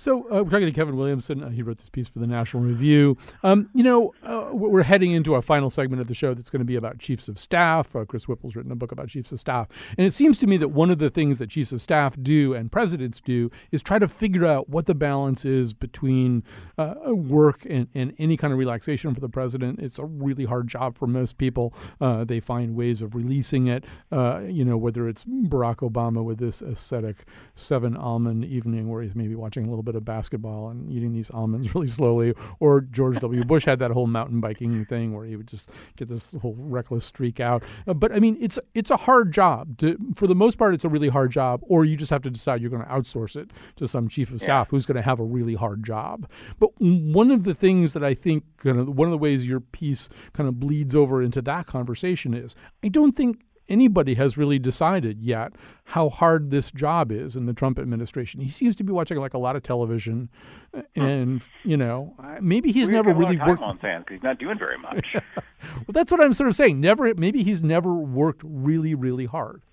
So 0.03 0.23
uh, 0.23 0.43
we're 0.43 0.49
talking 0.49 0.65
to 0.65 0.73
Kevin 0.73 0.97
Williamson. 0.97 1.41
Uh, 1.41 1.49
he 1.49 1.61
wrote 1.61 1.77
this 1.77 1.89
piece 1.89 2.09
for 2.09 2.19
the 2.19 2.27
National 2.27 2.61
Review. 2.61 3.17
Um, 3.41 3.69
you 3.73 3.85
know, 3.85 4.13
uh, 4.21 4.49
we're 4.51 4.83
heading 4.83 5.11
into 5.11 5.33
our 5.33 5.41
final 5.41 5.69
segment 5.69 6.01
of 6.01 6.09
the 6.09 6.13
show 6.13 6.33
that's 6.33 6.49
going 6.49 6.59
to 6.59 6.65
be 6.65 6.75
about 6.75 6.99
chiefs 6.99 7.29
of 7.29 7.39
staff. 7.39 7.95
Uh, 7.95 8.03
Chris 8.03 8.27
Whipple's 8.27 8.53
written 8.53 8.69
a 8.69 8.75
book 8.75 8.91
about 8.91 9.07
chiefs 9.07 9.31
of 9.31 9.39
staff, 9.39 9.69
and 9.97 10.05
it 10.05 10.11
seems 10.11 10.37
to 10.39 10.45
me 10.45 10.57
that 10.57 10.67
one 10.67 10.91
of 10.91 10.97
the 10.97 11.09
things 11.09 11.39
that 11.39 11.51
chiefs 11.51 11.71
of 11.71 11.81
staff 11.81 12.17
do 12.21 12.53
and 12.53 12.69
presidents 12.69 13.21
do 13.21 13.49
is 13.71 13.81
try 13.81 13.97
to 13.97 14.09
figure 14.09 14.45
out 14.45 14.67
what 14.67 14.87
the 14.87 14.93
balance 14.93 15.45
is 15.45 15.73
between 15.73 16.43
uh, 16.77 16.95
work 17.05 17.65
and, 17.69 17.87
and, 17.93 18.13
any 18.17 18.35
kind 18.35 18.51
of 18.51 18.59
relaxation 18.59 19.13
for 19.13 19.21
the 19.21 19.29
president. 19.29 19.79
It's 19.79 19.99
a 19.99 20.05
really 20.05 20.43
hard 20.43 20.67
job 20.67 20.97
for 20.97 21.07
most 21.07 21.37
people. 21.37 21.73
Uh, 22.01 22.25
they 22.25 22.41
find 22.41 22.75
ways 22.75 23.01
of 23.01 23.15
releasing 23.15 23.67
it. 23.67 23.85
you 24.11 24.65
know, 24.65 24.75
whether 24.75 25.07
it's 25.07 25.23
Barack 25.23 25.77
Obama 25.77 26.21
with 26.25 26.39
this 26.39 26.61
ascetic 26.61 27.25
seven 27.55 27.95
almond 27.95 28.43
evening 28.43 28.89
where 28.89 29.01
he's 29.01 29.15
maybe 29.15 29.35
watching 29.35 29.65
a 29.65 29.69
little 29.69 29.81
bit 29.81 29.92
of 29.95 30.05
basketball 30.05 30.69
and 30.69 30.89
eating 30.91 31.13
these 31.13 31.29
almonds 31.31 31.73
really 31.75 31.87
slowly. 31.87 32.33
Or 32.59 32.81
George 32.81 33.19
W. 33.19 33.43
Bush 33.43 33.65
had 33.65 33.79
that 33.79 33.91
whole 33.91 34.07
mountain 34.07 34.39
biking 34.39 34.85
thing 34.85 35.15
where 35.15 35.25
he 35.25 35.35
would 35.35 35.47
just 35.47 35.69
get 35.97 36.07
this 36.07 36.33
whole 36.41 36.55
reckless 36.57 37.05
streak 37.05 37.39
out. 37.39 37.63
Uh, 37.87 37.93
but 37.93 38.11
I 38.11 38.19
mean, 38.19 38.37
it's 38.39 38.59
it's 38.73 38.91
a 38.91 38.97
hard 38.97 39.31
job. 39.31 39.77
To, 39.79 39.97
for 40.15 40.27
the 40.27 40.35
most 40.35 40.57
part, 40.57 40.73
it's 40.73 40.85
a 40.85 40.89
really 40.89 41.09
hard 41.09 41.31
job. 41.31 41.61
Or 41.63 41.85
you 41.85 41.95
just 41.95 42.11
have 42.11 42.21
to 42.23 42.29
decide 42.29 42.61
you're 42.61 42.69
going 42.69 42.83
to 42.83 42.89
outsource 42.89 43.35
it 43.35 43.51
to 43.77 43.87
some 43.87 44.07
chief 44.07 44.31
of 44.31 44.41
staff 44.41 44.67
yeah. 44.67 44.71
who's 44.71 44.85
going 44.85 44.95
to 44.95 45.01
have 45.01 45.19
a 45.19 45.25
really 45.25 45.55
hard 45.55 45.83
job. 45.83 46.29
But 46.59 46.71
one 46.79 47.31
of 47.31 47.43
the 47.43 47.53
things 47.53 47.93
that 47.93 48.03
I 48.03 48.13
think 48.13 48.43
kind 48.57 48.79
of 48.79 48.87
one 48.89 49.07
of 49.07 49.11
the 49.11 49.17
ways 49.17 49.45
your 49.45 49.59
piece 49.59 50.09
kind 50.33 50.47
of 50.47 50.59
bleeds 50.59 50.95
over 50.95 51.21
into 51.21 51.41
that 51.41 51.67
conversation 51.67 52.33
is 52.33 52.55
I 52.83 52.89
don't 52.89 53.13
think 53.13 53.43
anybody 53.73 54.13
has 54.13 54.37
really 54.37 54.59
decided 54.59 55.19
yet 55.19 55.53
how 55.85 56.09
hard 56.09 56.51
this 56.51 56.71
job 56.71 57.11
is 57.11 57.35
in 57.35 57.47
the 57.47 57.53
Trump 57.53 57.79
administration. 57.79 58.39
He 58.41 58.49
seems 58.49 58.75
to 58.77 58.83
be 58.83 58.93
watching 58.93 59.17
like 59.17 59.33
a 59.33 59.39
lot 59.39 59.55
of 59.55 59.63
television, 59.63 60.29
uh, 60.73 60.83
hmm. 60.95 61.01
and 61.01 61.43
you 61.63 61.75
know 61.75 62.15
maybe 62.39 62.71
he's 62.71 62.87
we 62.87 62.93
never 62.93 63.13
really 63.13 63.37
worked 63.37 63.61
on 63.61 63.79
fans 63.79 64.03
because 64.05 64.15
he's 64.17 64.23
not 64.23 64.39
doing 64.39 64.57
very 64.57 64.77
much. 64.77 65.07
well, 65.15 65.85
that's 65.89 66.11
what 66.11 66.21
I'm 66.21 66.33
sort 66.33 66.49
of 66.49 66.55
saying. 66.55 66.79
Never, 66.79 67.13
maybe 67.15 67.43
he's 67.43 67.63
never 67.63 67.95
worked 67.95 68.41
really, 68.45 68.93
really 68.95 69.25
hard. 69.25 69.63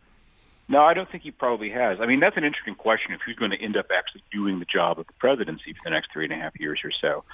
No, 0.70 0.82
I 0.82 0.94
don't 0.94 1.10
think 1.10 1.24
he 1.24 1.32
probably 1.32 1.68
has. 1.70 1.98
I 2.00 2.06
mean, 2.06 2.20
that's 2.20 2.36
an 2.36 2.44
interesting 2.44 2.76
question 2.76 3.12
if 3.12 3.20
who's 3.26 3.34
going 3.34 3.50
to 3.50 3.60
end 3.60 3.76
up 3.76 3.86
actually 3.92 4.22
doing 4.30 4.60
the 4.60 4.64
job 4.64 5.00
of 5.00 5.06
the 5.08 5.12
presidency 5.14 5.72
for 5.72 5.80
the 5.82 5.90
next 5.90 6.12
three 6.12 6.24
and 6.24 6.32
a 6.32 6.36
half 6.36 6.52
years 6.60 6.80
or 6.84 6.92
so. 6.92 7.24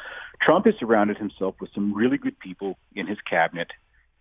Trump 0.40 0.64
has 0.64 0.74
surrounded 0.80 1.18
himself 1.18 1.54
with 1.60 1.68
some 1.74 1.92
really 1.92 2.16
good 2.16 2.38
people 2.38 2.78
in 2.94 3.06
his 3.06 3.18
cabinet 3.28 3.72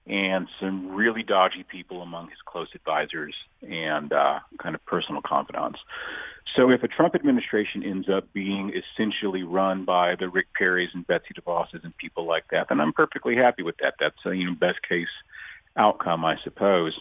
and 0.07 0.47
some 0.59 0.95
really 0.95 1.23
dodgy 1.23 1.63
people 1.63 2.01
among 2.01 2.29
his 2.29 2.37
close 2.45 2.67
advisors 2.75 3.35
and 3.61 4.13
uh, 4.13 4.39
kind 4.61 4.75
of 4.75 4.85
personal 4.85 5.21
confidants. 5.21 5.79
So 6.55 6.69
if 6.69 6.83
a 6.83 6.87
Trump 6.87 7.15
administration 7.15 7.83
ends 7.83 8.07
up 8.07 8.31
being 8.31 8.71
essentially 8.71 9.43
run 9.43 9.83
by 9.83 10.15
the 10.15 10.29
Rick 10.29 10.47
Perrys 10.59 10.89
and 10.93 11.05
Betsy 11.05 11.33
DeVosses 11.33 11.83
and 11.83 11.95
people 11.97 12.25
like 12.25 12.45
that, 12.51 12.67
then 12.69 12.79
I'm 12.79 12.93
perfectly 12.93 13.35
happy 13.35 13.63
with 13.63 13.75
that. 13.81 13.95
That's 13.99 14.15
a 14.25 14.33
you 14.33 14.45
know 14.45 14.55
best 14.55 14.79
case 14.87 15.07
outcome, 15.75 16.23
I 16.23 16.35
suppose. 16.43 16.97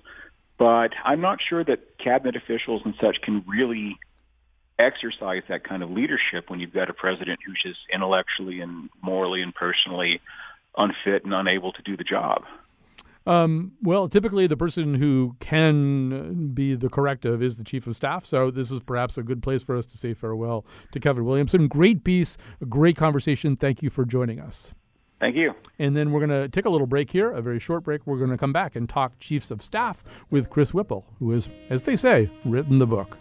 But 0.58 0.92
I'm 1.04 1.20
not 1.20 1.38
sure 1.46 1.62
that 1.64 1.98
cabinet 1.98 2.36
officials 2.36 2.82
and 2.84 2.94
such 3.00 3.20
can 3.22 3.44
really 3.46 3.98
exercise 4.78 5.42
that 5.48 5.62
kind 5.62 5.82
of 5.82 5.90
leadership 5.90 6.48
when 6.48 6.58
you've 6.58 6.72
got 6.72 6.90
a 6.90 6.94
president 6.94 7.40
who's 7.46 7.60
just 7.62 7.78
intellectually 7.92 8.60
and 8.60 8.88
morally 9.02 9.42
and 9.42 9.54
personally 9.54 10.20
unfit 10.76 11.24
and 11.24 11.32
unable 11.32 11.72
to 11.72 11.82
do 11.82 11.96
the 11.96 12.04
job. 12.04 12.44
Um, 13.26 13.72
well, 13.82 14.08
typically 14.08 14.46
the 14.46 14.56
person 14.56 14.94
who 14.94 15.36
can 15.40 16.48
be 16.52 16.74
the 16.74 16.88
corrective 16.88 17.42
is 17.42 17.56
the 17.56 17.64
chief 17.64 17.86
of 17.86 17.96
staff. 17.96 18.26
So 18.26 18.50
this 18.50 18.70
is 18.70 18.80
perhaps 18.80 19.16
a 19.16 19.22
good 19.22 19.42
place 19.42 19.62
for 19.62 19.76
us 19.76 19.86
to 19.86 19.98
say 19.98 20.14
farewell 20.14 20.64
to 20.92 21.00
Kevin 21.00 21.24
Williamson. 21.24 21.68
Great 21.68 22.04
piece, 22.04 22.36
a 22.60 22.66
great 22.66 22.96
conversation. 22.96 23.56
Thank 23.56 23.82
you 23.82 23.90
for 23.90 24.04
joining 24.04 24.40
us. 24.40 24.74
Thank 25.20 25.36
you. 25.36 25.54
And 25.78 25.96
then 25.96 26.10
we're 26.10 26.26
going 26.26 26.42
to 26.42 26.48
take 26.48 26.66
a 26.66 26.70
little 26.70 26.86
break 26.86 27.10
here, 27.10 27.30
a 27.30 27.40
very 27.40 27.58
short 27.58 27.84
break. 27.84 28.06
We're 28.06 28.18
going 28.18 28.30
to 28.30 28.36
come 28.36 28.52
back 28.52 28.76
and 28.76 28.86
talk 28.86 29.18
chiefs 29.20 29.50
of 29.50 29.62
staff 29.62 30.04
with 30.30 30.50
Chris 30.50 30.74
Whipple, 30.74 31.06
who 31.18 31.30
has, 31.30 31.48
as 31.70 31.84
they 31.84 31.96
say, 31.96 32.30
written 32.44 32.78
the 32.78 32.86
book. 32.86 33.16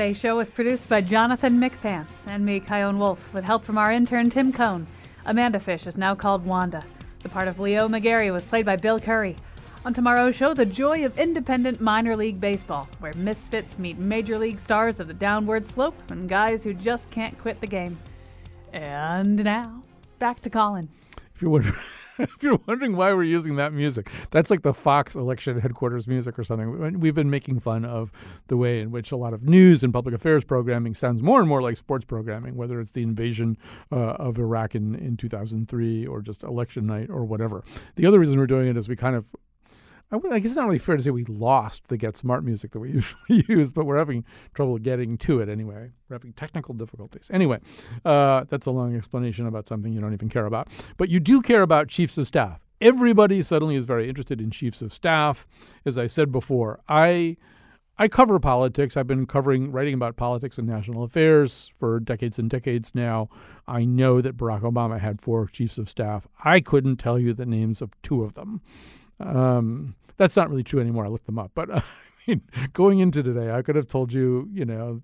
Today's 0.00 0.18
show 0.18 0.38
was 0.38 0.48
produced 0.48 0.88
by 0.88 1.02
Jonathan 1.02 1.60
McPants 1.60 2.26
and 2.26 2.42
me, 2.42 2.58
Chion 2.58 2.98
Wolf, 2.98 3.34
with 3.34 3.44
help 3.44 3.62
from 3.62 3.76
our 3.76 3.92
intern 3.92 4.30
Tim 4.30 4.50
Cohn. 4.50 4.86
Amanda 5.26 5.60
Fish 5.60 5.86
is 5.86 5.98
now 5.98 6.14
called 6.14 6.46
Wanda. 6.46 6.82
The 7.22 7.28
part 7.28 7.48
of 7.48 7.60
Leo 7.60 7.86
McGarry 7.86 8.32
was 8.32 8.42
played 8.42 8.64
by 8.64 8.76
Bill 8.76 8.98
Curry. 8.98 9.36
On 9.84 9.92
tomorrow's 9.92 10.34
show, 10.34 10.54
the 10.54 10.64
joy 10.64 11.04
of 11.04 11.18
independent 11.18 11.82
minor 11.82 12.16
league 12.16 12.40
baseball, 12.40 12.88
where 13.00 13.12
misfits 13.14 13.78
meet 13.78 13.98
major 13.98 14.38
league 14.38 14.58
stars 14.58 15.00
of 15.00 15.06
the 15.06 15.12
downward 15.12 15.66
slope 15.66 16.02
and 16.10 16.30
guys 16.30 16.64
who 16.64 16.72
just 16.72 17.10
can't 17.10 17.38
quit 17.38 17.60
the 17.60 17.66
game. 17.66 17.98
And 18.72 19.44
now, 19.44 19.82
back 20.18 20.40
to 20.40 20.48
Colin. 20.48 20.88
If 21.34 21.42
you're 21.42 21.50
wondering. 21.50 21.74
if 22.24 22.42
you're 22.42 22.60
wondering 22.66 22.96
why 22.96 23.12
we're 23.12 23.22
using 23.22 23.56
that 23.56 23.72
music, 23.72 24.10
that's 24.30 24.50
like 24.50 24.62
the 24.62 24.74
Fox 24.74 25.14
election 25.14 25.58
headquarters 25.60 26.06
music 26.06 26.38
or 26.38 26.44
something. 26.44 27.00
We've 27.00 27.14
been 27.14 27.30
making 27.30 27.60
fun 27.60 27.84
of 27.84 28.12
the 28.48 28.56
way 28.56 28.80
in 28.80 28.90
which 28.90 29.10
a 29.10 29.16
lot 29.16 29.32
of 29.32 29.48
news 29.48 29.82
and 29.82 29.92
public 29.92 30.14
affairs 30.14 30.44
programming 30.44 30.94
sounds 30.94 31.22
more 31.22 31.40
and 31.40 31.48
more 31.48 31.62
like 31.62 31.76
sports 31.76 32.04
programming, 32.04 32.56
whether 32.56 32.80
it's 32.80 32.92
the 32.92 33.02
invasion 33.02 33.56
uh, 33.90 33.96
of 33.96 34.38
Iraq 34.38 34.74
in, 34.74 34.94
in 34.94 35.16
2003 35.16 36.06
or 36.06 36.20
just 36.20 36.42
election 36.42 36.86
night 36.86 37.08
or 37.08 37.24
whatever. 37.24 37.64
The 37.96 38.06
other 38.06 38.18
reason 38.18 38.38
we're 38.38 38.46
doing 38.46 38.68
it 38.68 38.76
is 38.76 38.88
we 38.88 38.96
kind 38.96 39.16
of 39.16 39.24
I, 40.12 40.18
guess 40.40 40.50
it's 40.50 40.56
not 40.56 40.66
really 40.66 40.78
fair 40.78 40.96
to 40.96 41.02
say 41.02 41.10
we 41.10 41.24
lost 41.24 41.88
the 41.88 41.96
Get 41.96 42.16
Smart 42.16 42.44
music 42.44 42.72
that 42.72 42.80
we 42.80 42.90
usually 42.92 43.44
use, 43.48 43.72
but 43.72 43.86
we're 43.86 43.98
having 43.98 44.24
trouble 44.54 44.78
getting 44.78 45.16
to 45.18 45.40
it 45.40 45.48
anyway. 45.48 45.90
We're 46.08 46.14
having 46.14 46.32
technical 46.32 46.74
difficulties. 46.74 47.30
Anyway, 47.32 47.60
uh, 48.04 48.44
that's 48.48 48.66
a 48.66 48.70
long 48.70 48.96
explanation 48.96 49.46
about 49.46 49.66
something 49.66 49.92
you 49.92 50.00
don't 50.00 50.12
even 50.12 50.28
care 50.28 50.46
about. 50.46 50.68
But 50.96 51.08
you 51.08 51.20
do 51.20 51.40
care 51.40 51.62
about 51.62 51.88
chiefs 51.88 52.18
of 52.18 52.26
staff. 52.26 52.60
Everybody 52.80 53.42
suddenly 53.42 53.76
is 53.76 53.86
very 53.86 54.08
interested 54.08 54.40
in 54.40 54.50
chiefs 54.50 54.82
of 54.82 54.92
staff. 54.92 55.46
As 55.84 55.96
I 55.98 56.06
said 56.06 56.32
before, 56.32 56.80
I. 56.88 57.36
I 57.98 58.08
cover 58.08 58.40
politics. 58.40 58.96
I've 58.96 59.06
been 59.06 59.26
covering, 59.26 59.72
writing 59.72 59.92
about 59.92 60.16
politics 60.16 60.56
and 60.56 60.66
national 60.66 61.02
affairs 61.02 61.70
for 61.78 62.00
decades 62.00 62.38
and 62.38 62.48
decades 62.48 62.94
now. 62.94 63.28
I 63.68 63.84
know 63.84 64.22
that 64.22 64.38
Barack 64.38 64.62
Obama 64.62 64.98
had 64.98 65.20
four 65.20 65.46
chiefs 65.48 65.76
of 65.76 65.86
staff. 65.86 66.26
I 66.42 66.60
couldn't 66.60 66.96
tell 66.96 67.18
you 67.18 67.34
the 67.34 67.44
names 67.44 67.82
of 67.82 67.90
two 68.00 68.22
of 68.22 68.32
them. 68.32 68.62
Um, 69.20 69.94
that's 70.16 70.36
not 70.36 70.50
really 70.50 70.64
true 70.64 70.80
anymore. 70.80 71.04
I 71.04 71.08
looked 71.08 71.26
them 71.26 71.38
up, 71.38 71.52
but 71.54 71.70
uh, 71.70 71.80
I 72.28 72.30
mean, 72.30 72.42
going 72.72 72.98
into 73.00 73.22
today, 73.22 73.50
I 73.50 73.62
could 73.62 73.76
have 73.76 73.88
told 73.88 74.12
you, 74.12 74.48
you 74.52 74.64
know, 74.64 75.02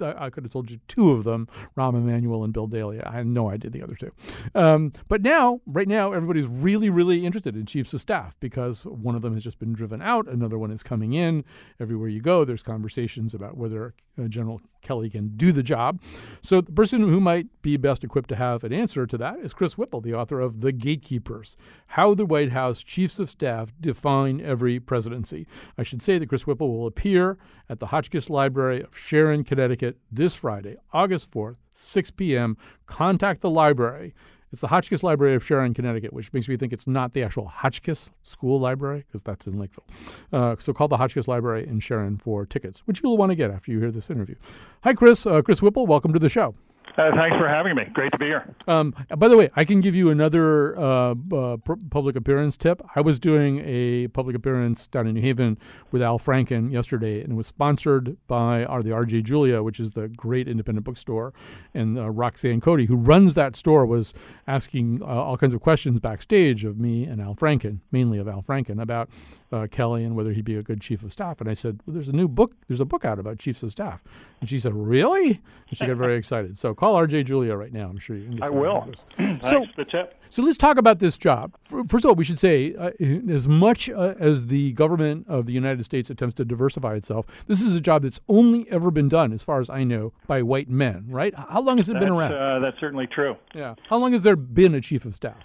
I 0.00 0.30
could 0.30 0.44
have 0.44 0.52
told 0.52 0.70
you 0.70 0.80
two 0.88 1.12
of 1.12 1.24
them, 1.24 1.48
Rahm 1.76 1.94
Emanuel 1.94 2.44
and 2.44 2.52
Bill 2.52 2.66
Daley. 2.66 3.02
I 3.02 3.12
had 3.12 3.26
no 3.26 3.50
idea 3.50 3.70
the 3.70 3.82
other 3.82 3.94
two. 3.94 4.12
Um, 4.54 4.92
but 5.08 5.22
now, 5.22 5.60
right 5.66 5.88
now, 5.88 6.12
everybody's 6.12 6.46
really, 6.46 6.90
really 6.90 7.24
interested 7.26 7.56
in 7.56 7.66
chiefs 7.66 7.94
of 7.94 8.00
staff 8.00 8.36
because 8.40 8.84
one 8.84 9.14
of 9.14 9.22
them 9.22 9.34
has 9.34 9.44
just 9.44 9.58
been 9.58 9.72
driven 9.72 10.02
out, 10.02 10.28
another 10.28 10.58
one 10.58 10.70
is 10.70 10.82
coming 10.82 11.12
in. 11.12 11.44
Everywhere 11.80 12.08
you 12.08 12.20
go, 12.20 12.44
there's 12.44 12.62
conversations 12.62 13.34
about 13.34 13.56
whether 13.56 13.94
uh, 14.18 14.28
General 14.28 14.60
Kelly 14.82 15.10
can 15.10 15.36
do 15.36 15.52
the 15.52 15.62
job. 15.62 16.00
So 16.42 16.60
the 16.60 16.72
person 16.72 17.00
who 17.00 17.20
might 17.20 17.46
be 17.62 17.76
best 17.76 18.04
equipped 18.04 18.28
to 18.30 18.36
have 18.36 18.64
an 18.64 18.72
answer 18.72 19.06
to 19.06 19.18
that 19.18 19.38
is 19.40 19.54
Chris 19.54 19.76
Whipple, 19.76 20.00
the 20.00 20.14
author 20.14 20.40
of 20.40 20.60
The 20.60 20.72
Gatekeepers 20.72 21.56
How 21.88 22.14
the 22.14 22.26
White 22.26 22.52
House 22.52 22.82
Chiefs 22.82 23.18
of 23.18 23.30
Staff 23.30 23.72
Define 23.80 24.40
Every 24.40 24.80
Presidency. 24.80 25.46
I 25.76 25.82
should 25.82 26.02
say 26.02 26.18
that 26.18 26.28
Chris 26.28 26.46
Whipple 26.46 26.76
will 26.76 26.86
appear 26.86 27.38
at 27.68 27.80
the 27.80 27.86
Hotchkiss 27.86 28.30
Library 28.30 28.82
of 28.82 28.96
Sharon, 28.96 29.44
Connecticut 29.44 29.87
this 30.10 30.34
Friday, 30.34 30.76
August 30.92 31.30
4th, 31.30 31.56
6 31.74 32.10
p.m. 32.12 32.56
Contact 32.86 33.40
the 33.40 33.50
library. 33.50 34.14
It's 34.50 34.62
the 34.62 34.68
Hotchkiss 34.68 35.02
Library 35.02 35.34
of 35.34 35.44
Sharon, 35.44 35.74
Connecticut, 35.74 36.12
which 36.12 36.32
makes 36.32 36.48
me 36.48 36.56
think 36.56 36.72
it's 36.72 36.86
not 36.86 37.12
the 37.12 37.22
actual 37.22 37.48
Hotchkiss 37.48 38.10
School 38.22 38.58
Library 38.58 39.04
because 39.06 39.22
that's 39.22 39.46
in 39.46 39.58
Lakeville. 39.58 39.84
Uh, 40.32 40.56
so 40.58 40.72
call 40.72 40.88
the 40.88 40.96
Hotchkiss 40.96 41.28
Library 41.28 41.66
in 41.66 41.80
Sharon 41.80 42.16
for 42.16 42.46
tickets, 42.46 42.80
which 42.86 43.02
you'll 43.02 43.18
want 43.18 43.30
to 43.30 43.36
get 43.36 43.50
after 43.50 43.70
you 43.70 43.78
hear 43.78 43.90
this 43.90 44.10
interview. 44.10 44.36
Hi, 44.84 44.94
Chris. 44.94 45.26
Uh, 45.26 45.42
Chris 45.42 45.60
Whipple, 45.60 45.86
welcome 45.86 46.14
to 46.14 46.18
the 46.18 46.30
show. 46.30 46.54
Uh, 46.96 47.10
thanks 47.14 47.36
for 47.36 47.48
having 47.48 47.76
me. 47.76 47.84
Great 47.92 48.10
to 48.12 48.18
be 48.18 48.26
here. 48.26 48.54
Um, 48.66 48.94
by 49.16 49.28
the 49.28 49.36
way, 49.36 49.50
I 49.54 49.64
can 49.64 49.80
give 49.80 49.94
you 49.94 50.10
another 50.10 50.78
uh, 50.78 51.14
uh, 51.32 51.56
public 51.90 52.16
appearance 52.16 52.56
tip. 52.56 52.82
I 52.96 53.00
was 53.00 53.20
doing 53.20 53.62
a 53.64 54.08
public 54.08 54.34
appearance 54.34 54.86
down 54.86 55.06
in 55.06 55.14
New 55.14 55.20
Haven 55.20 55.58
with 55.92 56.02
Al 56.02 56.18
Franken 56.18 56.72
yesterday, 56.72 57.22
and 57.22 57.32
it 57.32 57.36
was 57.36 57.46
sponsored 57.46 58.16
by 58.26 58.64
our, 58.64 58.82
the 58.82 58.90
RJ 58.90 59.24
Julia, 59.24 59.62
which 59.62 59.78
is 59.78 59.92
the 59.92 60.08
great 60.08 60.48
independent 60.48 60.84
bookstore. 60.84 61.32
And 61.74 61.98
uh, 61.98 62.10
Roxanne 62.10 62.60
Cody, 62.60 62.86
who 62.86 62.96
runs 62.96 63.34
that 63.34 63.54
store, 63.54 63.86
was 63.86 64.14
asking 64.46 65.02
uh, 65.02 65.06
all 65.06 65.36
kinds 65.36 65.54
of 65.54 65.60
questions 65.60 66.00
backstage 66.00 66.64
of 66.64 66.78
me 66.78 67.04
and 67.04 67.20
Al 67.20 67.34
Franken, 67.34 67.80
mainly 67.92 68.18
of 68.18 68.26
Al 68.26 68.42
Franken, 68.42 68.80
about 68.82 69.08
uh, 69.52 69.66
Kelly 69.70 70.04
and 70.04 70.14
whether 70.14 70.32
he'd 70.32 70.44
be 70.44 70.56
a 70.56 70.62
good 70.62 70.80
chief 70.80 71.02
of 71.02 71.12
staff. 71.12 71.40
And 71.40 71.48
I 71.48 71.54
said, 71.54 71.80
well, 71.86 71.94
"There's 71.94 72.08
a 72.08 72.12
new 72.12 72.28
book. 72.28 72.54
There's 72.66 72.80
a 72.80 72.84
book 72.84 73.04
out 73.04 73.18
about 73.18 73.38
chiefs 73.38 73.62
of 73.62 73.70
staff." 73.70 74.02
And 74.40 74.48
she 74.48 74.58
said, 74.58 74.74
"Really?" 74.74 75.40
And 75.68 75.78
she 75.78 75.86
got 75.86 75.96
very 75.96 76.16
excited. 76.18 76.58
So 76.58 76.74
call 76.78 76.94
RJ 76.94 77.24
Julia 77.24 77.56
right 77.56 77.72
now. 77.72 77.88
I'm 77.88 77.98
sure 77.98 78.16
you 78.16 78.24
can 78.24 78.36
get 78.36 78.46
I 78.46 78.50
will. 78.50 78.92
so, 79.42 79.66
the 79.76 79.84
tip. 79.84 80.14
So 80.30 80.42
let's 80.42 80.56
talk 80.56 80.76
about 80.76 81.00
this 81.00 81.18
job. 81.18 81.56
First 81.64 82.04
of 82.04 82.06
all, 82.06 82.14
we 82.14 82.24
should 82.24 82.38
say, 82.38 82.74
uh, 82.74 82.90
as 83.28 83.48
much 83.48 83.90
uh, 83.90 84.14
as 84.18 84.46
the 84.46 84.72
government 84.72 85.26
of 85.28 85.46
the 85.46 85.52
United 85.52 85.84
States 85.84 86.08
attempts 86.08 86.34
to 86.36 86.44
diversify 86.44 86.94
itself, 86.94 87.26
this 87.46 87.60
is 87.60 87.74
a 87.74 87.80
job 87.80 88.02
that's 88.02 88.20
only 88.28 88.70
ever 88.70 88.90
been 88.90 89.08
done, 89.08 89.32
as 89.32 89.42
far 89.42 89.60
as 89.60 89.68
I 89.68 89.82
know, 89.84 90.12
by 90.26 90.42
white 90.42 90.68
men. 90.68 91.06
Right? 91.08 91.34
How 91.34 91.60
long 91.60 91.78
has 91.78 91.88
it 91.88 91.94
that's, 91.94 92.04
been 92.04 92.12
around? 92.12 92.32
Uh, 92.32 92.60
that's 92.60 92.78
certainly 92.78 93.08
true. 93.08 93.36
Yeah. 93.54 93.74
How 93.88 93.98
long 93.98 94.12
has 94.12 94.22
there 94.22 94.36
been 94.36 94.74
a 94.74 94.80
chief 94.80 95.04
of 95.04 95.14
staff? 95.14 95.36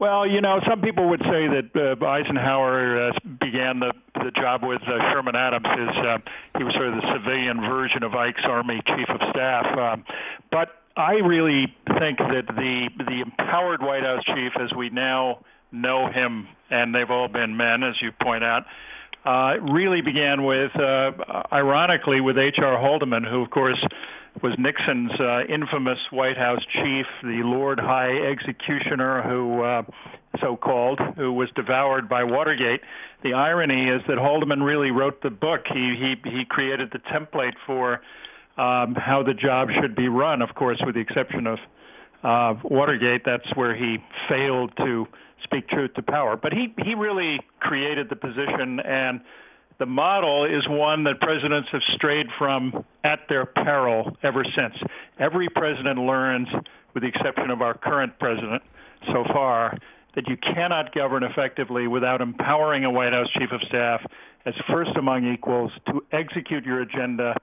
Well, 0.00 0.28
you 0.28 0.40
know, 0.40 0.60
some 0.68 0.80
people 0.80 1.10
would 1.10 1.22
say 1.22 1.48
that 1.48 1.70
uh, 1.74 2.04
Eisenhower 2.06 3.08
uh, 3.08 3.12
began 3.40 3.80
the 3.80 3.92
the 4.14 4.30
job 4.30 4.62
with 4.62 4.82
uh, 4.82 4.98
Sherman 5.12 5.34
Adams. 5.34 5.66
Is 5.66 5.96
uh, 5.96 6.18
he 6.56 6.64
was 6.64 6.72
sort 6.74 6.88
of 6.88 6.94
the 6.96 7.18
civilian 7.18 7.60
version 7.60 8.02
of 8.04 8.14
Ike's 8.14 8.42
Army 8.44 8.80
chief 8.86 9.08
of 9.08 9.20
staff? 9.30 9.66
Um, 9.76 10.04
but 10.52 10.68
I 10.96 11.14
really 11.14 11.74
think 11.98 12.18
that 12.18 12.46
the 12.46 12.88
the 12.96 13.22
empowered 13.22 13.82
White 13.82 14.04
House 14.04 14.22
chief, 14.24 14.52
as 14.60 14.72
we 14.76 14.90
now 14.90 15.44
know 15.72 16.08
him, 16.10 16.46
and 16.70 16.94
they've 16.94 17.10
all 17.10 17.28
been 17.28 17.56
men, 17.56 17.82
as 17.82 17.94
you 18.00 18.12
point 18.22 18.44
out, 18.44 18.64
uh, 19.24 19.60
really 19.72 20.00
began 20.00 20.44
with, 20.44 20.70
uh, 20.76 21.10
ironically, 21.52 22.20
with 22.20 22.38
H.R. 22.38 22.78
Haldeman, 22.78 23.24
who, 23.24 23.42
of 23.42 23.50
course, 23.50 23.82
was 24.42 24.54
Nixon's 24.58 25.12
uh, 25.20 25.52
infamous 25.52 25.98
White 26.10 26.36
House 26.36 26.62
chief, 26.72 27.06
the 27.22 27.42
Lord 27.44 27.80
High 27.80 28.30
Executioner, 28.30 29.22
who 29.22 29.62
uh, 29.62 29.82
so 30.40 30.56
called, 30.56 31.00
who 31.16 31.32
was 31.32 31.48
devoured 31.54 32.08
by 32.08 32.24
Watergate. 32.24 32.80
The 33.22 33.32
irony 33.34 33.88
is 33.88 34.02
that 34.06 34.18
Haldeman 34.18 34.62
really 34.62 34.90
wrote 34.90 35.22
the 35.22 35.30
book. 35.30 35.62
He 35.72 35.96
he 35.98 36.30
he 36.30 36.44
created 36.48 36.90
the 36.92 37.00
template 37.00 37.54
for 37.66 37.94
um, 38.56 38.94
how 38.94 39.22
the 39.26 39.34
job 39.34 39.68
should 39.80 39.96
be 39.96 40.08
run. 40.08 40.42
Of 40.42 40.54
course, 40.54 40.80
with 40.84 40.94
the 40.94 41.00
exception 41.00 41.46
of 41.46 41.58
uh, 42.22 42.60
Watergate, 42.62 43.22
that's 43.24 43.46
where 43.54 43.74
he 43.74 43.98
failed 44.28 44.72
to 44.78 45.06
speak 45.44 45.68
truth 45.68 45.94
to 45.94 46.02
power. 46.02 46.36
But 46.36 46.52
he 46.52 46.74
he 46.84 46.94
really 46.94 47.40
created 47.60 48.08
the 48.08 48.16
position 48.16 48.80
and 48.80 49.20
the 49.78 49.86
model 49.86 50.44
is 50.44 50.66
one 50.68 51.04
that 51.04 51.20
presidents 51.20 51.68
have 51.70 51.82
strayed 51.94 52.26
from 52.36 52.84
at 53.04 53.20
their 53.28 53.46
peril 53.46 54.16
ever 54.24 54.44
since. 54.44 54.74
Every 55.20 55.48
president 55.48 56.00
learns, 56.00 56.48
with 56.94 57.04
the 57.04 57.08
exception 57.08 57.50
of 57.50 57.62
our 57.62 57.78
current 57.78 58.18
president 58.18 58.62
so 59.06 59.22
far, 59.32 59.78
that 60.16 60.26
you 60.26 60.36
cannot 60.36 60.92
govern 60.92 61.22
effectively 61.22 61.86
without 61.86 62.20
empowering 62.20 62.84
a 62.84 62.90
White 62.90 63.12
House 63.12 63.28
chief 63.38 63.52
of 63.52 63.60
staff 63.68 64.00
as 64.46 64.54
first 64.68 64.90
among 64.96 65.32
equals 65.32 65.70
to 65.86 66.02
execute 66.10 66.64
your 66.64 66.80
agenda, 66.80 67.36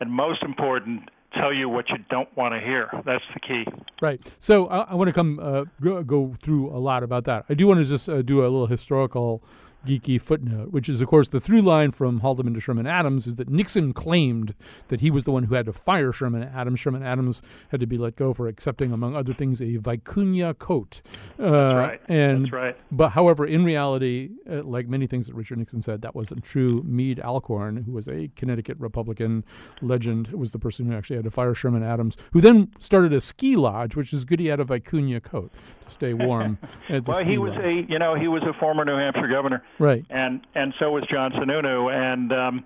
and 0.00 0.10
most 0.10 0.42
important, 0.42 1.10
tell 1.34 1.52
you 1.52 1.68
what 1.68 1.88
you 1.90 1.96
don't 2.10 2.34
want 2.36 2.54
to 2.54 2.60
hear. 2.60 2.88
That's 3.04 3.24
the 3.34 3.40
key. 3.40 3.64
Right. 4.00 4.20
So 4.38 4.66
I, 4.66 4.80
I 4.80 4.94
want 4.94 5.08
to 5.08 5.12
come 5.12 5.38
uh, 5.40 5.64
go, 5.80 6.02
go, 6.02 6.34
through 6.38 6.70
a 6.70 6.78
lot 6.78 7.02
about 7.02 7.24
that. 7.24 7.44
I 7.48 7.54
do 7.54 7.66
want 7.66 7.80
to 7.80 7.84
just 7.84 8.08
uh, 8.08 8.22
do 8.22 8.40
a 8.40 8.48
little 8.48 8.66
historical 8.66 9.42
geeky 9.86 10.20
footnote, 10.20 10.72
which 10.72 10.88
is, 10.88 11.00
of 11.00 11.08
course, 11.08 11.28
the 11.28 11.40
through 11.40 11.62
line 11.62 11.90
from 11.90 12.20
Haldeman 12.20 12.54
to 12.54 12.60
Sherman 12.60 12.86
Adams 12.86 13.26
is 13.26 13.36
that 13.36 13.48
Nixon 13.48 13.92
claimed 13.92 14.54
that 14.88 15.00
he 15.00 15.10
was 15.10 15.24
the 15.24 15.32
one 15.32 15.44
who 15.44 15.54
had 15.54 15.66
to 15.66 15.72
fire 15.72 16.12
Sherman 16.12 16.42
Adams. 16.42 16.80
Sherman 16.80 17.02
Adams 17.02 17.42
had 17.70 17.80
to 17.80 17.86
be 17.86 17.98
let 17.98 18.16
go 18.16 18.32
for 18.32 18.48
accepting, 18.48 18.92
among 18.92 19.16
other 19.16 19.32
things, 19.32 19.60
a 19.60 19.78
vicuña 19.78 20.56
coat. 20.58 21.02
Uh, 21.38 21.50
That's 21.50 21.74
right. 21.76 22.00
And, 22.08 22.44
That's 22.44 22.52
right. 22.52 22.76
But, 22.90 23.10
however, 23.10 23.46
in 23.46 23.64
reality, 23.64 24.30
uh, 24.50 24.62
like 24.62 24.88
many 24.88 25.06
things 25.06 25.26
that 25.26 25.34
Richard 25.34 25.58
Nixon 25.58 25.82
said, 25.82 26.02
that 26.02 26.14
wasn't 26.14 26.44
true. 26.44 26.82
Meade 26.84 27.20
Alcorn, 27.20 27.84
who 27.84 27.92
was 27.92 28.08
a 28.08 28.30
Connecticut 28.36 28.78
Republican 28.78 29.44
legend, 29.80 30.28
was 30.28 30.52
the 30.52 30.58
person 30.58 30.86
who 30.86 30.96
actually 30.96 31.16
had 31.16 31.24
to 31.24 31.30
fire 31.30 31.54
Sherman 31.54 31.82
Adams, 31.82 32.16
who 32.32 32.40
then 32.40 32.70
started 32.78 33.12
a 33.12 33.20
ski 33.20 33.56
lodge, 33.56 33.96
which 33.96 34.12
is 34.12 34.24
good 34.24 34.40
he 34.40 34.46
had 34.46 34.60
a 34.60 34.64
vicuña 34.64 35.22
coat 35.22 35.52
to 35.84 35.90
stay 35.90 36.14
warm. 36.14 36.58
well, 37.06 37.24
he 37.24 37.38
was 37.38 37.52
lodge. 37.52 37.64
a 37.64 37.72
you 37.88 37.98
know 37.98 38.14
he 38.14 38.28
was 38.28 38.42
a 38.42 38.52
former 38.58 38.84
New 38.84 38.96
Hampshire 38.96 39.28
governor. 39.28 39.62
Right. 39.78 40.04
And 40.10 40.40
and 40.54 40.74
so 40.78 40.90
was 40.90 41.04
John 41.10 41.32
Sununu, 41.32 41.92
and 41.92 42.32
um, 42.32 42.64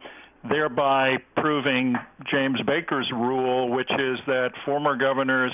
thereby 0.49 1.17
proving 1.37 1.97
James 2.31 2.61
Baker's 2.67 3.11
rule, 3.13 3.71
which 3.71 3.91
is 3.91 4.19
that 4.27 4.51
former 4.65 4.97
governors, 4.97 5.53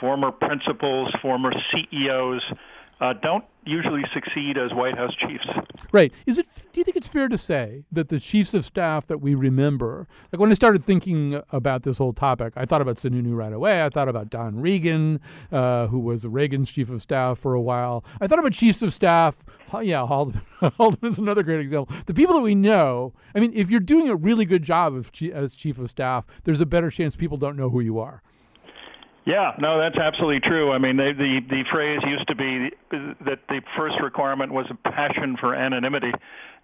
former 0.00 0.30
principals, 0.30 1.12
former 1.20 1.52
CEOs 1.72 2.42
uh, 3.04 3.12
don't 3.12 3.44
usually 3.66 4.02
succeed 4.14 4.56
as 4.56 4.72
White 4.72 4.96
House 4.96 5.14
chiefs. 5.14 5.46
Right. 5.92 6.12
Is 6.26 6.38
it? 6.38 6.46
Do 6.72 6.80
you 6.80 6.84
think 6.84 6.96
it's 6.96 7.08
fair 7.08 7.28
to 7.28 7.36
say 7.36 7.84
that 7.92 8.08
the 8.08 8.18
chiefs 8.18 8.54
of 8.54 8.64
staff 8.64 9.06
that 9.08 9.18
we 9.18 9.34
remember, 9.34 10.06
like 10.32 10.40
when 10.40 10.50
I 10.50 10.54
started 10.54 10.84
thinking 10.84 11.40
about 11.52 11.82
this 11.82 11.98
whole 11.98 12.12
topic, 12.12 12.54
I 12.56 12.64
thought 12.64 12.80
about 12.80 12.96
Sununu 12.96 13.36
right 13.36 13.52
away. 13.52 13.84
I 13.84 13.90
thought 13.90 14.08
about 14.08 14.30
Don 14.30 14.58
Regan, 14.58 15.20
uh, 15.52 15.86
who 15.88 15.98
was 15.98 16.26
Reagan's 16.26 16.70
chief 16.70 16.88
of 16.88 17.02
staff 17.02 17.38
for 17.38 17.54
a 17.54 17.60
while. 17.60 18.04
I 18.20 18.26
thought 18.26 18.38
about 18.38 18.52
chiefs 18.52 18.80
of 18.80 18.92
staff. 18.92 19.44
Yeah, 19.82 20.06
Haldeman. 20.06 20.42
Haldeman 20.78 21.10
is 21.10 21.18
another 21.18 21.42
great 21.42 21.60
example. 21.60 21.94
The 22.06 22.14
people 22.14 22.34
that 22.34 22.42
we 22.42 22.54
know. 22.54 23.12
I 23.34 23.40
mean, 23.40 23.52
if 23.54 23.70
you're 23.70 23.80
doing 23.80 24.08
a 24.08 24.16
really 24.16 24.46
good 24.46 24.62
job 24.62 24.94
of, 24.94 25.10
as 25.32 25.54
chief 25.54 25.78
of 25.78 25.90
staff, 25.90 26.24
there's 26.44 26.60
a 26.60 26.66
better 26.66 26.90
chance 26.90 27.16
people 27.16 27.36
don't 27.36 27.56
know 27.56 27.68
who 27.68 27.80
you 27.80 27.98
are. 27.98 28.22
Yeah, 29.26 29.52
no, 29.58 29.80
that's 29.80 29.96
absolutely 29.96 30.40
true. 30.40 30.72
I 30.72 30.78
mean, 30.78 30.96
they, 30.98 31.12
the 31.12 31.40
the 31.48 31.64
phrase 31.72 32.00
used 32.06 32.28
to 32.28 32.34
be 32.34 32.70
that 32.90 33.40
the 33.48 33.62
first 33.76 33.96
requirement 34.02 34.52
was 34.52 34.66
a 34.70 34.74
passion 34.90 35.36
for 35.40 35.54
anonymity. 35.54 36.12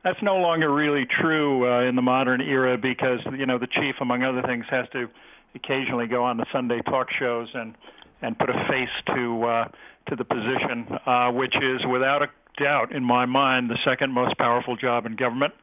That's 0.04 0.18
no 0.22 0.36
longer 0.36 0.72
really 0.72 1.06
true 1.20 1.66
uh, 1.66 1.88
in 1.88 1.96
the 1.96 2.02
modern 2.02 2.40
era 2.42 2.76
because 2.76 3.20
you 3.38 3.46
know 3.46 3.58
the 3.58 3.66
chief, 3.66 3.96
among 4.00 4.22
other 4.24 4.42
things, 4.42 4.66
has 4.70 4.86
to 4.92 5.08
occasionally 5.54 6.06
go 6.06 6.22
on 6.24 6.36
the 6.36 6.46
Sunday 6.52 6.80
talk 6.82 7.08
shows 7.18 7.48
and 7.54 7.74
and 8.20 8.38
put 8.38 8.50
a 8.50 8.66
face 8.68 9.16
to 9.16 9.42
uh, 9.44 9.68
to 10.08 10.16
the 10.16 10.24
position, 10.24 10.86
uh, 11.06 11.30
which 11.32 11.54
is 11.56 11.80
without 11.90 12.22
a 12.22 12.28
doubt, 12.62 12.92
in 12.92 13.02
my 13.02 13.24
mind, 13.24 13.70
the 13.70 13.78
second 13.86 14.12
most 14.12 14.36
powerful 14.36 14.76
job 14.76 15.06
in 15.06 15.16
government. 15.16 15.54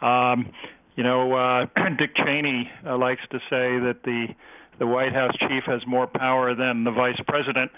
Um, 0.00 0.52
you 0.94 1.02
know, 1.02 1.32
uh, 1.34 1.66
Dick 1.98 2.14
Cheney 2.16 2.70
uh, 2.86 2.96
likes 2.96 3.22
to 3.32 3.38
say 3.50 3.78
that 3.80 3.96
the 4.04 4.28
the 4.78 4.86
White 4.86 5.12
House 5.12 5.34
chief 5.38 5.64
has 5.66 5.80
more 5.86 6.06
power 6.06 6.54
than 6.54 6.84
the 6.84 6.90
vice 6.90 7.20
president. 7.26 7.70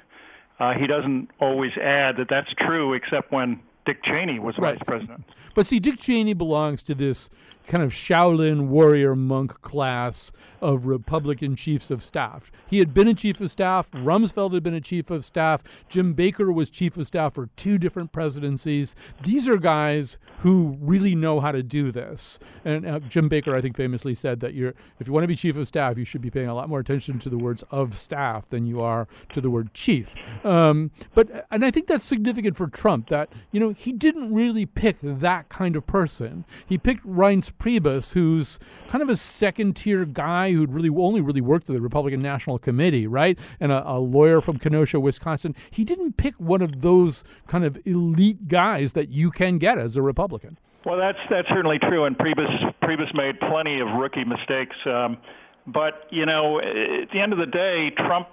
Uh, 0.58 0.72
he 0.74 0.86
doesn't 0.86 1.30
always 1.40 1.72
add 1.76 2.16
that 2.16 2.28
that's 2.30 2.48
true, 2.66 2.94
except 2.94 3.30
when 3.30 3.60
Dick 3.86 4.02
Cheney 4.04 4.38
was 4.38 4.56
Right. 4.58 4.74
vice 4.78 4.84
president. 4.84 5.24
But 5.54 5.66
see, 5.66 5.78
Dick 5.80 5.98
Cheney 5.98 6.34
belongs 6.34 6.82
to 6.84 6.94
this 6.94 7.30
kind 7.66 7.82
of 7.82 7.90
Shaolin 7.90 8.68
warrior 8.68 9.16
monk 9.16 9.60
class 9.60 10.30
of 10.60 10.86
Republican 10.86 11.56
chiefs 11.56 11.90
of 11.90 12.00
staff. 12.00 12.52
He 12.68 12.78
had 12.78 12.94
been 12.94 13.08
a 13.08 13.14
chief 13.14 13.40
of 13.40 13.50
staff. 13.50 13.90
Rumsfeld 13.90 14.54
had 14.54 14.62
been 14.62 14.74
a 14.74 14.80
chief 14.80 15.10
of 15.10 15.24
staff. 15.24 15.64
Jim 15.88 16.12
Baker 16.12 16.52
was 16.52 16.70
chief 16.70 16.96
of 16.96 17.06
staff 17.08 17.34
for 17.34 17.48
two 17.56 17.76
different 17.76 18.12
presidencies. 18.12 18.94
These 19.22 19.48
are 19.48 19.56
guys 19.56 20.16
who 20.40 20.76
really 20.80 21.14
know 21.16 21.40
how 21.40 21.50
to 21.50 21.62
do 21.62 21.90
this. 21.90 22.38
And 22.64 22.86
uh, 22.86 23.00
Jim 23.00 23.28
Baker, 23.28 23.56
I 23.56 23.60
think, 23.60 23.76
famously 23.76 24.14
said 24.14 24.38
that 24.40 24.54
you're, 24.54 24.74
if 25.00 25.08
you 25.08 25.12
want 25.12 25.24
to 25.24 25.28
be 25.28 25.36
chief 25.36 25.56
of 25.56 25.66
staff, 25.66 25.98
you 25.98 26.04
should 26.04 26.22
be 26.22 26.30
paying 26.30 26.48
a 26.48 26.54
lot 26.54 26.68
more 26.68 26.78
attention 26.78 27.18
to 27.20 27.28
the 27.28 27.38
words 27.38 27.64
of 27.72 27.94
staff 27.94 28.48
than 28.48 28.66
you 28.66 28.80
are 28.80 29.08
to 29.32 29.40
the 29.40 29.50
word 29.50 29.74
chief. 29.74 30.14
Um, 30.44 30.92
but 31.14 31.46
and 31.50 31.64
I 31.64 31.70
think 31.72 31.88
that's 31.88 32.04
significant 32.04 32.56
for 32.56 32.68
Trump 32.68 33.08
that 33.08 33.28
you 33.50 33.58
know 33.58 33.74
he 33.76 33.92
didn't 33.92 34.32
really 34.32 34.64
pick 34.64 34.96
that 35.02 35.48
kind 35.50 35.76
of 35.76 35.86
person. 35.86 36.46
He 36.66 36.78
picked 36.78 37.06
Reince 37.06 37.52
Priebus, 37.52 38.14
who's 38.14 38.58
kind 38.88 39.02
of 39.02 39.10
a 39.10 39.16
second 39.16 39.76
tier 39.76 40.06
guy 40.06 40.52
who'd 40.52 40.72
really 40.72 40.88
only 40.88 41.20
really 41.20 41.42
worked 41.42 41.68
at 41.68 41.74
the 41.74 41.80
Republican 41.80 42.22
National 42.22 42.58
Committee, 42.58 43.06
right? 43.06 43.38
And 43.60 43.72
a, 43.72 43.86
a 43.86 43.98
lawyer 43.98 44.40
from 44.40 44.58
Kenosha, 44.58 44.98
Wisconsin. 44.98 45.54
He 45.70 45.84
didn't 45.84 46.16
pick 46.16 46.34
one 46.36 46.62
of 46.62 46.80
those 46.80 47.22
kind 47.46 47.64
of 47.64 47.78
elite 47.84 48.48
guys 48.48 48.94
that 48.94 49.10
you 49.10 49.30
can 49.30 49.58
get 49.58 49.78
as 49.78 49.96
a 49.96 50.02
Republican. 50.02 50.58
Well, 50.86 50.98
that's 50.98 51.18
that's 51.28 51.48
certainly 51.48 51.78
true, 51.78 52.04
and 52.04 52.16
Priebus 52.16 52.74
Priebus 52.82 53.14
made 53.14 53.38
plenty 53.40 53.80
of 53.80 53.88
rookie 53.98 54.24
mistakes. 54.24 54.76
Um, 54.86 55.18
but 55.66 56.06
you 56.10 56.24
know, 56.24 56.60
at 56.60 57.10
the 57.12 57.20
end 57.20 57.32
of 57.32 57.38
the 57.38 57.46
day, 57.46 57.90
Trump. 58.06 58.28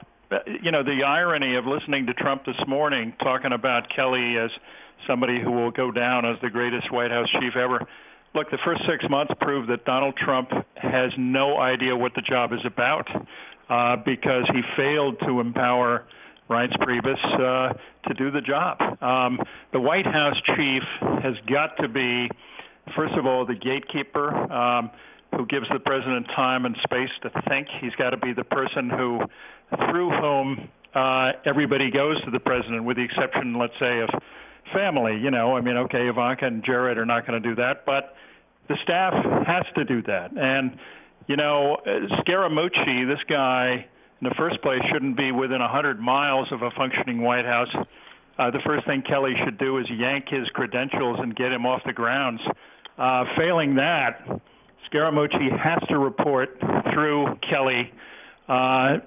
You 0.63 0.71
know, 0.71 0.83
the 0.83 1.03
irony 1.03 1.55
of 1.55 1.65
listening 1.65 2.05
to 2.07 2.13
Trump 2.13 2.45
this 2.45 2.55
morning 2.67 3.13
talking 3.21 3.51
about 3.51 3.83
Kelly 3.95 4.37
as 4.37 4.49
somebody 5.07 5.39
who 5.41 5.51
will 5.51 5.71
go 5.71 5.91
down 5.91 6.25
as 6.25 6.37
the 6.41 6.49
greatest 6.49 6.91
White 6.91 7.11
House 7.11 7.27
chief 7.39 7.55
ever. 7.55 7.85
Look, 8.35 8.49
the 8.49 8.57
first 8.65 8.81
six 8.89 9.03
months 9.09 9.33
proved 9.41 9.69
that 9.69 9.85
Donald 9.85 10.15
Trump 10.17 10.49
has 10.75 11.11
no 11.17 11.59
idea 11.59 11.95
what 11.95 12.13
the 12.15 12.21
job 12.21 12.51
is 12.51 12.65
about 12.65 13.07
uh, 13.69 13.97
because 14.03 14.43
he 14.53 14.61
failed 14.75 15.19
to 15.27 15.39
empower 15.39 16.05
Reince 16.49 16.75
Priebus 16.79 17.23
uh, 17.39 17.73
to 18.07 18.13
do 18.15 18.31
the 18.31 18.41
job. 18.41 18.77
Um, 19.01 19.39
the 19.71 19.79
White 19.79 20.05
House 20.05 20.35
chief 20.55 20.83
has 21.21 21.35
got 21.47 21.77
to 21.81 21.87
be, 21.87 22.29
first 22.95 23.13
of 23.15 23.25
all, 23.25 23.45
the 23.45 23.55
gatekeeper 23.55 24.33
um, 24.51 24.89
who 25.37 25.45
gives 25.45 25.67
the 25.71 25.79
president 25.79 26.27
time 26.35 26.65
and 26.65 26.75
space 26.83 27.09
to 27.23 27.29
think. 27.49 27.67
He's 27.81 27.95
got 27.95 28.11
to 28.11 28.17
be 28.17 28.33
the 28.33 28.43
person 28.43 28.89
who, 28.89 29.21
through 29.89 30.09
whom 30.09 30.69
uh, 30.93 31.31
everybody 31.45 31.91
goes 31.91 32.23
to 32.25 32.31
the 32.31 32.39
president, 32.39 32.83
with 32.83 32.97
the 32.97 33.03
exception, 33.03 33.57
let's 33.57 33.73
say, 33.79 34.01
of 34.01 34.09
family. 34.73 35.17
You 35.17 35.31
know, 35.31 35.55
I 35.55 35.61
mean, 35.61 35.77
okay, 35.77 36.07
Ivanka 36.07 36.45
and 36.45 36.63
Jared 36.63 36.97
are 36.97 37.05
not 37.05 37.27
going 37.27 37.41
to 37.41 37.49
do 37.49 37.55
that, 37.55 37.85
but 37.85 38.15
the 38.67 38.77
staff 38.83 39.13
has 39.45 39.65
to 39.75 39.83
do 39.83 40.01
that. 40.03 40.31
And 40.35 40.77
you 41.27 41.37
know, 41.37 41.77
Scaramucci, 41.85 43.07
this 43.07 43.23
guy, 43.29 43.85
in 44.21 44.27
the 44.27 44.35
first 44.37 44.61
place, 44.61 44.81
shouldn't 44.91 45.15
be 45.17 45.31
within 45.31 45.61
a 45.61 45.71
100 45.71 45.99
miles 45.99 46.47
of 46.51 46.61
a 46.61 46.71
functioning 46.71 47.21
White 47.21 47.45
House. 47.45 47.73
Uh, 48.37 48.51
the 48.51 48.59
first 48.65 48.85
thing 48.85 49.03
Kelly 49.07 49.33
should 49.45 49.57
do 49.57 49.77
is 49.77 49.85
yank 49.89 50.25
his 50.27 50.47
credentials 50.49 51.19
and 51.21 51.35
get 51.35 51.51
him 51.51 51.65
off 51.65 51.81
the 51.85 51.93
grounds. 51.93 52.41
Uh, 52.97 53.23
failing 53.37 53.75
that, 53.75 54.25
Scaramucci 54.91 55.57
has 55.57 55.79
to 55.89 55.97
report 55.97 56.57
through 56.93 57.37
Kelly, 57.49 57.91
uh, 58.47 58.97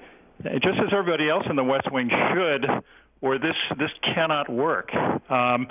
just 0.42 0.78
as 0.78 0.92
everybody 0.92 1.28
else 1.28 1.44
in 1.48 1.56
the 1.56 1.64
West 1.64 1.90
Wing 1.92 2.10
should, 2.10 2.66
or 3.20 3.38
this 3.38 3.56
this 3.78 3.90
cannot 4.14 4.50
work. 4.50 4.92
Um, 5.30 5.66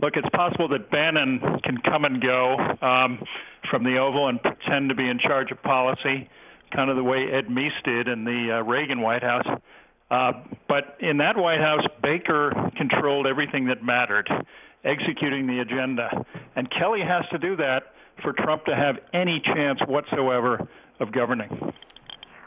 look, 0.00 0.14
it's 0.16 0.28
possible 0.34 0.68
that 0.68 0.90
Bannon 0.90 1.40
can 1.62 1.78
come 1.78 2.04
and 2.04 2.22
go 2.22 2.56
um, 2.80 3.18
from 3.70 3.84
the 3.84 3.98
Oval 3.98 4.28
and 4.28 4.40
pretend 4.40 4.88
to 4.88 4.94
be 4.94 5.08
in 5.08 5.18
charge 5.18 5.50
of 5.50 5.62
policy, 5.62 6.28
kind 6.74 6.90
of 6.90 6.96
the 6.96 7.04
way 7.04 7.26
Ed 7.32 7.48
Meese 7.48 7.82
did 7.84 8.08
in 8.08 8.24
the 8.24 8.58
uh, 8.58 8.62
Reagan 8.62 9.00
White 9.00 9.22
House. 9.22 9.46
Uh, 10.10 10.32
but 10.68 10.96
in 11.00 11.16
that 11.18 11.36
White 11.36 11.60
House, 11.60 11.84
Baker 12.02 12.52
controlled 12.76 13.26
everything 13.26 13.66
that 13.66 13.82
mattered, 13.82 14.28
executing 14.84 15.46
the 15.46 15.60
agenda. 15.60 16.24
And 16.54 16.70
Kelly 16.70 17.00
has 17.00 17.24
to 17.32 17.38
do 17.38 17.56
that 17.56 17.94
for 18.22 18.32
Trump 18.32 18.64
to 18.66 18.74
have 18.74 18.96
any 19.12 19.40
chance 19.40 19.80
whatsoever 19.86 20.68
of 21.00 21.12
governing. 21.12 21.72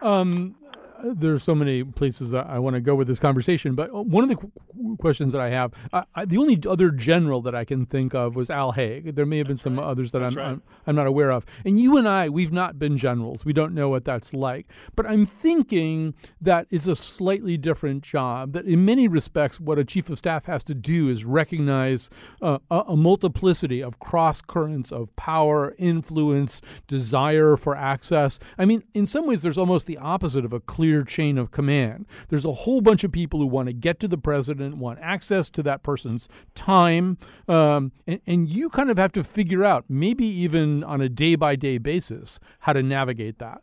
Um, 0.01 0.55
there's 1.03 1.43
so 1.43 1.55
many 1.55 1.83
places 1.83 2.33
I, 2.33 2.41
I 2.41 2.59
want 2.59 2.75
to 2.75 2.81
go 2.81 2.95
with 2.95 3.07
this 3.07 3.19
conversation, 3.19 3.75
but 3.75 3.93
one 4.05 4.23
of 4.23 4.29
the 4.29 4.35
qu- 4.35 4.97
questions 4.97 5.33
that 5.33 5.41
I 5.41 5.49
have, 5.49 5.73
I, 5.93 6.03
I, 6.15 6.25
the 6.25 6.37
only 6.37 6.61
other 6.67 6.91
general 6.91 7.41
that 7.41 7.55
I 7.55 7.65
can 7.65 7.85
think 7.85 8.13
of 8.15 8.35
was 8.35 8.49
Al 8.49 8.71
Haig. 8.73 9.15
There 9.15 9.25
may 9.25 9.37
have 9.37 9.47
been 9.47 9.57
some 9.57 9.79
others 9.79 10.11
that 10.11 10.23
I'm, 10.23 10.37
I'm 10.37 10.61
I'm 10.85 10.95
not 10.95 11.07
aware 11.07 11.31
of. 11.31 11.45
And 11.65 11.79
you 11.79 11.97
and 11.97 12.07
I, 12.07 12.29
we've 12.29 12.51
not 12.51 12.79
been 12.79 12.97
generals. 12.97 13.45
We 13.45 13.53
don't 13.53 13.73
know 13.73 13.89
what 13.89 14.05
that's 14.05 14.33
like. 14.33 14.67
But 14.95 15.05
I'm 15.05 15.25
thinking 15.25 16.13
that 16.41 16.67
it's 16.69 16.87
a 16.87 16.95
slightly 16.95 17.57
different 17.57 18.03
job. 18.03 18.53
That 18.53 18.65
in 18.65 18.85
many 18.85 19.07
respects, 19.07 19.59
what 19.59 19.77
a 19.77 19.85
chief 19.85 20.09
of 20.09 20.17
staff 20.17 20.45
has 20.45 20.63
to 20.65 20.73
do 20.73 21.09
is 21.09 21.25
recognize 21.25 22.09
uh, 22.41 22.59
a, 22.71 22.79
a 22.89 22.97
multiplicity 22.97 23.83
of 23.83 23.99
cross 23.99 24.41
currents 24.41 24.91
of 24.91 25.13
power, 25.15 25.75
influence, 25.77 26.61
desire 26.87 27.57
for 27.57 27.75
access. 27.75 28.39
I 28.57 28.65
mean, 28.65 28.83
in 28.93 29.05
some 29.05 29.27
ways, 29.27 29.41
there's 29.41 29.57
almost 29.57 29.87
the 29.87 29.97
opposite 29.97 30.45
of 30.45 30.53
a 30.53 30.59
clear 30.59 30.86
chain 31.03 31.37
of 31.37 31.51
command. 31.51 32.05
There's 32.29 32.45
a 32.45 32.53
whole 32.53 32.81
bunch 32.81 33.03
of 33.03 33.11
people 33.11 33.39
who 33.39 33.47
want 33.47 33.67
to 33.67 33.73
get 33.73 33.99
to 34.01 34.07
the 34.07 34.17
president, 34.17 34.77
want 34.77 34.99
access 35.01 35.49
to 35.51 35.63
that 35.63 35.83
person's 35.83 36.27
time, 36.55 37.17
um, 37.47 37.91
and, 38.05 38.21
and 38.25 38.49
you 38.49 38.69
kind 38.69 38.89
of 38.89 38.97
have 38.97 39.11
to 39.13 39.23
figure 39.23 39.63
out, 39.63 39.85
maybe 39.89 40.25
even 40.25 40.83
on 40.83 41.01
a 41.01 41.09
day 41.09 41.35
by 41.35 41.55
day 41.55 41.77
basis, 41.77 42.39
how 42.59 42.73
to 42.73 42.83
navigate 42.83 43.39
that. 43.39 43.61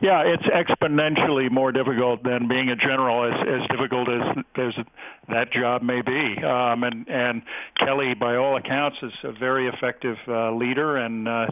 Yeah, 0.00 0.22
it's 0.26 0.42
exponentially 0.42 1.50
more 1.50 1.72
difficult 1.72 2.24
than 2.24 2.46
being 2.48 2.68
a 2.68 2.76
general, 2.76 3.24
as 3.24 3.48
as 3.48 3.66
difficult 3.70 4.08
as 4.10 4.44
as 4.56 4.84
that 5.28 5.52
job 5.52 5.82
may 5.82 6.02
be. 6.02 6.44
Um, 6.44 6.82
and 6.82 7.08
and 7.08 7.42
Kelly, 7.78 8.12
by 8.12 8.36
all 8.36 8.56
accounts, 8.56 8.98
is 9.02 9.12
a 9.22 9.32
very 9.32 9.66
effective 9.68 10.16
uh, 10.28 10.52
leader 10.52 10.98
and 10.98 11.28
uh, 11.28 11.46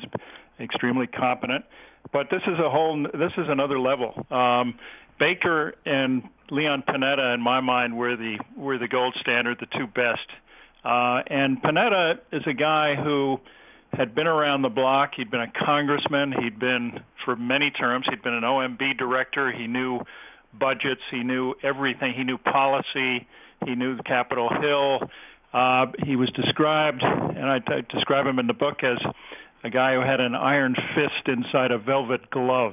extremely 0.61 1.07
competent. 1.07 1.65
But 2.13 2.29
this 2.31 2.43
is 2.47 2.59
a 2.59 2.69
whole. 2.69 3.03
This 3.15 3.33
is 3.39 3.47
another 3.49 3.79
level. 3.79 4.27
Um, 4.31 4.75
Baker 5.23 5.75
and 5.87 6.25
Leon 6.51 6.83
Panetta, 6.89 7.33
in 7.33 7.41
my 7.41 7.61
mind, 7.61 7.97
were 7.97 8.17
the 8.17 8.39
were 8.57 8.77
the 8.77 8.89
gold 8.89 9.15
standard, 9.21 9.57
the 9.61 9.67
two 9.79 9.87
best. 9.87 10.27
Uh, 10.85 11.23
and 11.31 11.63
Panetta 11.63 12.15
is 12.33 12.43
a 12.49 12.53
guy 12.53 12.97
who 12.97 13.39
had 13.93 14.17
been 14.17 14.27
around 14.27 14.63
the 14.63 14.69
block. 14.69 15.13
He'd 15.17 15.31
been 15.31 15.41
a 15.41 15.53
congressman. 15.65 16.35
He'd 16.43 16.59
been 16.59 16.99
for 17.25 17.37
many 17.37 17.71
terms. 17.71 18.05
He'd 18.11 18.21
been 18.21 18.35
an 18.35 18.43
OMB 18.43 18.99
director. 18.99 19.53
He 19.53 19.69
knew 19.69 20.01
budgets. 20.59 21.03
He 21.13 21.23
knew 21.23 21.55
everything. 21.63 22.15
He 22.17 22.25
knew 22.25 22.39
policy. 22.39 23.29
He 23.65 23.77
knew 23.77 23.99
Capitol 23.99 24.49
Hill. 24.61 25.09
Uh, 25.55 25.87
he 26.05 26.17
was 26.17 26.31
described, 26.31 27.01
and 27.05 27.49
I, 27.49 27.61
I 27.69 27.83
describe 27.95 28.27
him 28.27 28.41
in 28.41 28.49
the 28.49 28.55
book 28.55 28.83
as 28.83 28.99
a 29.63 29.71
guy 29.71 29.95
who 29.95 30.01
had 30.01 30.19
an 30.19 30.35
iron 30.35 30.75
fist 30.97 31.29
inside 31.29 31.71
a 31.71 31.79
velvet 31.79 32.29
glove. 32.31 32.73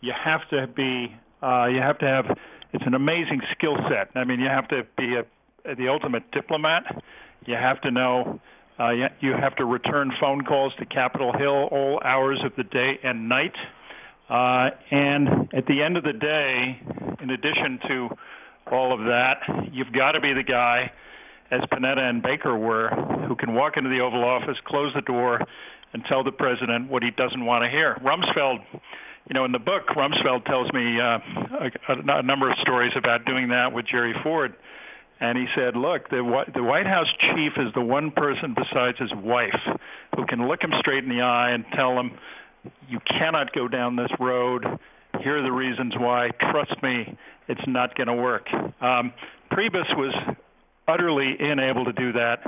You 0.00 0.12
have 0.24 0.48
to 0.50 0.68
be. 0.68 1.16
Uh, 1.42 1.66
you 1.66 1.80
have 1.80 1.98
to 1.98 2.06
have. 2.06 2.38
It's 2.72 2.84
an 2.86 2.94
amazing 2.94 3.42
skill 3.52 3.76
set. 3.88 4.10
I 4.14 4.24
mean, 4.24 4.40
you 4.40 4.48
have 4.48 4.68
to 4.68 4.86
be 4.96 5.16
a, 5.16 5.74
the 5.74 5.88
ultimate 5.88 6.30
diplomat. 6.30 7.02
You 7.44 7.54
have 7.54 7.80
to 7.82 7.90
know 7.90 8.40
uh, 8.78 8.90
you 8.90 9.06
you 9.20 9.32
have 9.32 9.56
to 9.56 9.64
return 9.64 10.12
phone 10.20 10.42
calls 10.44 10.72
to 10.78 10.86
Capitol 10.86 11.32
Hill 11.36 11.68
all 11.70 12.00
hours 12.04 12.40
of 12.44 12.52
the 12.56 12.64
day 12.64 12.98
and 13.02 13.28
night. 13.28 13.54
Uh, 14.30 14.70
and 14.90 15.52
at 15.52 15.66
the 15.66 15.82
end 15.82 15.96
of 15.96 16.04
the 16.04 16.12
day, 16.12 16.80
in 17.20 17.30
addition 17.30 17.78
to 17.88 18.08
all 18.70 18.94
of 18.94 19.00
that, 19.00 19.42
you've 19.72 19.92
got 19.92 20.12
to 20.12 20.20
be 20.20 20.32
the 20.32 20.42
guy, 20.42 20.90
as 21.50 21.60
Panetta 21.72 21.98
and 21.98 22.22
Baker 22.22 22.56
were, 22.56 22.88
who 23.28 23.36
can 23.36 23.54
walk 23.54 23.76
into 23.76 23.90
the 23.90 24.00
Oval 24.00 24.24
Office, 24.24 24.56
close 24.64 24.92
the 24.94 25.02
door, 25.02 25.40
and 25.92 26.02
tell 26.08 26.24
the 26.24 26.32
president 26.32 26.88
what 26.88 27.02
he 27.02 27.10
doesn't 27.10 27.44
want 27.44 27.64
to 27.64 27.68
hear. 27.68 28.00
Rumsfeld 28.02 28.64
you 29.28 29.34
know, 29.34 29.44
in 29.44 29.52
the 29.52 29.58
book, 29.58 29.86
Rumsfeld 29.88 30.44
tells 30.46 30.72
me 30.72 31.00
uh, 31.00 31.18
a, 31.88 32.18
a 32.18 32.22
number 32.22 32.50
of 32.50 32.56
stories 32.62 32.92
about 32.96 33.24
doing 33.24 33.48
that 33.48 33.72
with 33.72 33.86
Jerry 33.86 34.14
Ford. 34.22 34.54
And 35.20 35.38
he 35.38 35.46
said, 35.54 35.76
"Look, 35.76 36.08
the 36.10 36.44
the 36.52 36.62
White 36.62 36.86
House 36.86 37.06
chief 37.20 37.52
is 37.56 37.72
the 37.74 37.80
one 37.80 38.10
person 38.10 38.54
besides 38.54 38.98
his 38.98 39.12
wife 39.14 39.78
who 40.16 40.26
can 40.26 40.48
look 40.48 40.62
him 40.62 40.72
straight 40.80 41.04
in 41.04 41.08
the 41.08 41.22
eye 41.22 41.50
and 41.50 41.64
tell 41.76 41.96
him, 41.98 42.18
you 42.88 42.98
cannot 43.06 43.52
go 43.52 43.68
down 43.68 43.94
this 43.94 44.10
road. 44.18 44.64
Here 45.22 45.38
are 45.38 45.42
the 45.42 45.52
reasons 45.52 45.94
why. 45.96 46.30
Trust 46.50 46.82
me, 46.82 47.16
it's 47.46 47.66
not 47.68 47.94
going 47.94 48.08
to 48.08 48.14
work." 48.14 48.48
Um, 48.80 49.12
Priebus 49.52 49.96
was 49.96 50.12
utterly 50.88 51.36
unable 51.38 51.84
to 51.84 51.92
do 51.92 52.12
that, 52.14 52.38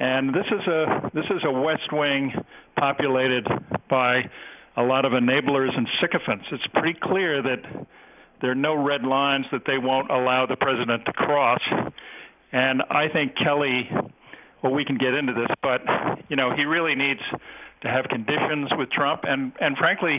and 0.00 0.34
this 0.34 0.46
is 0.46 0.66
a 0.66 1.10
this 1.14 1.26
is 1.26 1.44
a 1.44 1.52
West 1.52 1.92
Wing 1.92 2.32
populated 2.76 3.46
by 3.88 4.28
a 4.76 4.82
lot 4.82 5.04
of 5.04 5.12
enablers 5.12 5.76
and 5.76 5.88
sycophants. 6.00 6.44
It's 6.52 6.66
pretty 6.68 6.98
clear 7.00 7.42
that 7.42 7.86
there 8.40 8.52
are 8.52 8.54
no 8.54 8.74
red 8.74 9.02
lines 9.02 9.46
that 9.52 9.62
they 9.66 9.78
won't 9.78 10.10
allow 10.10 10.46
the 10.46 10.56
president 10.56 11.04
to 11.06 11.12
cross. 11.12 11.60
And 12.52 12.82
I 12.90 13.08
think 13.12 13.36
Kelly, 13.36 13.90
well, 14.62 14.72
we 14.72 14.84
can 14.84 14.96
get 14.98 15.14
into 15.14 15.32
this, 15.32 15.50
but 15.62 15.80
you 16.28 16.36
know, 16.36 16.54
he 16.54 16.64
really 16.64 16.94
needs 16.94 17.20
to 17.82 17.88
have 17.88 18.06
conditions 18.06 18.70
with 18.76 18.90
Trump, 18.90 19.22
and 19.24 19.52
and 19.60 19.76
frankly, 19.76 20.18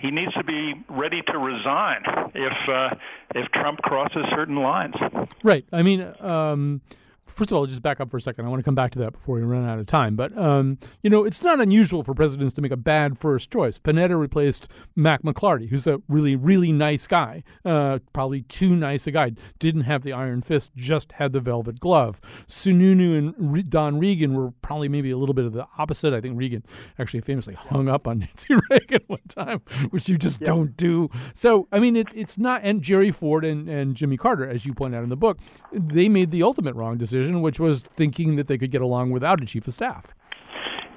he 0.00 0.10
needs 0.10 0.32
to 0.34 0.44
be 0.44 0.74
ready 0.88 1.22
to 1.22 1.38
resign 1.38 2.02
if 2.34 2.68
uh, 2.68 2.94
if 3.34 3.50
Trump 3.52 3.80
crosses 3.80 4.24
certain 4.34 4.56
lines. 4.56 4.94
Right. 5.42 5.64
I 5.72 5.82
mean. 5.82 6.12
Um 6.20 6.80
first 7.26 7.50
of 7.50 7.56
all, 7.56 7.66
just 7.66 7.82
back 7.82 8.00
up 8.00 8.10
for 8.10 8.16
a 8.16 8.20
second. 8.20 8.44
I 8.44 8.48
want 8.48 8.60
to 8.60 8.64
come 8.64 8.74
back 8.74 8.90
to 8.92 8.98
that 9.00 9.12
before 9.12 9.36
we 9.36 9.42
run 9.42 9.68
out 9.68 9.78
of 9.78 9.86
time. 9.86 10.16
But, 10.16 10.36
um, 10.36 10.78
you 11.02 11.10
know, 11.10 11.24
it's 11.24 11.42
not 11.42 11.60
unusual 11.60 12.02
for 12.02 12.14
presidents 12.14 12.52
to 12.54 12.62
make 12.62 12.72
a 12.72 12.76
bad 12.76 13.18
first 13.18 13.50
choice. 13.50 13.78
Panetta 13.78 14.18
replaced 14.18 14.68
Mac 14.96 15.22
McLarty, 15.22 15.68
who's 15.68 15.86
a 15.86 16.00
really, 16.08 16.36
really 16.36 16.72
nice 16.72 17.06
guy, 17.06 17.42
uh, 17.64 18.00
probably 18.12 18.42
too 18.42 18.74
nice 18.74 19.06
a 19.06 19.10
guy. 19.10 19.32
Didn't 19.58 19.82
have 19.82 20.02
the 20.02 20.12
iron 20.12 20.42
fist, 20.42 20.74
just 20.74 21.12
had 21.12 21.32
the 21.32 21.40
velvet 21.40 21.80
glove. 21.80 22.20
Sununu 22.48 23.16
and 23.18 23.70
Don 23.70 23.98
Regan 23.98 24.34
were 24.34 24.50
probably 24.62 24.88
maybe 24.88 25.10
a 25.10 25.16
little 25.16 25.34
bit 25.34 25.44
of 25.44 25.52
the 25.52 25.66
opposite. 25.78 26.12
I 26.12 26.20
think 26.20 26.38
Regan 26.38 26.64
actually 26.98 27.20
famously 27.20 27.54
hung 27.54 27.88
up 27.88 28.06
on 28.06 28.18
Nancy 28.20 28.54
Reagan 28.70 29.00
one 29.06 29.20
time, 29.28 29.60
which 29.90 30.08
you 30.08 30.18
just 30.18 30.40
don't 30.40 30.76
do. 30.76 31.08
So, 31.34 31.68
I 31.72 31.78
mean, 31.78 31.96
it, 31.96 32.08
it's 32.14 32.38
not, 32.38 32.62
and 32.64 32.82
Jerry 32.82 33.10
Ford 33.10 33.44
and, 33.44 33.68
and 33.68 33.94
Jimmy 33.94 34.16
Carter, 34.16 34.48
as 34.48 34.66
you 34.66 34.74
point 34.74 34.94
out 34.94 35.02
in 35.02 35.08
the 35.08 35.16
book, 35.16 35.38
they 35.72 36.08
made 36.08 36.30
the 36.30 36.42
ultimate 36.42 36.74
wrong 36.74 36.98
decision 36.98 37.11
decision, 37.12 37.42
which 37.42 37.60
was 37.60 37.82
thinking 37.82 38.36
that 38.36 38.46
they 38.46 38.58
could 38.58 38.70
get 38.70 38.82
along 38.82 39.10
without 39.10 39.42
a 39.42 39.46
chief 39.46 39.68
of 39.68 39.74
staff. 39.74 40.14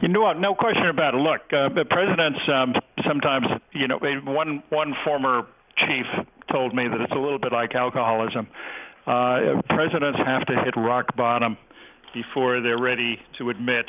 You 0.02 0.10
know 0.10 0.22
what? 0.22 0.40
No 0.40 0.56
question 0.56 0.88
about 0.88 1.14
it. 1.14 1.18
Look, 1.18 1.42
uh, 1.52 1.70
the 1.74 1.86
presidents 1.86 2.40
um, 2.52 2.74
sometimes, 3.08 3.46
you 3.72 3.88
know, 3.88 4.00
one 4.26 4.64
one 4.70 4.94
former 5.04 5.48
chief 5.78 6.06
told 6.52 6.76
me 6.76 6.88
that 6.88 7.02
it's 7.02 7.12
a 7.12 7.20
little 7.20 7.40
bit 7.40 7.52
like 7.52 7.76
alcoholism. 7.76 8.48
Uh, 9.08 9.62
presidents 9.70 10.20
have 10.26 10.46
to 10.48 10.56
hit 10.64 10.74
rock 10.76 11.16
bottom 11.16 11.58
before 12.14 12.62
they're 12.62 12.82
ready 12.82 13.20
to 13.38 13.50
admit 13.50 13.86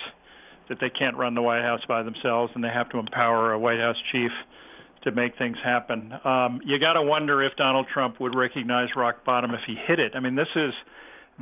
that 0.69 0.79
they 0.81 0.91
can't 0.91 1.17
run 1.17 1.35
the 1.35 1.43
White 1.43 1.63
House 1.63 1.81
by 1.89 2.03
themselves, 2.03 2.53
and 2.55 2.63
they 2.63 2.69
have 2.69 2.89
to 2.91 2.99
empower 2.99 3.53
a 3.53 3.59
White 3.59 3.79
House 3.79 3.97
chief 4.13 4.31
to 5.05 5.13
make 5.13 5.39
things 5.39 5.57
happen. 5.65 6.13
Um, 6.25 6.61
you 6.65 6.79
got 6.79 6.95
to 6.95 7.03
wonder 7.03 7.43
if 7.43 7.55
Donald 7.57 7.87
Trump 7.93 8.21
would 8.21 8.35
recognize 8.35 8.89
rock 8.97 9.25
bottom 9.25 9.53
if 9.53 9.61
he 9.67 9.77
hit 9.87 10.01
it. 10.01 10.13
I 10.15 10.21
mean, 10.21 10.35
this 10.35 10.49
is 10.57 10.73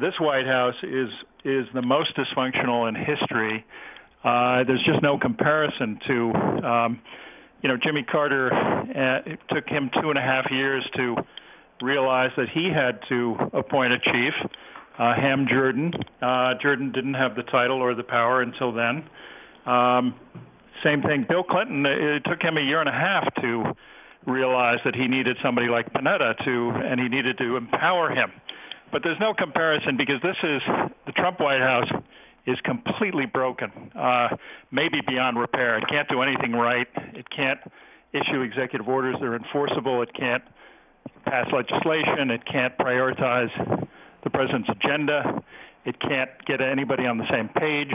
this 0.00 0.14
White 0.20 0.46
House 0.46 0.74
is 0.82 1.08
is 1.44 1.66
the 1.74 1.82
most 1.82 2.16
dysfunctional 2.16 2.88
in 2.88 2.94
history. 2.94 3.64
Uh, 4.24 4.64
there's 4.64 4.82
just 4.86 5.02
no 5.02 5.18
comparison 5.18 5.98
to, 6.06 6.32
um, 6.66 7.00
you 7.62 7.68
know, 7.68 7.76
Jimmy 7.76 8.02
Carter. 8.02 8.52
Uh, 8.52 9.30
it 9.30 9.38
took 9.50 9.68
him 9.68 9.90
two 10.00 10.08
and 10.08 10.18
a 10.18 10.22
half 10.22 10.50
years 10.50 10.88
to 10.96 11.16
realize 11.82 12.30
that 12.38 12.46
he 12.48 12.70
had 12.74 13.00
to 13.10 13.36
appoint 13.52 13.92
a 13.92 13.98
chief, 13.98 14.32
uh, 14.98 15.14
Ham 15.14 15.46
Jordan. 15.50 15.92
Uh, 16.22 16.54
Jordan 16.62 16.90
didn't 16.92 17.14
have 17.14 17.36
the 17.36 17.42
title 17.42 17.82
or 17.82 17.94
the 17.94 18.02
power 18.02 18.40
until 18.40 18.72
then. 18.72 19.04
Um, 19.66 20.14
same 20.82 21.02
thing, 21.02 21.26
Bill 21.28 21.44
Clinton. 21.44 21.84
It 21.84 22.24
took 22.24 22.40
him 22.40 22.56
a 22.56 22.62
year 22.62 22.80
and 22.80 22.88
a 22.88 22.92
half 22.92 23.34
to 23.42 23.74
realize 24.26 24.78
that 24.86 24.94
he 24.94 25.06
needed 25.06 25.36
somebody 25.42 25.68
like 25.68 25.92
Panetta 25.92 26.42
to, 26.44 26.70
and 26.82 26.98
he 26.98 27.08
needed 27.08 27.36
to 27.38 27.56
empower 27.56 28.10
him 28.10 28.32
but 28.92 29.02
there's 29.02 29.20
no 29.20 29.34
comparison 29.34 29.96
because 29.96 30.20
this 30.22 30.36
is 30.42 30.62
the 31.06 31.12
Trump 31.12 31.40
White 31.40 31.60
House 31.60 31.90
is 32.46 32.58
completely 32.64 33.26
broken, 33.26 33.70
uh, 33.98 34.28
maybe 34.70 35.00
beyond 35.06 35.38
repair. 35.38 35.78
It 35.78 35.84
can't 35.88 36.08
do 36.08 36.22
anything 36.22 36.52
right. 36.52 36.86
It 37.14 37.26
can't 37.30 37.60
issue 38.12 38.42
executive 38.42 38.86
orders 38.88 39.16
that 39.20 39.26
are 39.26 39.36
enforceable. 39.36 40.02
It 40.02 40.12
can't 40.14 40.42
pass 41.24 41.46
legislation. 41.52 42.30
It 42.30 42.44
can't 42.44 42.76
prioritize 42.78 43.50
the 44.22 44.30
president's 44.30 44.68
agenda. 44.68 45.42
It 45.84 46.00
can't 46.00 46.30
get 46.46 46.60
anybody 46.60 47.06
on 47.06 47.18
the 47.18 47.28
same 47.30 47.48
page. 47.48 47.92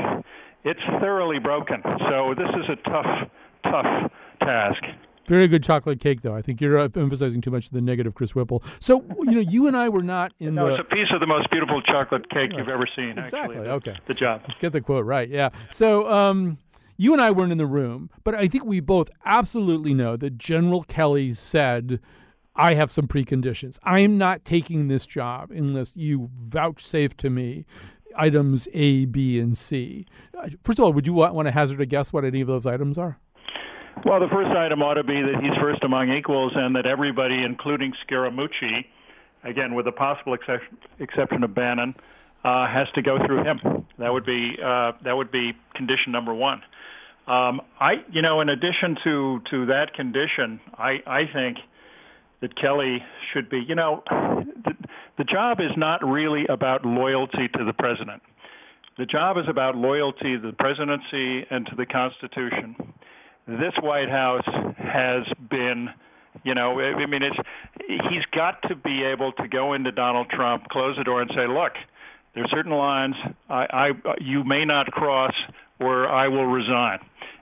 It's 0.63 0.81
thoroughly 0.99 1.39
broken. 1.39 1.81
So 2.09 2.33
this 2.37 2.49
is 2.49 2.69
a 2.69 2.89
tough, 2.89 3.29
tough 3.63 4.11
task. 4.41 4.83
Very 5.29 5.47
good 5.47 5.63
chocolate 5.63 5.99
cake, 5.99 6.21
though. 6.21 6.33
I 6.33 6.41
think 6.41 6.59
you're 6.59 6.79
uh, 6.79 6.89
emphasizing 6.95 7.39
too 7.39 7.51
much 7.51 7.69
the 7.69 7.81
negative, 7.81 8.15
Chris 8.15 8.33
Whipple. 8.33 8.63
So, 8.79 9.05
you 9.19 9.31
know, 9.31 9.39
you 9.41 9.67
and 9.67 9.77
I 9.77 9.87
were 9.87 10.01
not 10.01 10.33
in 10.39 10.55
no, 10.55 10.65
the. 10.65 10.73
it's 10.73 10.81
a 10.81 10.95
piece 10.95 11.09
of 11.13 11.19
the 11.19 11.27
most 11.27 11.51
beautiful 11.51 11.83
chocolate 11.83 12.27
cake 12.31 12.49
you've 12.57 12.67
ever 12.67 12.87
seen. 12.95 13.19
Exactly. 13.19 13.57
Actually. 13.57 13.69
Okay. 13.69 13.95
The 14.07 14.15
job. 14.15 14.41
Let's 14.47 14.57
get 14.57 14.71
the 14.71 14.81
quote 14.81 15.05
right. 15.05 15.29
Yeah. 15.29 15.49
So, 15.69 16.11
um, 16.11 16.57
you 16.97 17.13
and 17.13 17.21
I 17.21 17.29
weren't 17.29 17.51
in 17.51 17.59
the 17.59 17.67
room, 17.67 18.09
but 18.23 18.33
I 18.33 18.47
think 18.47 18.65
we 18.65 18.79
both 18.79 19.11
absolutely 19.23 19.93
know 19.93 20.17
that 20.17 20.39
General 20.39 20.81
Kelly 20.81 21.31
said, 21.33 21.99
I 22.55 22.73
have 22.73 22.91
some 22.91 23.07
preconditions. 23.07 23.77
I 23.83 23.99
am 23.99 24.17
not 24.17 24.43
taking 24.45 24.87
this 24.87 25.05
job 25.05 25.51
unless 25.51 25.95
you 25.95 26.31
vouchsafe 26.33 27.15
to 27.17 27.29
me 27.29 27.65
items 28.15 28.67
A, 28.73 29.05
B, 29.05 29.39
and 29.39 29.57
C. 29.57 30.07
Uh, 30.37 30.49
first 30.63 30.79
of 30.79 30.85
all, 30.85 30.93
would 30.93 31.05
you 31.05 31.13
want, 31.13 31.35
want 31.35 31.45
to 31.45 31.51
hazard 31.51 31.79
a 31.81 31.85
guess 31.85 32.11
what 32.11 32.25
any 32.25 32.41
of 32.41 32.47
those 32.47 32.65
items 32.65 32.97
are? 32.97 33.19
Well, 34.05 34.19
the 34.21 34.29
first 34.31 34.55
item 34.55 34.81
ought 34.81 34.93
to 34.93 35.03
be 35.03 35.21
that 35.21 35.41
he's 35.41 35.55
first 35.61 35.83
among 35.83 36.09
equals 36.09 36.53
and 36.55 36.75
that 36.75 36.85
everybody, 36.85 37.43
including 37.43 37.91
Scaramucci, 38.07 38.85
again, 39.43 39.75
with 39.75 39.85
the 39.85 39.91
possible 39.91 40.33
exception, 40.33 40.77
exception 40.99 41.43
of 41.43 41.53
Bannon, 41.53 41.93
uh, 42.45 42.67
has 42.67 42.87
to 42.95 43.01
go 43.01 43.17
through 43.25 43.43
him. 43.43 43.85
That 43.97 44.13
would 44.13 44.25
be 44.25 44.55
uh, 44.63 44.93
that 45.03 45.13
would 45.13 45.31
be 45.31 45.51
condition 45.75 46.13
number 46.13 46.33
one. 46.33 46.61
Um, 47.27 47.61
I, 47.79 47.95
you 48.11 48.21
know, 48.21 48.39
in 48.39 48.47
addition 48.47 48.95
to 49.03 49.41
to 49.51 49.65
that 49.67 49.93
condition, 49.93 50.61
I 50.77 50.99
I 51.05 51.21
think 51.33 51.57
that 52.39 52.55
Kelly 52.55 52.99
should 53.33 53.49
be. 53.49 53.59
You 53.67 53.75
know, 53.75 54.03
the, 54.09 54.73
the 55.17 55.25
job 55.25 55.59
is 55.59 55.75
not 55.75 56.05
really 56.05 56.45
about 56.47 56.85
loyalty 56.85 57.49
to 57.57 57.65
the 57.65 57.73
president. 57.73 58.21
The 58.97 59.05
job 59.05 59.37
is 59.37 59.45
about 59.49 59.75
loyalty 59.75 60.37
to 60.37 60.39
the 60.39 60.53
presidency 60.53 61.45
and 61.49 61.65
to 61.67 61.75
the 61.75 61.85
Constitution 61.85 62.75
this 63.57 63.73
White 63.81 64.09
House 64.09 64.45
has 64.77 65.23
been 65.49 65.89
you 66.43 66.53
know, 66.53 66.79
I 66.79 67.05
mean, 67.05 67.21
it's 67.23 67.35
he's 68.09 68.23
got 68.33 68.61
to 68.69 68.75
be 68.75 69.03
able 69.03 69.31
to 69.33 69.47
go 69.47 69.73
into 69.73 69.91
Donald 69.91 70.29
Trump, 70.29 70.65
close 70.69 70.95
the 70.97 71.03
door, 71.03 71.21
and 71.21 71.31
say, 71.35 71.47
"Look, 71.47 71.73
there 72.33 72.43
are 72.43 72.47
certain 72.49 72.71
lines 72.71 73.15
I, 73.49 73.65
I 73.71 74.13
you 74.21 74.43
may 74.43 74.63
not 74.63 74.87
cross, 74.87 75.33
or 75.79 76.07
I 76.07 76.27
will 76.27 76.45
resign." 76.45 76.99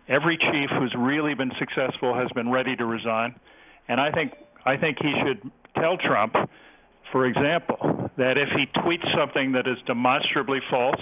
Every 0.07 0.37
chief 0.37 0.69
who's 0.71 0.95
really 0.97 1.33
been 1.33 1.51
successful 1.59 2.15
has 2.15 2.29
been 2.33 2.49
ready 2.49 2.75
to 2.75 2.85
resign, 2.85 3.35
and 3.87 3.99
I 3.99 4.11
think 4.11 4.33
I 4.65 4.77
think 4.77 4.97
he 5.01 5.13
should 5.23 5.51
tell 5.75 5.97
Trump, 5.97 6.35
for 7.11 7.25
example, 7.25 8.09
that 8.17 8.37
if 8.37 8.49
he 8.55 8.65
tweets 8.81 9.05
something 9.15 9.51
that 9.51 9.67
is 9.67 9.77
demonstrably 9.85 10.59
false, 10.69 11.01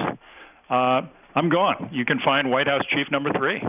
uh, 0.70 1.02
I'm 1.36 1.50
gone. 1.50 1.90
You 1.92 2.06
can 2.06 2.20
find 2.20 2.50
White 2.50 2.68
House 2.68 2.84
chief 2.90 3.08
number 3.12 3.32
three. 3.34 3.62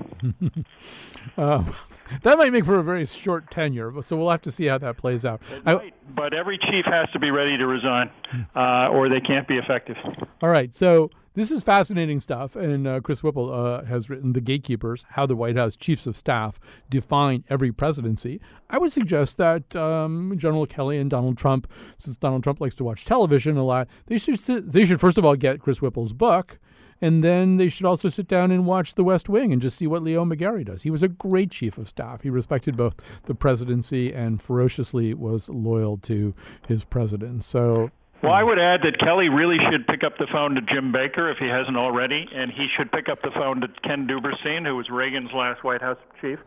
uh, 1.37 1.65
that 2.23 2.39
might 2.39 2.53
make 2.53 2.65
for 2.65 2.79
a 2.79 2.83
very 2.83 3.05
short 3.07 3.51
tenure, 3.51 3.93
so 4.03 4.17
we'll 4.17 4.31
have 4.31 4.43
to 4.43 4.53
see 4.53 4.67
how 4.67 4.79
that 4.79 4.97
plays 4.97 5.25
out. 5.25 5.43
I, 5.67 5.93
but 6.15 6.33
every 6.33 6.59
chief 6.59 6.85
has 6.87 7.11
to 7.13 7.19
be 7.19 7.31
ready 7.31 7.57
to 7.59 7.67
resign, 7.67 8.11
uh, 8.55 8.89
or 8.89 9.09
they 9.09 9.21
can't 9.21 9.49
be 9.49 9.57
effective. 9.57 9.97
All 10.43 10.49
right, 10.49 10.73
so 10.73 11.11
this 11.35 11.51
is 11.51 11.65
fascinating 11.65 12.21
stuff, 12.21 12.55
and 12.55 12.87
uh, 12.87 13.01
Chris 13.01 13.25
Whipple 13.25 13.53
uh, 13.53 13.85
has 13.85 14.09
written 14.09 14.33
"The 14.33 14.41
Gatekeepers: 14.41 15.05
How 15.11 15.27
the 15.27 15.35
White 15.35 15.57
House 15.57 15.75
Chiefs 15.75 16.07
of 16.07 16.17
Staff 16.17 16.61
Define 16.89 17.43
Every 17.51 17.73
Presidency." 17.73 18.41
I 18.71 18.79
would 18.79 18.93
suggest 18.93 19.39
that 19.39 19.75
um, 19.75 20.35
General 20.37 20.67
Kelly 20.67 20.99
and 20.99 21.11
Donald 21.11 21.37
Trump, 21.37 21.69
since 21.99 22.17
Donald 22.17 22.45
Trump 22.45 22.61
likes 22.61 22.77
to 22.77 22.85
watch 22.85 23.05
television 23.05 23.57
a 23.57 23.65
lot, 23.65 23.89
they 24.07 24.19
should 24.19 24.39
they 24.39 24.85
should 24.85 25.01
first 25.01 25.19
of 25.19 25.25
all 25.25 25.35
get 25.35 25.61
Chris 25.61 25.83
Whipple's 25.83 26.13
book 26.13 26.61
and 27.01 27.23
then 27.23 27.57
they 27.57 27.69
should 27.69 27.87
also 27.87 28.09
sit 28.09 28.29
down 28.29 28.51
and 28.51 28.67
watch 28.67 28.95
The 28.95 29.05
West 29.05 29.29
Wing 29.29 29.53
and 29.53 29.61
just 29.61 29.77
see 29.77 29.87
what 29.87 30.03
Leo 30.03 30.25
McGarry 30.25 30.65
does. 30.65 30.83
He 30.83 30.91
was 30.91 31.03
a 31.03 31.09
great 31.09 31.51
chief 31.51 31.79
of 31.79 31.89
staff. 31.89 32.23
He 32.23 32.31
respected 32.31 32.77
both 32.77 32.95
the 33.25 33.35
presidency 33.35 34.13
and 34.13 34.41
ferociously 34.41 35.15
was 35.15 35.49
loyal 35.49 35.97
to 35.99 36.35
his 36.67 36.85
president. 36.85 37.45
So 37.45 37.91
well, 38.23 38.33
I 38.33 38.43
would 38.43 38.59
add 38.59 38.81
that 38.83 38.99
Kelly 38.99 39.29
really 39.29 39.59
should 39.71 39.87
pick 39.87 40.03
up 40.03 40.17
the 40.19 40.27
phone 40.33 40.55
to 40.55 40.63
Jim 40.63 40.91
Baker 40.91 41.31
if 41.31 41.39
he 41.39 41.47
hasn't 41.47 41.77
already, 41.77 42.27
and 42.35 42.51
he 42.51 42.67
should 42.77 42.91
pick 42.91 43.09
up 43.11 43.21
the 43.23 43.31
phone 43.35 43.61
to 43.61 43.69
Ken 43.85 44.09
Duberstein, 44.09 44.67
who 44.67 44.75
was 44.75 44.89
Reagan's 44.91 45.31
last 45.35 45.63
White 45.63 45.83
House 45.83 45.99
chief, 46.21 46.39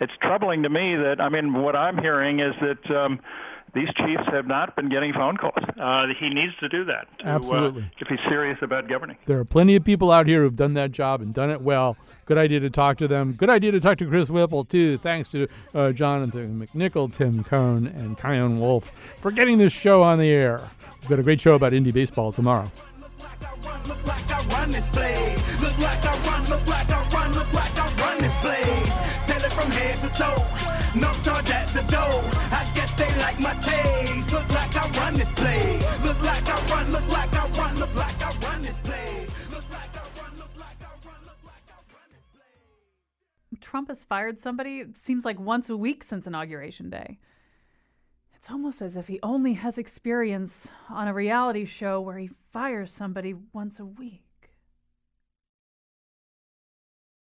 it's 0.00 0.12
troubling 0.20 0.62
to 0.62 0.68
me 0.68 0.96
that 0.96 1.20
I 1.20 1.28
mean, 1.28 1.52
what 1.54 1.74
I'm 1.74 1.98
hearing 1.98 2.40
is 2.40 2.54
that 2.60 2.94
um, 2.94 3.20
these 3.76 3.88
chiefs 3.94 4.22
have 4.32 4.46
not 4.46 4.74
been 4.74 4.88
getting 4.88 5.12
phone 5.12 5.36
calls. 5.36 5.62
Uh, 5.78 6.06
he 6.18 6.30
needs 6.30 6.54
to 6.60 6.68
do 6.68 6.84
that. 6.86 7.06
To, 7.18 7.26
Absolutely. 7.26 7.82
Uh, 7.82 8.00
if 8.00 8.08
he's 8.08 8.18
serious 8.26 8.58
about 8.62 8.88
governing. 8.88 9.18
There 9.26 9.38
are 9.38 9.44
plenty 9.44 9.76
of 9.76 9.84
people 9.84 10.10
out 10.10 10.26
here 10.26 10.42
who've 10.42 10.56
done 10.56 10.72
that 10.74 10.92
job 10.92 11.20
and 11.20 11.34
done 11.34 11.50
it 11.50 11.60
well. 11.60 11.96
Good 12.24 12.38
idea 12.38 12.60
to 12.60 12.70
talk 12.70 12.96
to 12.98 13.06
them. 13.06 13.34
Good 13.34 13.50
idea 13.50 13.72
to 13.72 13.80
talk 13.80 13.98
to 13.98 14.08
Chris 14.08 14.30
Whipple, 14.30 14.64
too. 14.64 14.96
Thanks 14.96 15.28
to 15.28 15.46
uh, 15.74 15.92
Jonathan 15.92 16.58
McNicol, 16.58 17.12
Tim 17.12 17.44
Cohn, 17.44 17.86
and 17.86 18.18
Chion 18.18 18.58
Wolf 18.58 18.90
for 19.20 19.30
getting 19.30 19.58
this 19.58 19.74
show 19.74 20.02
on 20.02 20.18
the 20.18 20.30
air. 20.30 20.62
We've 21.02 21.10
got 21.10 21.18
a 21.18 21.22
great 21.22 21.40
show 21.40 21.54
about 21.54 21.72
indie 21.72 21.92
baseball 21.92 22.32
tomorrow. 22.32 22.70
No 30.96 31.12
charge 31.22 31.50
at 31.50 31.68
the 31.74 31.82
door. 31.92 32.35
They 32.96 33.18
like 33.18 33.38
my 33.40 33.54
taste. 33.54 34.32
Look 34.32 34.48
like 34.50 34.76
I 34.76 34.88
run 35.00 35.14
this 35.14 35.32
place. 35.32 36.04
Look 36.04 36.22
like 36.22 36.48
I 36.48 36.74
run, 36.74 36.92
look 36.92 37.08
like 37.08 37.34
I 37.34 37.48
run, 37.58 37.78
look 37.78 37.94
like 37.94 38.22
I 38.22 38.30
run 38.46 38.62
this 38.62 38.74
place. 38.84 39.30
Trump 43.60 43.88
has 43.88 44.04
fired 44.04 44.38
somebody, 44.38 44.84
seems 44.94 45.24
like 45.24 45.40
once 45.40 45.68
a 45.68 45.76
week 45.76 46.04
since 46.04 46.26
Inauguration 46.26 46.88
Day. 46.88 47.18
It's 48.34 48.50
almost 48.50 48.80
as 48.80 48.96
if 48.96 49.08
he 49.08 49.18
only 49.22 49.54
has 49.54 49.76
experience 49.76 50.68
on 50.88 51.08
a 51.08 51.12
reality 51.12 51.64
show 51.64 52.00
where 52.00 52.16
he 52.16 52.30
fires 52.52 52.92
somebody 52.92 53.34
once 53.52 53.80
a 53.80 53.84
week. 53.84 54.25